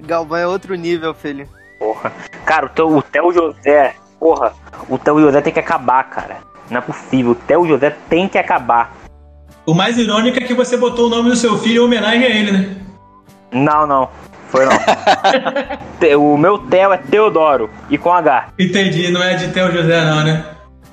Galvão 0.00 0.38
é 0.38 0.46
outro 0.46 0.74
nível, 0.74 1.12
filho. 1.12 1.46
Porra. 1.78 2.10
Cara, 2.46 2.64
o, 2.64 2.68
teu, 2.70 2.88
o 2.88 3.02
Theo 3.02 3.34
José, 3.34 3.96
porra, 4.18 4.54
o 4.88 4.96
Theo 4.96 5.20
José 5.20 5.42
tem 5.42 5.52
que 5.52 5.60
acabar, 5.60 6.04
cara. 6.04 6.38
Não 6.70 6.78
é 6.78 6.80
possível. 6.80 7.32
O 7.32 7.34
Theo 7.34 7.68
José 7.68 7.90
tem 8.08 8.30
que 8.30 8.38
acabar. 8.38 8.96
O 9.66 9.74
mais 9.74 9.98
irônico 9.98 10.38
é 10.38 10.46
que 10.46 10.54
você 10.54 10.74
botou 10.74 11.08
o 11.08 11.10
nome 11.10 11.28
do 11.28 11.36
seu 11.36 11.58
filho 11.58 11.82
em 11.82 11.84
homenagem 11.84 12.24
a 12.24 12.30
ele, 12.30 12.50
né? 12.50 12.81
Não, 13.52 13.86
não. 13.86 14.08
Foi 14.48 14.64
não. 14.66 14.72
O 16.20 16.36
meu 16.36 16.58
Theo 16.58 16.92
é 16.92 16.96
Teodoro. 16.98 17.70
E 17.88 17.96
com 17.96 18.12
H. 18.12 18.48
Entendi, 18.58 19.10
não 19.10 19.22
é 19.22 19.34
de 19.34 19.48
Theo 19.48 19.70
José, 19.70 20.04
não, 20.04 20.24
né? 20.24 20.44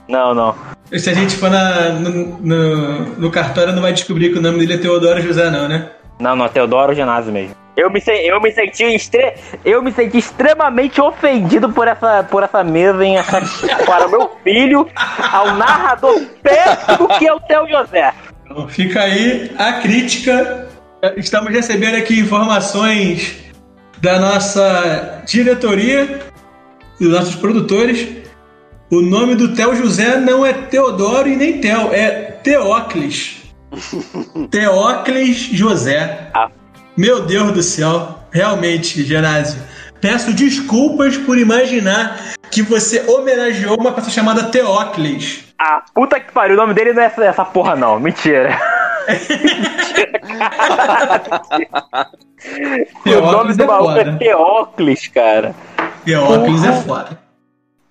Não, 0.07 0.33
não. 0.35 0.55
Se 0.97 1.09
a 1.09 1.13
gente 1.13 1.35
for 1.35 1.49
na- 1.49 1.89
no, 1.89 2.09
no, 2.39 2.99
no 3.17 3.31
cartório, 3.31 3.73
não 3.73 3.81
vai 3.81 3.91
descobrir 3.93 4.31
que 4.31 4.39
o 4.39 4.41
nome 4.41 4.59
dele 4.59 4.73
é 4.73 4.77
Teodoro 4.77 5.21
José, 5.21 5.49
não, 5.49 5.67
né? 5.67 5.89
Não, 6.19 6.35
não, 6.35 6.47
Teodoro 6.47 6.93
Genásio 6.93 7.31
mesmo. 7.31 7.55
Eu 7.77 7.89
me, 7.89 8.01
eu 8.07 8.41
me 8.41 8.51
senti 8.51 8.83
extre- 8.83 9.35
eu 9.63 9.81
me 9.81 9.91
senti 9.91 10.17
extremamente 10.17 10.99
ofendido 10.99 11.69
por 11.69 11.87
essa, 11.87 12.23
por 12.29 12.43
essa 12.43 12.61
mesa 12.63 13.05
em 13.05 13.17
essa, 13.17 13.39
para 13.85 14.05
o 14.07 14.11
meu 14.11 14.29
filho, 14.43 14.87
ao 15.31 15.53
narrador 15.55 16.19
péssimo 16.43 17.07
que 17.17 17.25
é 17.27 17.33
o 17.33 17.39
Theo 17.39 17.67
José. 17.69 18.13
Então 18.45 18.67
fica 18.67 19.01
aí 19.01 19.51
a 19.57 19.73
crítica. 19.73 20.67
Estamos 21.15 21.53
recebendo 21.53 21.95
aqui 21.95 22.19
informações 22.19 23.37
da 24.01 24.19
nossa 24.19 25.23
diretoria 25.25 26.19
e 26.99 27.03
dos 27.05 27.13
nossos 27.13 27.35
produtores. 27.35 28.05
O 28.91 28.99
nome 28.99 29.35
do 29.35 29.55
Theo 29.55 29.73
José 29.77 30.17
não 30.17 30.45
é 30.45 30.51
Teodoro 30.51 31.29
e 31.29 31.37
nem 31.37 31.61
Theo, 31.61 31.93
é 31.93 32.09
Teóclis. 32.43 33.43
Teóclis 34.51 35.37
José. 35.37 36.31
Ah. 36.33 36.49
Meu 36.97 37.21
Deus 37.21 37.53
do 37.53 37.63
céu, 37.63 38.19
realmente, 38.29 39.01
Genásio. 39.03 39.61
Peço 40.01 40.33
desculpas 40.33 41.15
por 41.15 41.37
imaginar 41.37 42.33
que 42.51 42.61
você 42.61 43.05
homenageou 43.07 43.79
uma 43.79 43.93
pessoa 43.93 44.11
chamada 44.11 44.43
Teóclis. 44.43 45.45
Ah, 45.57 45.81
puta 45.93 46.19
que 46.19 46.33
pariu, 46.33 46.55
o 46.55 46.59
nome 46.59 46.73
dele 46.73 46.91
não 46.91 47.03
é 47.03 47.05
essa, 47.05 47.23
essa 47.23 47.45
porra 47.45 47.73
não, 47.73 47.97
mentira. 48.01 48.59
O 53.05 53.21
nome 53.31 53.53
Teóclis 53.53 53.57
do 53.57 53.63
é 53.63 53.67
maluco 53.67 53.91
é 53.91 54.05
foda. 54.05 54.17
Teóclis, 54.17 55.07
cara. 55.07 55.55
Teóclis 56.05 56.63
é 56.63 56.73
foda. 56.81 57.29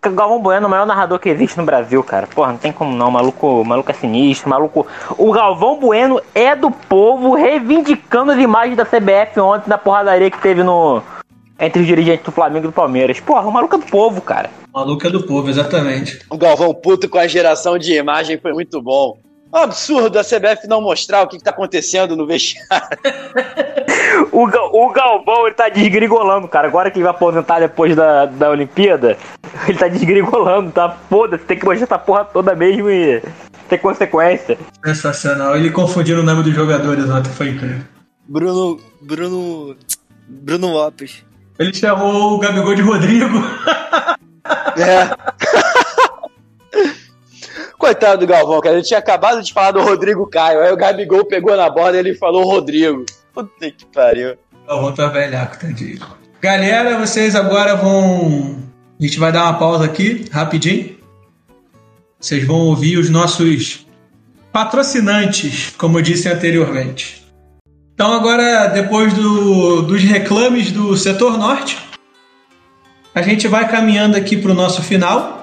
Galvão 0.01 0.41
Bueno 0.41 0.65
é 0.65 0.67
o 0.69 0.71
maior 0.71 0.87
narrador 0.87 1.19
que 1.19 1.29
existe 1.29 1.59
no 1.59 1.65
Brasil, 1.65 2.03
cara. 2.05 2.27
Porra, 2.27 2.53
não 2.53 2.59
tem 2.59 2.73
como 2.73 2.97
não. 2.97 3.09
O 3.09 3.13
maluco, 3.13 3.61
o 3.61 3.65
maluco 3.65 3.91
é 3.91 3.95
sinistro, 3.95 4.47
o 4.47 4.51
maluco. 4.51 4.87
O 5.17 5.33
Galvão 5.33 5.79
Bueno 5.81 6.21
é 6.35 6.55
do 6.55 6.71
povo 6.71 7.35
reivindicando 7.35 8.31
as 8.31 8.39
imagens 8.39 8.77
da 8.77 8.85
CBF 8.85 9.41
ontem 9.41 9.69
na 9.69 9.77
porradaria 9.77 10.31
que 10.31 10.41
teve 10.41 10.63
no. 10.63 11.03
Entre 11.61 11.83
os 11.83 11.89
dirigentes 11.89 12.25
do 12.25 12.31
Flamengo 12.31 12.67
e 12.67 12.69
do 12.69 12.73
Palmeiras. 12.73 13.19
Porra, 13.19 13.49
o 13.49 13.53
maluco 13.53 13.75
é 13.75 13.79
do 13.79 13.87
povo, 13.87 14.21
cara. 14.21 14.49
O 14.73 14.79
maluco 14.79 15.05
é 15.05 15.11
do 15.11 15.27
povo, 15.27 15.51
exatamente. 15.51 16.21
O 16.31 16.39
Galvão 16.39 16.73
puto 16.73 17.09
com 17.09 17.19
a 17.19 17.27
geração 17.27 17.77
de 17.77 17.95
imagem 17.95 18.39
foi 18.39 18.53
muito 18.53 18.81
bom. 18.81 19.19
Um 19.53 19.59
absurdo 19.59 20.19
a 20.19 20.23
CBF 20.23 20.67
não 20.69 20.81
mostrar 20.81 21.23
o 21.23 21.29
que, 21.29 21.39
que 21.39 21.45
tá 21.45 21.51
acontecendo 21.51 22.17
no 22.17 22.27
vestiário. 22.27 22.99
O, 24.33 24.45
o 24.45 24.93
Galvão, 24.93 25.47
ele 25.47 25.55
tá 25.55 25.69
desgrigolando, 25.69 26.49
cara. 26.49 26.67
Agora 26.67 26.91
que 26.91 26.99
ele 26.99 27.05
vai 27.05 27.13
aposentar 27.13 27.61
depois 27.61 27.95
da, 27.95 28.27
da 28.27 28.51
Olimpíada, 28.51 29.17
ele 29.69 29.79
tá 29.79 29.87
desgrigolando, 29.87 30.71
tá? 30.71 30.97
Foda-se, 31.09 31.45
tem 31.45 31.59
que 31.59 31.65
mostrar 31.65 31.85
essa 31.85 31.99
porra 31.99 32.25
toda 32.25 32.55
mesmo 32.55 32.91
e 32.91 33.23
ter 33.69 33.79
consequência. 33.79 34.59
Sensacional. 34.85 35.57
Ele 35.57 35.71
confundindo 35.71 36.21
o 36.21 36.25
nome 36.25 36.43
dos 36.43 36.55
jogadores 36.55 37.09
ontem, 37.09 37.31
foi 37.31 37.51
incrível. 37.51 37.83
Bruno. 38.27 38.81
Bruno. 39.03 39.77
Bruno 40.29 40.73
Lopes. 40.73 41.25
Ele 41.59 41.73
chamou 41.73 42.35
o 42.35 42.39
Gabigol 42.39 42.75
de 42.75 42.83
Rodrigo. 42.83 43.39
É. 44.77 45.59
Coitado 47.79 48.21
do 48.21 48.27
Galvão, 48.27 48.61
cara. 48.61 48.75
Ele 48.77 48.85
tinha 48.85 48.99
acabado 48.99 49.43
de 49.43 49.53
falar 49.53 49.71
do 49.71 49.81
Rodrigo 49.81 50.27
Caio. 50.27 50.61
Aí 50.61 50.73
o 50.73 50.77
Gabigol 50.77 51.25
pegou 51.25 51.57
na 51.57 51.71
bola 51.71 51.95
e 51.97 52.01
ele 52.01 52.15
falou 52.15 52.43
Rodrigo. 52.45 53.07
Puta 53.33 53.71
que 53.71 53.87
pariu. 53.87 54.37
Galvão 54.67 54.93
tá 54.93 55.07
velhaco, 55.07 55.59
tadinho. 55.61 56.01
Galera, 56.41 56.99
vocês 56.99 57.35
agora 57.37 57.77
vão. 57.77 58.59
A 59.01 59.03
gente 59.05 59.19
vai 59.19 59.31
dar 59.31 59.45
uma 59.45 59.59
pausa 59.59 59.85
aqui, 59.85 60.27
rapidinho. 60.31 60.99
Vocês 62.21 62.45
vão 62.45 62.57
ouvir 62.67 62.99
os 62.99 63.09
nossos 63.09 63.87
patrocinantes, 64.53 65.73
como 65.79 65.99
eu 65.99 66.03
disse 66.03 66.29
anteriormente. 66.29 67.25
Então, 67.95 68.13
agora, 68.13 68.67
depois 68.67 69.13
do- 69.13 69.83
dos 69.83 70.03
reclames 70.03 70.73
do 70.73 70.97
setor 70.97 71.39
norte, 71.39 71.79
a 73.15 73.23
gente 73.23 73.47
vai 73.49 73.69
caminhando 73.69 74.17
aqui 74.17 74.37
para 74.37 74.51
o 74.51 74.55
nosso 74.55 74.83
final. 74.83 75.38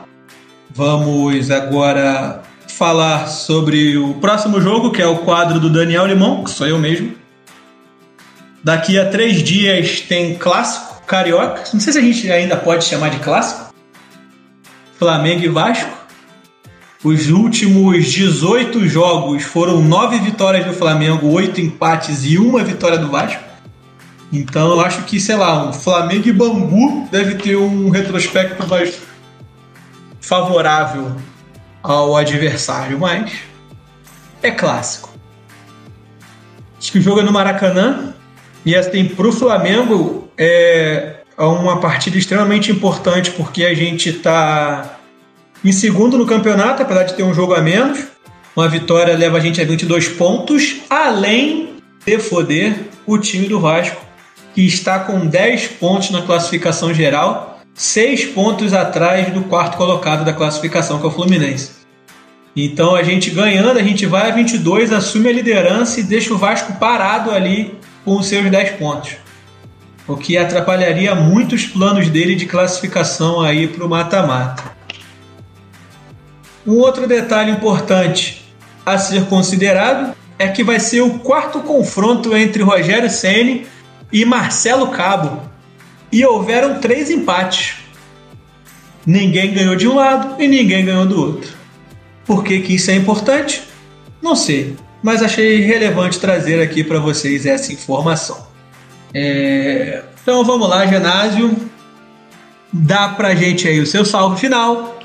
Vamos 0.78 1.50
agora 1.52 2.42
falar 2.68 3.28
sobre 3.28 3.98
o 3.98 4.16
próximo 4.16 4.60
jogo, 4.60 4.92
que 4.92 5.02
é 5.02 5.08
o 5.08 5.20
quadro 5.20 5.58
do 5.58 5.70
Daniel 5.70 6.06
Limão, 6.06 6.44
que 6.44 6.50
sou 6.50 6.68
eu 6.68 6.78
mesmo. 6.78 7.14
Daqui 8.62 9.00
a 9.00 9.10
três 9.10 9.42
dias 9.42 10.02
tem 10.02 10.36
clássico 10.36 11.02
carioca. 11.08 11.64
Não 11.74 11.80
sei 11.80 11.94
se 11.94 12.00
a 12.00 12.02
gente 12.02 12.30
ainda 12.30 12.58
pode 12.58 12.84
chamar 12.84 13.10
de 13.10 13.20
clássico. 13.20 13.74
Flamengo 15.00 15.46
e 15.46 15.48
Vasco. 15.48 15.98
Os 17.02 17.30
últimos 17.30 18.12
18 18.12 18.86
jogos 18.86 19.44
foram 19.44 19.82
nove 19.82 20.20
vitórias 20.20 20.66
do 20.66 20.74
Flamengo, 20.74 21.30
oito 21.30 21.62
empates 21.62 22.26
e 22.26 22.38
uma 22.38 22.62
vitória 22.66 22.98
do 22.98 23.10
Vasco. 23.10 23.42
Então 24.34 24.72
eu 24.72 24.82
acho 24.82 25.04
que, 25.04 25.22
sei 25.22 25.38
lá, 25.38 25.70
um 25.70 25.72
Flamengo 25.72 26.28
e 26.28 26.34
Bangu 26.34 27.08
deve 27.10 27.36
ter 27.36 27.56
um 27.56 27.90
retrospecto 27.90 28.68
mais 28.68 29.15
favorável 30.26 31.16
ao 31.84 32.18
adversário, 32.18 33.00
mas 33.00 33.32
é 34.42 34.50
clássico. 34.50 35.10
Acho 36.80 36.92
que 36.92 36.98
o 36.98 37.02
jogo 37.02 37.20
é 37.20 37.24
no 37.24 37.32
Maracanã. 37.32 38.16
E 38.66 38.76
assim, 38.76 39.06
pro 39.06 39.32
Flamengo 39.32 40.28
é 40.36 41.18
uma 41.38 41.80
partida 41.80 42.18
extremamente 42.18 42.72
importante 42.72 43.30
porque 43.32 43.64
a 43.66 43.76
gente 43.76 44.14
tá 44.14 44.98
em 45.64 45.72
segundo 45.72 46.18
no 46.18 46.26
campeonato, 46.26 46.82
apesar 46.82 47.04
de 47.04 47.14
ter 47.14 47.22
um 47.22 47.34
jogo 47.34 47.54
a 47.54 47.62
menos. 47.62 48.06
Uma 48.56 48.68
vitória 48.68 49.16
leva 49.16 49.38
a 49.38 49.40
gente 49.40 49.62
a 49.62 49.66
22 49.66 50.08
pontos, 50.10 50.78
além 50.90 51.76
de 52.04 52.18
foder 52.18 52.76
o 53.06 53.20
time 53.20 53.48
do 53.48 53.60
Vasco, 53.60 54.02
que 54.56 54.66
está 54.66 55.00
com 55.00 55.28
10 55.28 55.68
pontos 55.80 56.10
na 56.10 56.24
classificação 56.24 56.92
geral, 56.92 57.55
6 57.76 58.28
pontos 58.28 58.74
atrás 58.74 59.34
do 59.34 59.44
quarto 59.44 59.76
colocado 59.76 60.24
da 60.24 60.32
classificação, 60.32 60.98
que 60.98 61.06
é 61.06 61.10
o 61.10 61.12
Fluminense. 61.12 61.72
Então 62.56 62.96
a 62.96 63.04
gente 63.04 63.30
ganhando, 63.30 63.78
a 63.78 63.84
gente 63.84 64.06
vai 64.06 64.32
a 64.32 64.34
22, 64.34 64.94
assume 64.94 65.28
a 65.28 65.34
liderança 65.34 66.00
e 66.00 66.04
deixa 66.04 66.34
o 66.34 66.38
Vasco 66.38 66.74
parado 66.80 67.32
ali 67.32 67.78
com 68.06 68.16
os 68.16 68.28
seus 68.28 68.50
10 68.50 68.78
pontos. 68.78 69.18
O 70.08 70.16
que 70.16 70.38
atrapalharia 70.38 71.14
muito 71.16 71.54
os 71.54 71.66
planos 71.66 72.08
dele 72.08 72.36
de 72.36 72.46
classificação 72.46 73.42
aí 73.42 73.68
para 73.68 73.86
o 73.86 73.90
mata-mata. 73.90 74.64
Um 76.66 76.78
outro 76.78 77.06
detalhe 77.06 77.52
importante 77.52 78.46
a 78.86 78.98
ser 78.98 79.26
considerado 79.26 80.16
é 80.40 80.48
que 80.48 80.64
vai 80.64 80.80
ser 80.80 81.02
o 81.02 81.20
quarto 81.20 81.60
confronto 81.60 82.36
entre 82.38 82.64
Rogério 82.64 83.10
Ceni 83.10 83.68
e 84.14 84.24
Marcelo 84.24 84.88
Cabo. 84.88 85.55
E 86.16 86.26
houveram 86.26 86.80
três 86.80 87.12
empates. 87.12 87.76
Ninguém 89.06 89.54
ganhou 89.54 89.76
de 89.76 89.86
um 89.86 89.96
lado 89.96 90.42
e 90.42 90.48
ninguém 90.48 90.86
ganhou 90.86 91.06
do 91.06 91.20
outro. 91.20 91.52
Por 92.26 92.42
que, 92.42 92.62
que 92.62 92.76
isso 92.76 92.90
é 92.90 92.96
importante? 92.96 93.64
Não 94.22 94.34
sei, 94.34 94.78
mas 95.04 95.22
achei 95.22 95.60
relevante 95.60 96.18
trazer 96.18 96.62
aqui 96.62 96.86
para 96.86 97.00
vocês 97.00 97.46
essa 97.46 97.74
informação. 97.74 98.48
É, 99.14 100.04
Então 100.22 100.42
vamos 100.46 100.70
lá, 100.70 100.88
Genásio. 100.88 101.54
Dá 102.72 103.10
pra 103.10 103.36
gente 103.36 103.68
aí 103.68 103.82
o 103.82 103.86
seu 103.86 104.06
salve 104.06 104.40
final, 104.40 104.98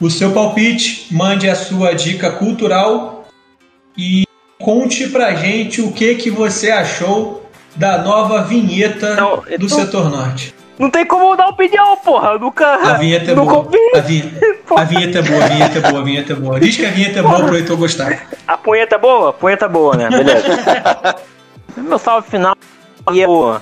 o 0.00 0.10
seu 0.10 0.32
palpite, 0.32 1.06
mande 1.12 1.48
a 1.48 1.54
sua 1.54 1.94
dica 1.94 2.32
cultural 2.32 3.28
e 3.96 4.24
conte 4.58 5.06
pra 5.06 5.36
gente 5.36 5.80
o 5.80 5.92
que, 5.92 6.16
que 6.16 6.32
você 6.32 6.72
achou 6.72 7.47
da 7.78 7.98
nova 7.98 8.42
vinheta 8.42 9.14
Não, 9.14 9.36
do 9.58 9.68
tô- 9.68 9.74
setor 9.74 10.10
norte. 10.10 10.54
Não 10.78 10.90
tem 10.90 11.06
como 11.06 11.34
dar 11.36 11.48
opinião, 11.48 11.96
porra. 11.96 12.32
Eu 12.32 12.38
nunca. 12.38 12.66
A 12.66 12.94
vinheta 12.94 13.32
é 13.32 13.34
boa. 13.34 13.52
ouvi. 13.58 13.76
A 13.96 14.00
vinheta, 14.00 14.40
A 14.76 14.84
vinheta 14.84 15.18
é 15.18 15.22
boa, 15.22 15.44
a 15.44 15.48
vinheta 15.48 15.78
é 15.78 15.80
boa, 15.80 16.00
a 16.00 16.04
vinheta 16.04 16.32
é 16.32 16.36
boa. 16.36 16.60
Diz 16.60 16.76
que 16.76 16.86
a 16.86 16.90
vinheta 16.90 17.18
é 17.18 17.22
boa 17.22 17.36
pro 17.44 17.56
Heitor 17.56 17.76
gostar. 17.76 18.26
A 18.46 18.56
punheta 18.56 18.94
é 18.94 18.98
boa? 18.98 19.30
A 19.30 19.32
punheta 19.32 19.64
é 19.64 19.68
boa, 19.68 19.96
né? 19.96 20.08
Beleza. 20.08 21.16
Meu 21.76 21.98
salve 21.98 22.28
final 22.28 22.54
e 23.12 23.20
eu 23.20 23.60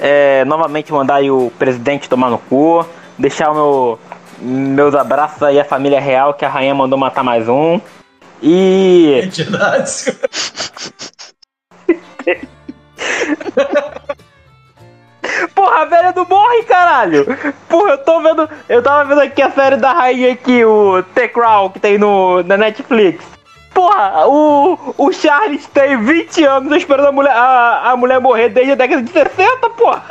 é, 0.00 0.44
novamente 0.44 0.92
mandar 0.92 1.16
aí 1.16 1.30
o 1.30 1.50
presidente 1.58 2.08
tomar 2.08 2.30
no 2.30 2.38
cu, 2.38 2.86
deixar 3.18 3.52
meu, 3.52 3.98
meus 4.40 4.94
abraços 4.94 5.42
aí 5.42 5.60
à 5.60 5.64
família 5.64 6.00
real, 6.00 6.32
que 6.34 6.44
a 6.44 6.48
rainha 6.48 6.74
mandou 6.74 6.98
matar 6.98 7.22
mais 7.22 7.46
um. 7.48 7.78
E. 8.42 9.28
Porra, 15.54 15.82
a 15.82 15.84
velha 15.84 16.12
não 16.14 16.24
morre, 16.24 16.62
caralho! 16.64 17.26
Porra, 17.68 17.90
eu 17.90 17.98
tô 17.98 18.20
vendo. 18.20 18.48
Eu 18.68 18.82
tava 18.82 19.04
vendo 19.08 19.20
aqui 19.20 19.42
a 19.42 19.50
série 19.50 19.76
da 19.76 19.92
rainha 19.92 20.32
aqui, 20.32 20.64
o 20.64 21.02
The 21.14 21.28
Crown, 21.28 21.70
que 21.70 21.78
tem 21.78 21.98
no, 21.98 22.42
na 22.42 22.56
Netflix. 22.56 23.24
Porra, 23.72 24.26
o, 24.26 24.94
o 24.96 25.12
Charles 25.12 25.66
tem 25.66 26.02
20 26.02 26.44
anos 26.44 26.76
esperando 26.76 27.08
a 27.08 27.12
mulher, 27.12 27.32
a, 27.32 27.90
a 27.90 27.96
mulher 27.96 28.20
morrer 28.20 28.48
desde 28.48 28.72
a 28.72 28.74
década 28.74 29.02
de 29.02 29.10
60, 29.10 29.70
porra! 29.70 30.04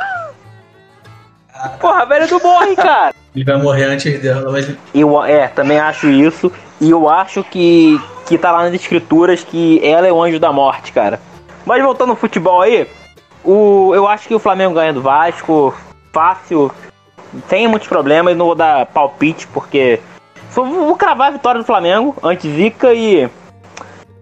Porra, 1.80 2.02
a 2.02 2.04
velha 2.04 2.26
não 2.26 2.40
morre, 2.40 2.76
cara! 2.76 3.12
Ele 3.34 3.44
vai 3.44 3.56
morrer 3.56 3.84
antes 3.84 4.20
dela, 4.20 4.50
mas. 4.50 4.74
Eu, 4.94 5.22
é, 5.24 5.48
também 5.48 5.78
acho 5.78 6.08
isso. 6.08 6.50
E 6.80 6.90
eu 6.90 7.08
acho 7.08 7.42
que, 7.44 8.00
que 8.26 8.38
tá 8.38 8.52
lá 8.52 8.62
nas 8.62 8.74
escrituras 8.74 9.44
que 9.44 9.80
ela 9.84 10.06
é 10.06 10.12
o 10.12 10.22
anjo 10.22 10.38
da 10.38 10.52
morte, 10.52 10.92
cara. 10.92 11.20
Mas 11.68 11.82
voltando 11.82 12.10
ao 12.10 12.16
futebol 12.16 12.62
aí, 12.62 12.88
o, 13.44 13.92
eu 13.94 14.08
acho 14.08 14.26
que 14.26 14.34
o 14.34 14.38
Flamengo 14.38 14.72
ganha 14.72 14.90
do 14.90 15.02
Vasco 15.02 15.74
fácil, 16.10 16.72
sem 17.46 17.68
muitos 17.68 17.86
problemas. 17.86 18.34
Não 18.34 18.46
vou 18.46 18.54
dar 18.54 18.86
palpite, 18.86 19.46
porque 19.48 20.00
só 20.50 20.64
vou 20.64 20.96
cravar 20.96 21.28
a 21.28 21.32
vitória 21.32 21.60
do 21.60 21.66
Flamengo 21.66 22.16
antes 22.22 22.50
Zica 22.50 22.94
e. 22.94 23.28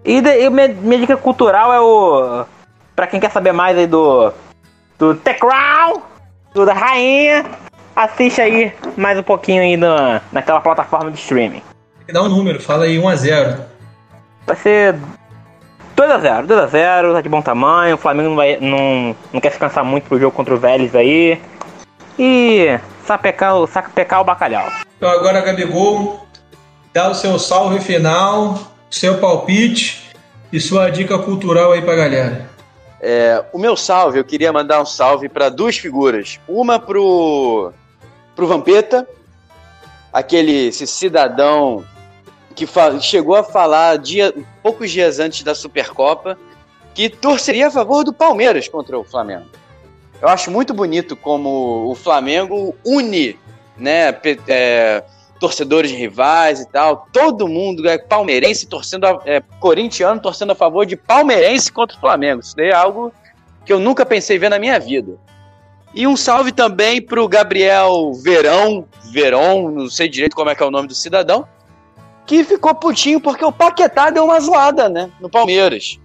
E, 0.04 0.20
de, 0.20 0.40
e 0.40 0.50
minha, 0.50 0.68
minha 0.68 0.98
dica 0.98 1.16
cultural 1.16 1.72
é 1.72 1.80
o. 1.80 2.44
Pra 2.96 3.06
quem 3.06 3.20
quer 3.20 3.30
saber 3.30 3.52
mais 3.52 3.78
aí 3.78 3.86
do. 3.86 4.32
Do 4.98 5.14
The 5.14 5.34
Crown, 5.34 6.02
do 6.52 6.66
da 6.66 6.72
Rainha, 6.72 7.44
assiste 7.94 8.40
aí 8.40 8.72
mais 8.96 9.16
um 9.16 9.22
pouquinho 9.22 9.62
aí 9.62 9.76
na, 9.76 10.20
naquela 10.32 10.60
plataforma 10.60 11.12
de 11.12 11.18
streaming. 11.20 11.62
Dá 12.12 12.22
um 12.22 12.28
número, 12.28 12.60
fala 12.60 12.86
aí 12.86 12.96
1x0. 12.96 13.60
Vai 14.46 14.56
ser 14.56 14.96
2x0, 15.96 16.46
2x0, 16.46 17.12
tá 17.14 17.20
de 17.22 17.28
bom 17.28 17.40
tamanho. 17.40 17.94
O 17.94 17.98
Flamengo 17.98 18.28
não, 18.30 18.36
vai, 18.36 18.58
não, 18.60 19.16
não 19.32 19.40
quer 19.40 19.50
se 19.52 19.58
cansar 19.58 19.84
muito 19.84 20.04
pro 20.08 20.18
jogo 20.20 20.36
contra 20.36 20.54
o 20.54 20.58
Vélez 20.58 20.94
aí. 20.94 21.40
E 22.18 22.78
sapecar, 23.04 23.56
o- 23.56 23.66
sapecar 23.66 24.20
o 24.20 24.24
bacalhau. 24.24 24.68
Então 24.96 25.08
agora, 25.08 25.40
Gabigol, 25.40 26.26
dá 26.92 27.10
o 27.10 27.14
seu 27.14 27.38
salve 27.38 27.80
final, 27.80 28.58
seu 28.90 29.18
palpite 29.18 30.10
e 30.52 30.60
sua 30.60 30.90
dica 30.90 31.18
cultural 31.18 31.72
aí 31.72 31.82
pra 31.82 31.94
galera. 31.96 32.50
É, 33.00 33.44
o 33.52 33.58
meu 33.58 33.76
salve, 33.76 34.18
eu 34.18 34.24
queria 34.24 34.52
mandar 34.52 34.80
um 34.80 34.86
salve 34.86 35.28
para 35.28 35.48
duas 35.48 35.76
figuras. 35.76 36.40
Uma 36.48 36.78
pro, 36.78 37.72
pro 38.34 38.46
Vampeta, 38.46 39.06
aquele 40.12 40.68
esse 40.68 40.86
cidadão 40.86 41.84
que 42.56 42.66
chegou 43.02 43.36
a 43.36 43.44
falar 43.44 43.98
dia, 43.98 44.34
poucos 44.62 44.90
dias 44.90 45.20
antes 45.20 45.42
da 45.42 45.54
Supercopa 45.54 46.38
que 46.94 47.10
torceria 47.10 47.68
a 47.68 47.70
favor 47.70 48.02
do 48.02 48.12
Palmeiras 48.12 48.66
contra 48.66 48.98
o 48.98 49.04
Flamengo. 49.04 49.44
Eu 50.20 50.28
acho 50.28 50.50
muito 50.50 50.72
bonito 50.72 51.14
como 51.14 51.90
o 51.90 51.94
Flamengo 51.94 52.74
une, 52.82 53.38
né, 53.76 54.18
é, 54.48 55.04
torcedores 55.38 55.90
rivais 55.92 56.60
e 56.60 56.68
tal. 56.68 57.06
Todo 57.12 57.46
mundo 57.46 57.86
é 57.86 57.98
palmeirense 57.98 58.66
torcendo, 58.66 59.04
a, 59.04 59.20
é, 59.26 59.42
corintiano 59.60 60.18
torcendo 60.18 60.52
a 60.52 60.54
favor 60.54 60.86
de 60.86 60.96
palmeirense 60.96 61.70
contra 61.70 61.94
o 61.98 62.00
Flamengo. 62.00 62.40
Isso 62.40 62.56
daí 62.56 62.70
é 62.70 62.74
algo 62.74 63.12
que 63.66 63.72
eu 63.72 63.78
nunca 63.78 64.06
pensei 64.06 64.38
ver 64.38 64.48
na 64.48 64.58
minha 64.58 64.80
vida. 64.80 65.18
E 65.94 66.06
um 66.06 66.16
salve 66.16 66.50
também 66.50 67.02
pro 67.02 67.28
Gabriel 67.28 68.12
Verão, 68.14 68.86
Veron, 69.10 69.70
não 69.70 69.90
sei 69.90 70.08
direito 70.08 70.34
como 70.34 70.48
é 70.48 70.54
que 70.54 70.62
é 70.62 70.66
o 70.66 70.70
nome 70.70 70.88
do 70.88 70.94
cidadão, 70.94 71.46
que 72.26 72.42
ficou 72.44 72.74
putinho 72.74 73.20
porque 73.20 73.44
o 73.44 73.52
Paquetá 73.52 74.10
deu 74.10 74.24
uma 74.24 74.40
zoada, 74.40 74.88
né, 74.88 75.10
no 75.20 75.28
Palmeiras. 75.30 75.98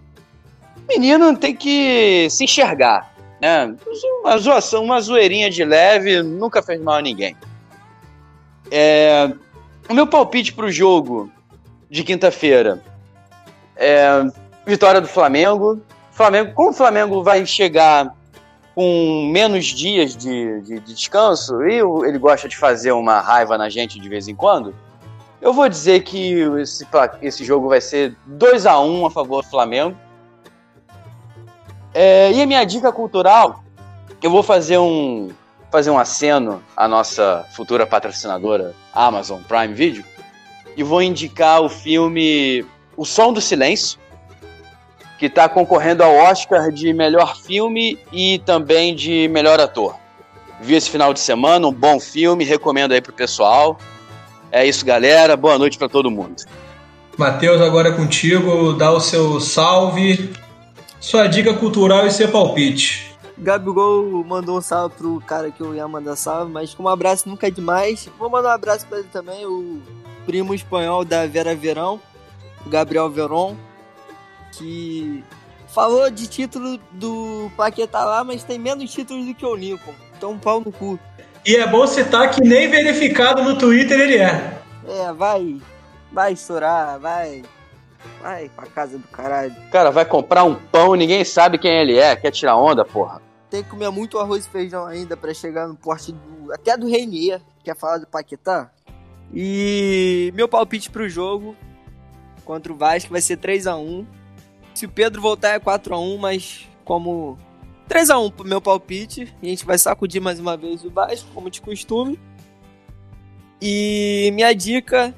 O 0.78 0.88
menino 0.88 1.36
tem 1.38 1.56
que 1.56 2.28
se 2.30 2.44
enxergar, 2.44 3.12
né? 3.42 3.74
Uma 4.22 4.38
zoação, 4.38 4.84
uma 4.84 5.00
zoeirinha 5.02 5.50
de 5.50 5.64
leve 5.64 6.22
nunca 6.22 6.62
fez 6.62 6.80
mal 6.82 6.96
a 6.96 7.02
ninguém. 7.02 7.36
É, 8.70 9.32
o 9.90 9.94
meu 9.94 10.08
palpite 10.08 10.54
pro 10.54 10.72
jogo 10.72 11.30
de 11.90 12.04
quinta-feira 12.04 12.82
é 13.76 14.24
vitória 14.66 15.02
do 15.02 15.08
Flamengo. 15.08 15.82
Flamengo, 16.12 16.54
como 16.54 16.70
o 16.70 16.74
Flamengo 16.74 17.24
vai 17.24 17.46
chegar 17.46 18.14
com 18.76 19.30
menos 19.32 19.66
dias 19.66 20.16
de, 20.16 20.62
de- 20.62 20.80
de 20.80 20.94
descanso 20.94 21.62
e 21.68 21.82
o- 21.84 22.06
ele 22.06 22.18
gosta 22.18 22.48
de 22.48 22.56
fazer 22.56 22.92
uma 22.92 23.20
raiva 23.20 23.58
na 23.58 23.70
gente 23.70 24.00
de 24.00 24.08
vez 24.08 24.28
em 24.28 24.36
quando, 24.36 24.74
eu 25.42 25.52
vou 25.54 25.68
dizer 25.68 26.04
que 26.04 26.40
esse, 26.60 26.88
esse 27.22 27.44
jogo 27.44 27.68
vai 27.68 27.82
ser 27.82 28.16
2 28.26 28.66
a 28.66 28.80
1 28.80 29.06
a 29.08 29.12
favor 29.12 29.42
do 29.42 29.50
Flamengo. 29.50 29.98
É, 31.94 32.32
e 32.32 32.42
a 32.42 32.46
minha 32.46 32.64
dica 32.64 32.92
cultural, 32.92 33.64
eu 34.22 34.30
vou 34.30 34.44
fazer 34.44 34.78
um 34.78 35.30
fazer 35.72 35.90
um 35.90 35.98
aceno 35.98 36.62
à 36.76 36.86
nossa 36.86 37.46
futura 37.56 37.88
patrocinadora 37.88 38.76
Amazon 38.94 39.42
Prime 39.42 39.74
Video 39.74 40.04
e 40.76 40.84
vou 40.84 41.02
indicar 41.02 41.62
o 41.62 41.70
filme 41.70 42.66
O 42.98 43.06
Som 43.06 43.32
do 43.32 43.40
Silêncio, 43.40 43.98
que 45.18 45.28
está 45.28 45.48
concorrendo 45.48 46.04
ao 46.04 46.14
Oscar 46.14 46.72
de 46.72 46.94
melhor 46.94 47.38
filme 47.38 47.98
e 48.12 48.40
também 48.40 48.94
de 48.94 49.30
melhor 49.30 49.62
ator. 49.62 49.96
Vi 50.60 50.76
esse 50.76 50.90
final 50.90 51.14
de 51.14 51.20
semana, 51.22 51.68
um 51.68 51.74
bom 51.74 52.00
filme, 52.00 52.44
recomendo 52.44 52.92
aí 52.92 53.02
pro 53.02 53.14
pessoal. 53.14 53.78
É 54.52 54.66
isso, 54.66 54.86
galera. 54.86 55.38
Boa 55.38 55.58
noite 55.58 55.78
para 55.78 55.88
todo 55.88 56.12
mundo. 56.12 56.44
Matheus, 57.18 57.62
agora 57.62 57.90
é 57.90 57.92
contigo, 57.92 58.74
dá 58.74 58.92
o 58.92 59.00
seu 59.00 59.40
salve, 59.40 60.34
sua 61.00 61.28
dica 61.28 61.54
cultural 61.54 62.06
e 62.06 62.12
seu 62.12 62.30
palpite. 62.30 63.12
Gabigol 63.38 64.24
mandou 64.24 64.58
um 64.58 64.62
salve 64.62 64.96
pro 64.96 65.22
cara 65.22 65.52
que 65.52 65.62
eu 65.62 65.76
ia 65.76 65.88
mandar 65.88 66.16
salve, 66.16 66.52
mas 66.52 66.74
como 66.74 66.90
um 66.90 66.92
abraço 66.92 67.28
nunca 67.28 67.48
é 67.48 67.52
demais, 67.52 68.10
vou 68.20 68.30
mandar 68.30 68.50
um 68.50 68.54
abraço 68.54 68.86
pra 68.88 69.00
ele 69.00 69.08
também, 69.12 69.46
o 69.46 69.82
primo 70.26 70.54
espanhol 70.54 71.04
da 71.04 71.26
Vera 71.26 71.56
Verão, 71.56 72.00
o 72.66 72.70
Gabriel 72.70 73.10
Veron, 73.10 73.56
que 74.52 75.24
falou 75.68 76.10
de 76.12 76.28
título 76.28 76.80
do 76.92 77.50
Paquetá 77.58 78.04
lá, 78.04 78.24
mas 78.24 78.44
tem 78.44 78.60
menos 78.60 78.92
títulos 78.92 79.26
do 79.26 79.34
que 79.34 79.46
o 79.46 79.56
Lincoln. 79.56 79.94
Então, 80.18 80.38
pau 80.38 80.60
no 80.60 80.72
cu. 80.72 81.00
E 81.46 81.56
é 81.56 81.66
bom 81.66 81.88
citar 81.88 82.30
que 82.30 82.42
nem 82.42 82.70
verificado 82.70 83.44
no 83.44 83.58
Twitter 83.58 84.00
ele 84.00 84.18
é. 84.18 84.62
É, 84.88 85.12
vai, 85.12 85.60
vai 86.12 86.34
estourar, 86.34 87.00
vai, 87.00 87.42
vai 88.22 88.50
pra 88.50 88.68
casa 88.68 88.98
do 88.98 89.08
caralho. 89.08 89.56
Cara 89.72 89.90
vai 89.90 90.06
comprar 90.06 90.44
um 90.44 90.54
pão, 90.54 90.94
ninguém 90.94 91.26
sabe 91.26 91.58
quem 91.58 91.72
ele 91.72 91.98
é, 91.98 92.16
quer 92.16 92.32
tirar 92.32 92.58
onda, 92.58 92.86
porra. 92.86 93.22
Tem 93.50 93.64
que 93.64 93.70
comer 93.70 93.90
muito 93.90 94.20
arroz 94.20 94.46
e 94.46 94.50
feijão 94.50 94.86
ainda 94.86 95.18
pra 95.18 95.34
chegar 95.34 95.68
no 95.68 95.76
porte 95.76 96.12
do. 96.12 96.54
Até 96.54 96.78
do 96.78 96.88
Reinier, 96.88 97.42
que 97.64 97.72
é 97.72 97.76
falar 97.76 97.98
do 97.98 98.08
Paquetá. 98.08 98.70
E 99.34 100.32
meu 100.36 100.48
palpite 100.48 100.90
pro 100.90 101.10
jogo 101.10 101.56
contra 102.46 102.72
o 102.72 102.76
Vasco 102.76 103.12
vai 103.12 103.22
ser 103.22 103.38
3 103.38 103.66
a 103.68 103.78
1 103.78 104.06
Se 104.74 104.86
o 104.86 104.90
Pedro 104.90 105.22
voltar 105.22 105.50
é 105.52 105.60
4 105.60 105.96
a 105.96 106.00
1 106.00 106.18
mas 106.18 106.68
como 106.84 107.38
3 107.88 108.10
a 108.10 108.20
1 108.20 108.32
pro 108.32 108.48
meu 108.48 108.62
palpite, 108.62 109.34
a 109.42 109.46
gente 109.46 109.66
vai 109.66 109.78
sacudir 109.78 110.22
mais 110.22 110.40
uma 110.40 110.56
vez 110.56 110.84
o 110.84 110.90
Vasco, 110.90 111.30
como 111.34 111.50
de 111.50 111.62
costume. 111.62 112.20
E 113.62 114.32
minha 114.34 114.54
dica 114.54 115.14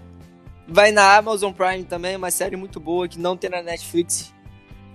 vai 0.68 0.92
na 0.92 1.16
Amazon 1.16 1.54
Prime 1.54 1.84
também, 1.84 2.16
uma 2.16 2.32
série 2.32 2.56
muito 2.56 2.80
boa 2.80 3.08
que 3.08 3.20
não 3.20 3.38
tem 3.38 3.50
na 3.50 3.62
Netflix. 3.62 4.34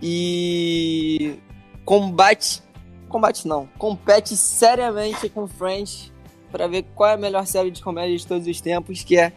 E 0.03 1.39
combate 1.85 2.63
combate 3.09 3.49
não, 3.49 3.67
compete 3.79 4.37
seriamente 4.37 5.29
com 5.29 5.49
Friends 5.49 6.13
para 6.53 6.69
ver 6.69 6.85
qual 6.95 7.11
é 7.11 7.15
a 7.15 7.17
melhor 7.17 7.47
série 7.47 7.71
de 7.71 7.83
comédia 7.83 8.17
de 8.17 8.27
todos 8.27 8.47
os 8.47 8.61
tempos, 8.61 9.03
que 9.03 9.17
é 9.17 9.33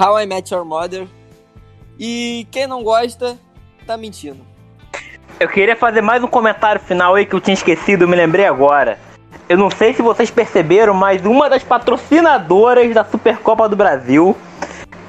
How 0.00 0.20
I 0.20 0.26
Met 0.26 0.52
Your 0.52 0.64
Mother. 0.64 1.08
E 1.98 2.46
quem 2.50 2.66
não 2.66 2.82
gosta, 2.82 3.38
tá 3.86 3.96
mentindo. 3.96 4.53
Eu 5.38 5.48
queria 5.48 5.74
fazer 5.74 6.00
mais 6.00 6.22
um 6.22 6.28
comentário 6.28 6.80
final 6.80 7.16
aí 7.16 7.26
que 7.26 7.34
eu 7.34 7.40
tinha 7.40 7.54
esquecido, 7.54 8.06
me 8.06 8.14
lembrei 8.14 8.46
agora. 8.46 8.98
Eu 9.48 9.58
não 9.58 9.68
sei 9.68 9.92
se 9.92 10.00
vocês 10.00 10.30
perceberam, 10.30 10.94
mas 10.94 11.24
uma 11.26 11.50
das 11.50 11.62
patrocinadoras 11.62 12.94
da 12.94 13.04
Supercopa 13.04 13.68
do 13.68 13.74
Brasil 13.74 14.36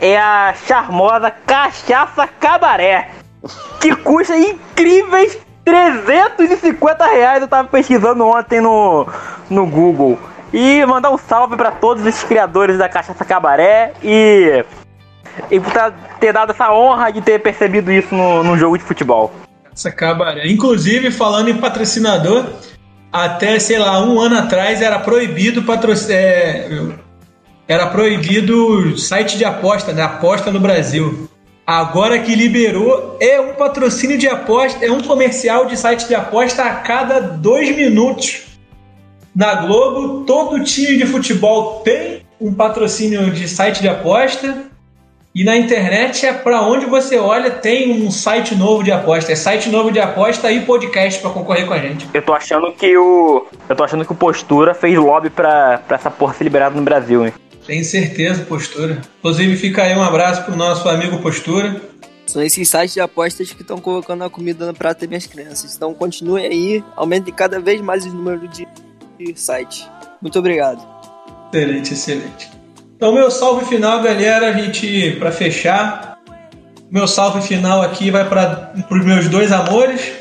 é 0.01 0.17
a 0.17 0.53
charmosa 0.67 1.31
Cachaça 1.31 2.27
Cabaré, 2.27 3.11
que 3.79 3.95
custa 3.95 4.35
incríveis 4.35 5.37
350 5.63 7.05
reais. 7.05 7.41
Eu 7.41 7.47
tava 7.47 7.67
pesquisando 7.69 8.25
ontem 8.25 8.59
no, 8.59 9.07
no 9.49 9.65
Google. 9.67 10.19
E 10.51 10.85
mandar 10.85 11.11
um 11.11 11.17
salve 11.17 11.55
para 11.55 11.71
todos 11.71 12.05
os 12.05 12.23
criadores 12.23 12.77
da 12.77 12.89
Cachaça 12.89 13.23
Cabaré 13.23 13.93
e 14.03 14.65
e 15.51 15.59
por 15.59 15.71
ter 16.19 16.31
dado 16.31 16.51
essa 16.51 16.73
honra 16.73 17.11
de 17.11 17.21
ter 17.21 17.39
percebido 17.39 17.91
isso 17.91 18.15
no, 18.15 18.43
no 18.43 18.57
jogo 18.57 18.77
de 18.77 18.83
futebol. 18.83 19.31
Essa 19.75 19.91
cabaré. 19.91 20.47
Inclusive, 20.47 21.11
falando 21.11 21.49
em 21.49 21.57
patrocinador, 21.57 22.45
até, 23.11 23.59
sei 23.59 23.77
lá, 23.77 24.01
um 24.05 24.19
ano 24.19 24.37
atrás 24.37 24.81
era 24.81 24.97
proibido 24.99 25.63
patrocinar. 25.63 26.99
era 27.67 27.87
proibido 27.87 28.97
site 28.97 29.37
de 29.37 29.43
aposta, 29.43 29.91
né? 29.91 30.01
Aposta 30.01 30.49
no 30.49 30.61
Brasil. 30.61 31.29
Agora 31.67 32.19
que 32.19 32.35
liberou, 32.35 33.17
é 33.19 33.41
um 33.41 33.55
patrocínio 33.55 34.17
de 34.17 34.27
aposta, 34.27 34.85
é 34.85 34.91
um 34.91 35.01
comercial 35.01 35.65
de 35.65 35.75
site 35.75 36.07
de 36.07 36.15
aposta 36.15 36.63
a 36.63 36.75
cada 36.75 37.19
dois 37.19 37.75
minutos. 37.75 38.43
Na 39.35 39.55
Globo, 39.55 40.23
todo 40.25 40.63
time 40.63 40.95
de 40.97 41.05
futebol 41.05 41.81
tem 41.81 42.21
um 42.39 42.53
patrocínio 42.53 43.31
de 43.31 43.47
site 43.49 43.81
de 43.81 43.89
aposta. 43.89 44.69
E 45.35 45.43
na 45.43 45.57
internet 45.57 46.25
é 46.25 46.31
para 46.31 46.61
onde 46.61 46.85
você 46.85 47.17
olha 47.17 47.51
tem 47.51 47.91
um 47.91 48.09
site 48.09 48.55
novo 48.55 48.81
de 48.81 48.89
aposta. 48.93 49.33
É 49.33 49.35
site 49.35 49.67
novo 49.67 49.91
de 49.91 49.99
aposta 49.99 50.49
e 50.49 50.61
podcast 50.61 51.21
para 51.21 51.29
concorrer 51.29 51.67
com 51.67 51.73
a 51.73 51.77
gente. 51.77 52.07
Eu 52.13 52.21
tô 52.21 52.31
achando 52.31 52.71
que 52.71 52.95
o. 52.97 53.45
Eu 53.67 53.75
tô 53.75 53.83
achando 53.83 54.05
que 54.05 54.13
o 54.13 54.15
Postura 54.15 54.73
fez 54.73 54.97
lobby 54.97 55.29
pra, 55.29 55.79
pra 55.79 55.97
essa 55.97 56.09
porra 56.09 56.33
ser 56.33 56.45
liberada 56.45 56.73
no 56.73 56.81
Brasil, 56.83 57.25
hein? 57.25 57.33
Tenho 57.67 57.83
certeza, 57.83 58.45
Postura. 58.45 59.01
Inclusive, 59.19 59.57
fica 59.57 59.83
aí 59.83 59.93
um 59.93 60.01
abraço 60.01 60.45
pro 60.45 60.55
nosso 60.55 60.87
amigo 60.87 61.17
Postura. 61.17 61.81
São 62.25 62.41
esses 62.41 62.69
sites 62.69 62.93
de 62.93 63.01
apostas 63.01 63.51
que 63.51 63.61
estão 63.61 63.77
colocando 63.77 64.23
a 64.23 64.29
comida 64.29 64.65
no 64.65 64.73
prato 64.73 65.01
das 65.01 65.09
minhas 65.09 65.27
crianças. 65.27 65.75
Então 65.75 65.93
continuem 65.93 66.45
aí, 66.45 66.83
aumentem 66.95 67.33
cada 67.33 67.59
vez 67.59 67.81
mais 67.81 68.05
o 68.05 68.09
número 68.09 68.47
de, 68.47 68.65
de 69.19 69.37
sites. 69.37 69.85
Muito 70.21 70.39
obrigado. 70.39 70.81
Excelente, 71.51 71.93
excelente. 71.93 72.54
Então, 72.95 73.13
meu 73.13 73.29
salve 73.29 73.65
final, 73.65 74.01
galera, 74.01 74.49
a 74.49 74.53
gente, 74.53 75.17
para 75.19 75.29
fechar, 75.29 76.17
meu 76.89 77.05
salve 77.07 77.41
final 77.41 77.81
aqui 77.81 78.09
vai 78.09 78.27
para 78.27 78.73
os 78.89 79.05
meus 79.05 79.27
dois 79.27 79.51
amores. 79.51 80.13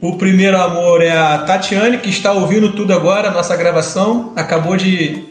O 0.00 0.16
primeiro 0.16 0.56
amor 0.56 1.02
é 1.02 1.10
a 1.10 1.38
Tatiane, 1.38 1.98
que 1.98 2.08
está 2.08 2.32
ouvindo 2.32 2.72
tudo 2.72 2.92
agora, 2.92 3.32
nossa 3.32 3.56
gravação. 3.56 4.32
Acabou 4.36 4.76
de 4.76 5.24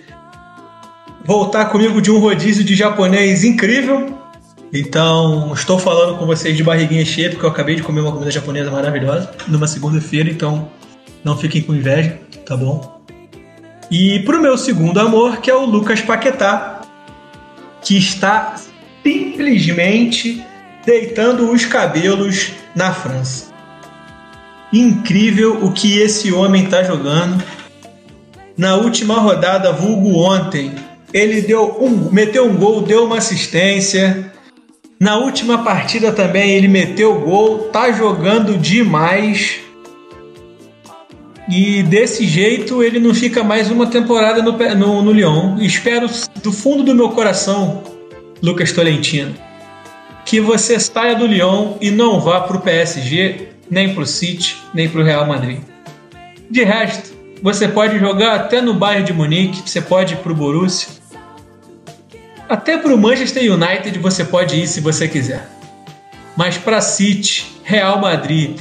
voltar 1.23 1.65
comigo 1.65 2.01
de 2.01 2.11
um 2.11 2.19
rodízio 2.19 2.63
de 2.63 2.75
japonês 2.75 3.45
incrível. 3.45 4.13
Então, 4.73 5.53
estou 5.53 5.79
falando 5.79 6.17
com 6.17 6.25
vocês 6.25 6.57
de 6.57 6.63
barriguinha 6.63 7.05
cheia, 7.05 7.29
porque 7.29 7.45
eu 7.45 7.49
acabei 7.49 7.75
de 7.75 7.83
comer 7.83 8.01
uma 8.01 8.11
comida 8.11 8.29
japonesa 8.29 8.69
maravilhosa 8.69 9.31
numa 9.47 9.67
segunda-feira, 9.67 10.29
então 10.29 10.67
não 11.23 11.37
fiquem 11.37 11.61
com 11.61 11.73
inveja, 11.73 12.19
tá 12.45 12.57
bom? 12.57 12.94
E 13.89 14.19
pro 14.21 14.41
meu 14.41 14.57
segundo 14.57 14.99
amor, 14.99 15.37
que 15.37 15.49
é 15.49 15.55
o 15.55 15.65
Lucas 15.65 16.01
Paquetá, 16.01 16.81
que 17.81 17.97
está 17.97 18.55
simplesmente 19.03 20.43
deitando 20.85 21.51
os 21.51 21.65
cabelos 21.65 22.51
na 22.75 22.93
França. 22.93 23.53
Incrível 24.73 25.63
o 25.63 25.71
que 25.71 25.99
esse 25.99 26.31
homem 26.31 26.65
está 26.65 26.83
jogando. 26.83 27.43
Na 28.57 28.75
última 28.75 29.19
rodada, 29.19 29.71
vulgo 29.71 30.17
ontem, 30.17 30.73
ele 31.13 31.41
deu 31.41 31.77
um, 31.79 32.09
meteu 32.11 32.49
um 32.49 32.55
gol, 32.55 32.81
deu 32.81 33.05
uma 33.05 33.17
assistência. 33.17 34.31
Na 34.99 35.17
última 35.17 35.63
partida 35.63 36.11
também 36.11 36.51
ele 36.51 36.67
meteu 36.67 37.19
gol, 37.19 37.69
tá 37.69 37.91
jogando 37.91 38.57
demais. 38.57 39.64
E 41.47 41.83
desse 41.83 42.25
jeito 42.25 42.81
ele 42.81 42.99
não 42.99 43.13
fica 43.13 43.43
mais 43.43 43.69
uma 43.69 43.87
temporada 43.87 44.41
no, 44.41 44.57
no, 44.75 45.01
no 45.03 45.11
Lyon. 45.11 45.59
Espero 45.59 46.09
do 46.41 46.51
fundo 46.51 46.83
do 46.83 46.95
meu 46.95 47.09
coração, 47.09 47.83
Lucas 48.41 48.71
Tolentino, 48.71 49.35
que 50.25 50.39
você 50.39 50.79
saia 50.79 51.15
do 51.15 51.27
Lyon 51.27 51.75
e 51.79 51.91
não 51.91 52.19
vá 52.19 52.41
para 52.41 52.57
o 52.57 52.61
PSG, 52.61 53.49
nem 53.69 53.93
para 53.93 54.01
o 54.01 54.05
City, 54.07 54.57
nem 54.73 54.89
para 54.89 55.01
o 55.01 55.03
Real 55.03 55.27
Madrid. 55.27 55.59
De 56.49 56.63
resto, 56.63 57.13
você 57.43 57.67
pode 57.67 57.99
jogar 57.99 58.35
até 58.35 58.59
no 58.59 58.73
bairro 58.73 59.05
de 59.05 59.13
Munique, 59.13 59.69
você 59.69 59.81
pode 59.81 60.15
ir 60.15 60.17
para 60.17 60.31
o 60.31 60.35
Borussia. 60.35 60.89
Até 62.49 62.77
para 62.77 62.93
o 62.93 62.97
Manchester 62.97 63.51
United 63.51 63.97
você 63.99 64.23
pode 64.23 64.55
ir 64.55 64.67
se 64.67 64.79
você 64.79 65.07
quiser. 65.07 65.47
Mas 66.35 66.57
para 66.57 66.81
City, 66.81 67.45
Real 67.63 67.99
Madrid, 67.99 68.59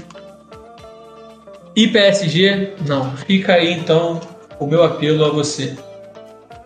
e 1.77 1.89
PSG, 1.89 2.75
não. 2.87 3.17
Fica 3.17 3.55
aí 3.55 3.73
então 3.73 4.21
o 4.59 4.67
meu 4.67 4.85
apelo 4.85 5.25
a 5.25 5.31
você. 5.31 5.75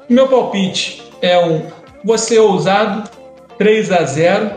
Meu 0.09 0.28
palpite 0.28 1.02
é 1.22 1.38
um 1.38 1.66
você 2.04 2.38
ousado 2.38 3.09
3 3.56 3.92
a 3.92 4.04
0. 4.04 4.50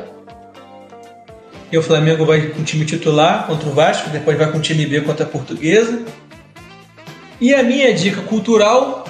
E 1.71 1.77
o 1.77 1.81
Flamengo 1.81 2.25
vai 2.25 2.47
com 2.47 2.61
o 2.61 2.65
time 2.65 2.85
titular 2.85 3.47
contra 3.47 3.69
o 3.69 3.71
Vasco, 3.71 4.09
depois 4.09 4.37
vai 4.37 4.51
com 4.51 4.57
o 4.57 4.61
time 4.61 4.85
B 4.85 5.01
contra 5.01 5.25
a 5.25 5.29
Portuguesa. 5.29 6.03
E 7.39 7.55
a 7.55 7.63
minha 7.63 7.93
dica 7.93 8.21
cultural 8.21 9.05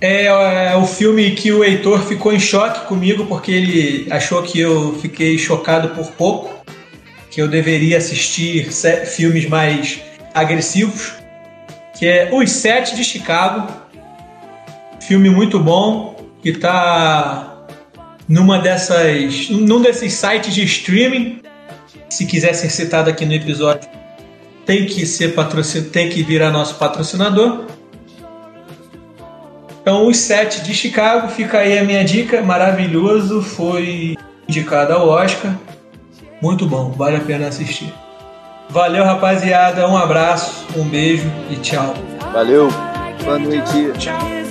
é, 0.00 0.26
é 0.26 0.76
o 0.76 0.86
filme 0.86 1.32
que 1.32 1.50
o 1.50 1.64
Heitor 1.64 2.00
ficou 2.02 2.32
em 2.32 2.38
choque 2.38 2.86
comigo 2.86 3.26
porque 3.26 3.50
ele 3.50 4.06
achou 4.10 4.42
que 4.42 4.60
eu 4.60 4.96
fiquei 5.00 5.36
chocado 5.38 5.88
por 5.88 6.12
pouco 6.12 6.64
que 7.34 7.42
eu 7.42 7.48
deveria 7.48 7.98
assistir 7.98 8.70
filmes 9.06 9.48
mais 9.48 10.00
agressivos, 10.32 11.14
que 11.98 12.06
é 12.06 12.30
Os 12.32 12.48
Sete 12.48 12.94
de 12.94 13.02
Chicago. 13.02 13.66
Filme 15.00 15.28
muito 15.28 15.58
bom, 15.58 16.14
que 16.40 16.50
está 16.50 17.66
numa 18.28 18.60
dessas, 18.60 19.50
num 19.50 19.82
desses 19.82 20.12
sites 20.12 20.54
de 20.54 20.62
streaming. 20.62 21.42
Se 22.08 22.24
quiser 22.24 22.54
ser 22.54 22.70
citado 22.70 23.10
aqui 23.10 23.26
no 23.26 23.34
episódio, 23.34 23.88
tem 24.64 24.86
que 24.86 25.04
ser 25.04 25.34
patrocin... 25.34 25.82
tem 25.90 26.08
que 26.08 26.22
virar 26.22 26.52
nosso 26.52 26.76
patrocinador. 26.76 27.64
Então, 29.82 30.06
os 30.06 30.18
sete 30.18 30.62
de 30.62 30.72
Chicago, 30.72 31.26
fica 31.26 31.58
aí 31.58 31.76
a 31.80 31.82
minha 31.82 32.04
dica, 32.04 32.40
maravilhoso, 32.42 33.42
foi 33.42 34.16
indicado 34.48 34.92
ao 34.92 35.08
Oscar. 35.08 35.52
Muito 36.44 36.66
bom, 36.66 36.90
vale 36.90 37.16
a 37.16 37.20
pena 37.20 37.48
assistir. 37.48 37.94
Valeu, 38.68 39.02
rapaziada. 39.02 39.88
Um 39.88 39.96
abraço, 39.96 40.66
um 40.76 40.84
beijo 40.84 41.32
e 41.50 41.56
tchau. 41.56 41.94
Valeu. 42.34 42.68
Boa 43.24 43.38
noite. 43.38 43.74
No 43.78 44.43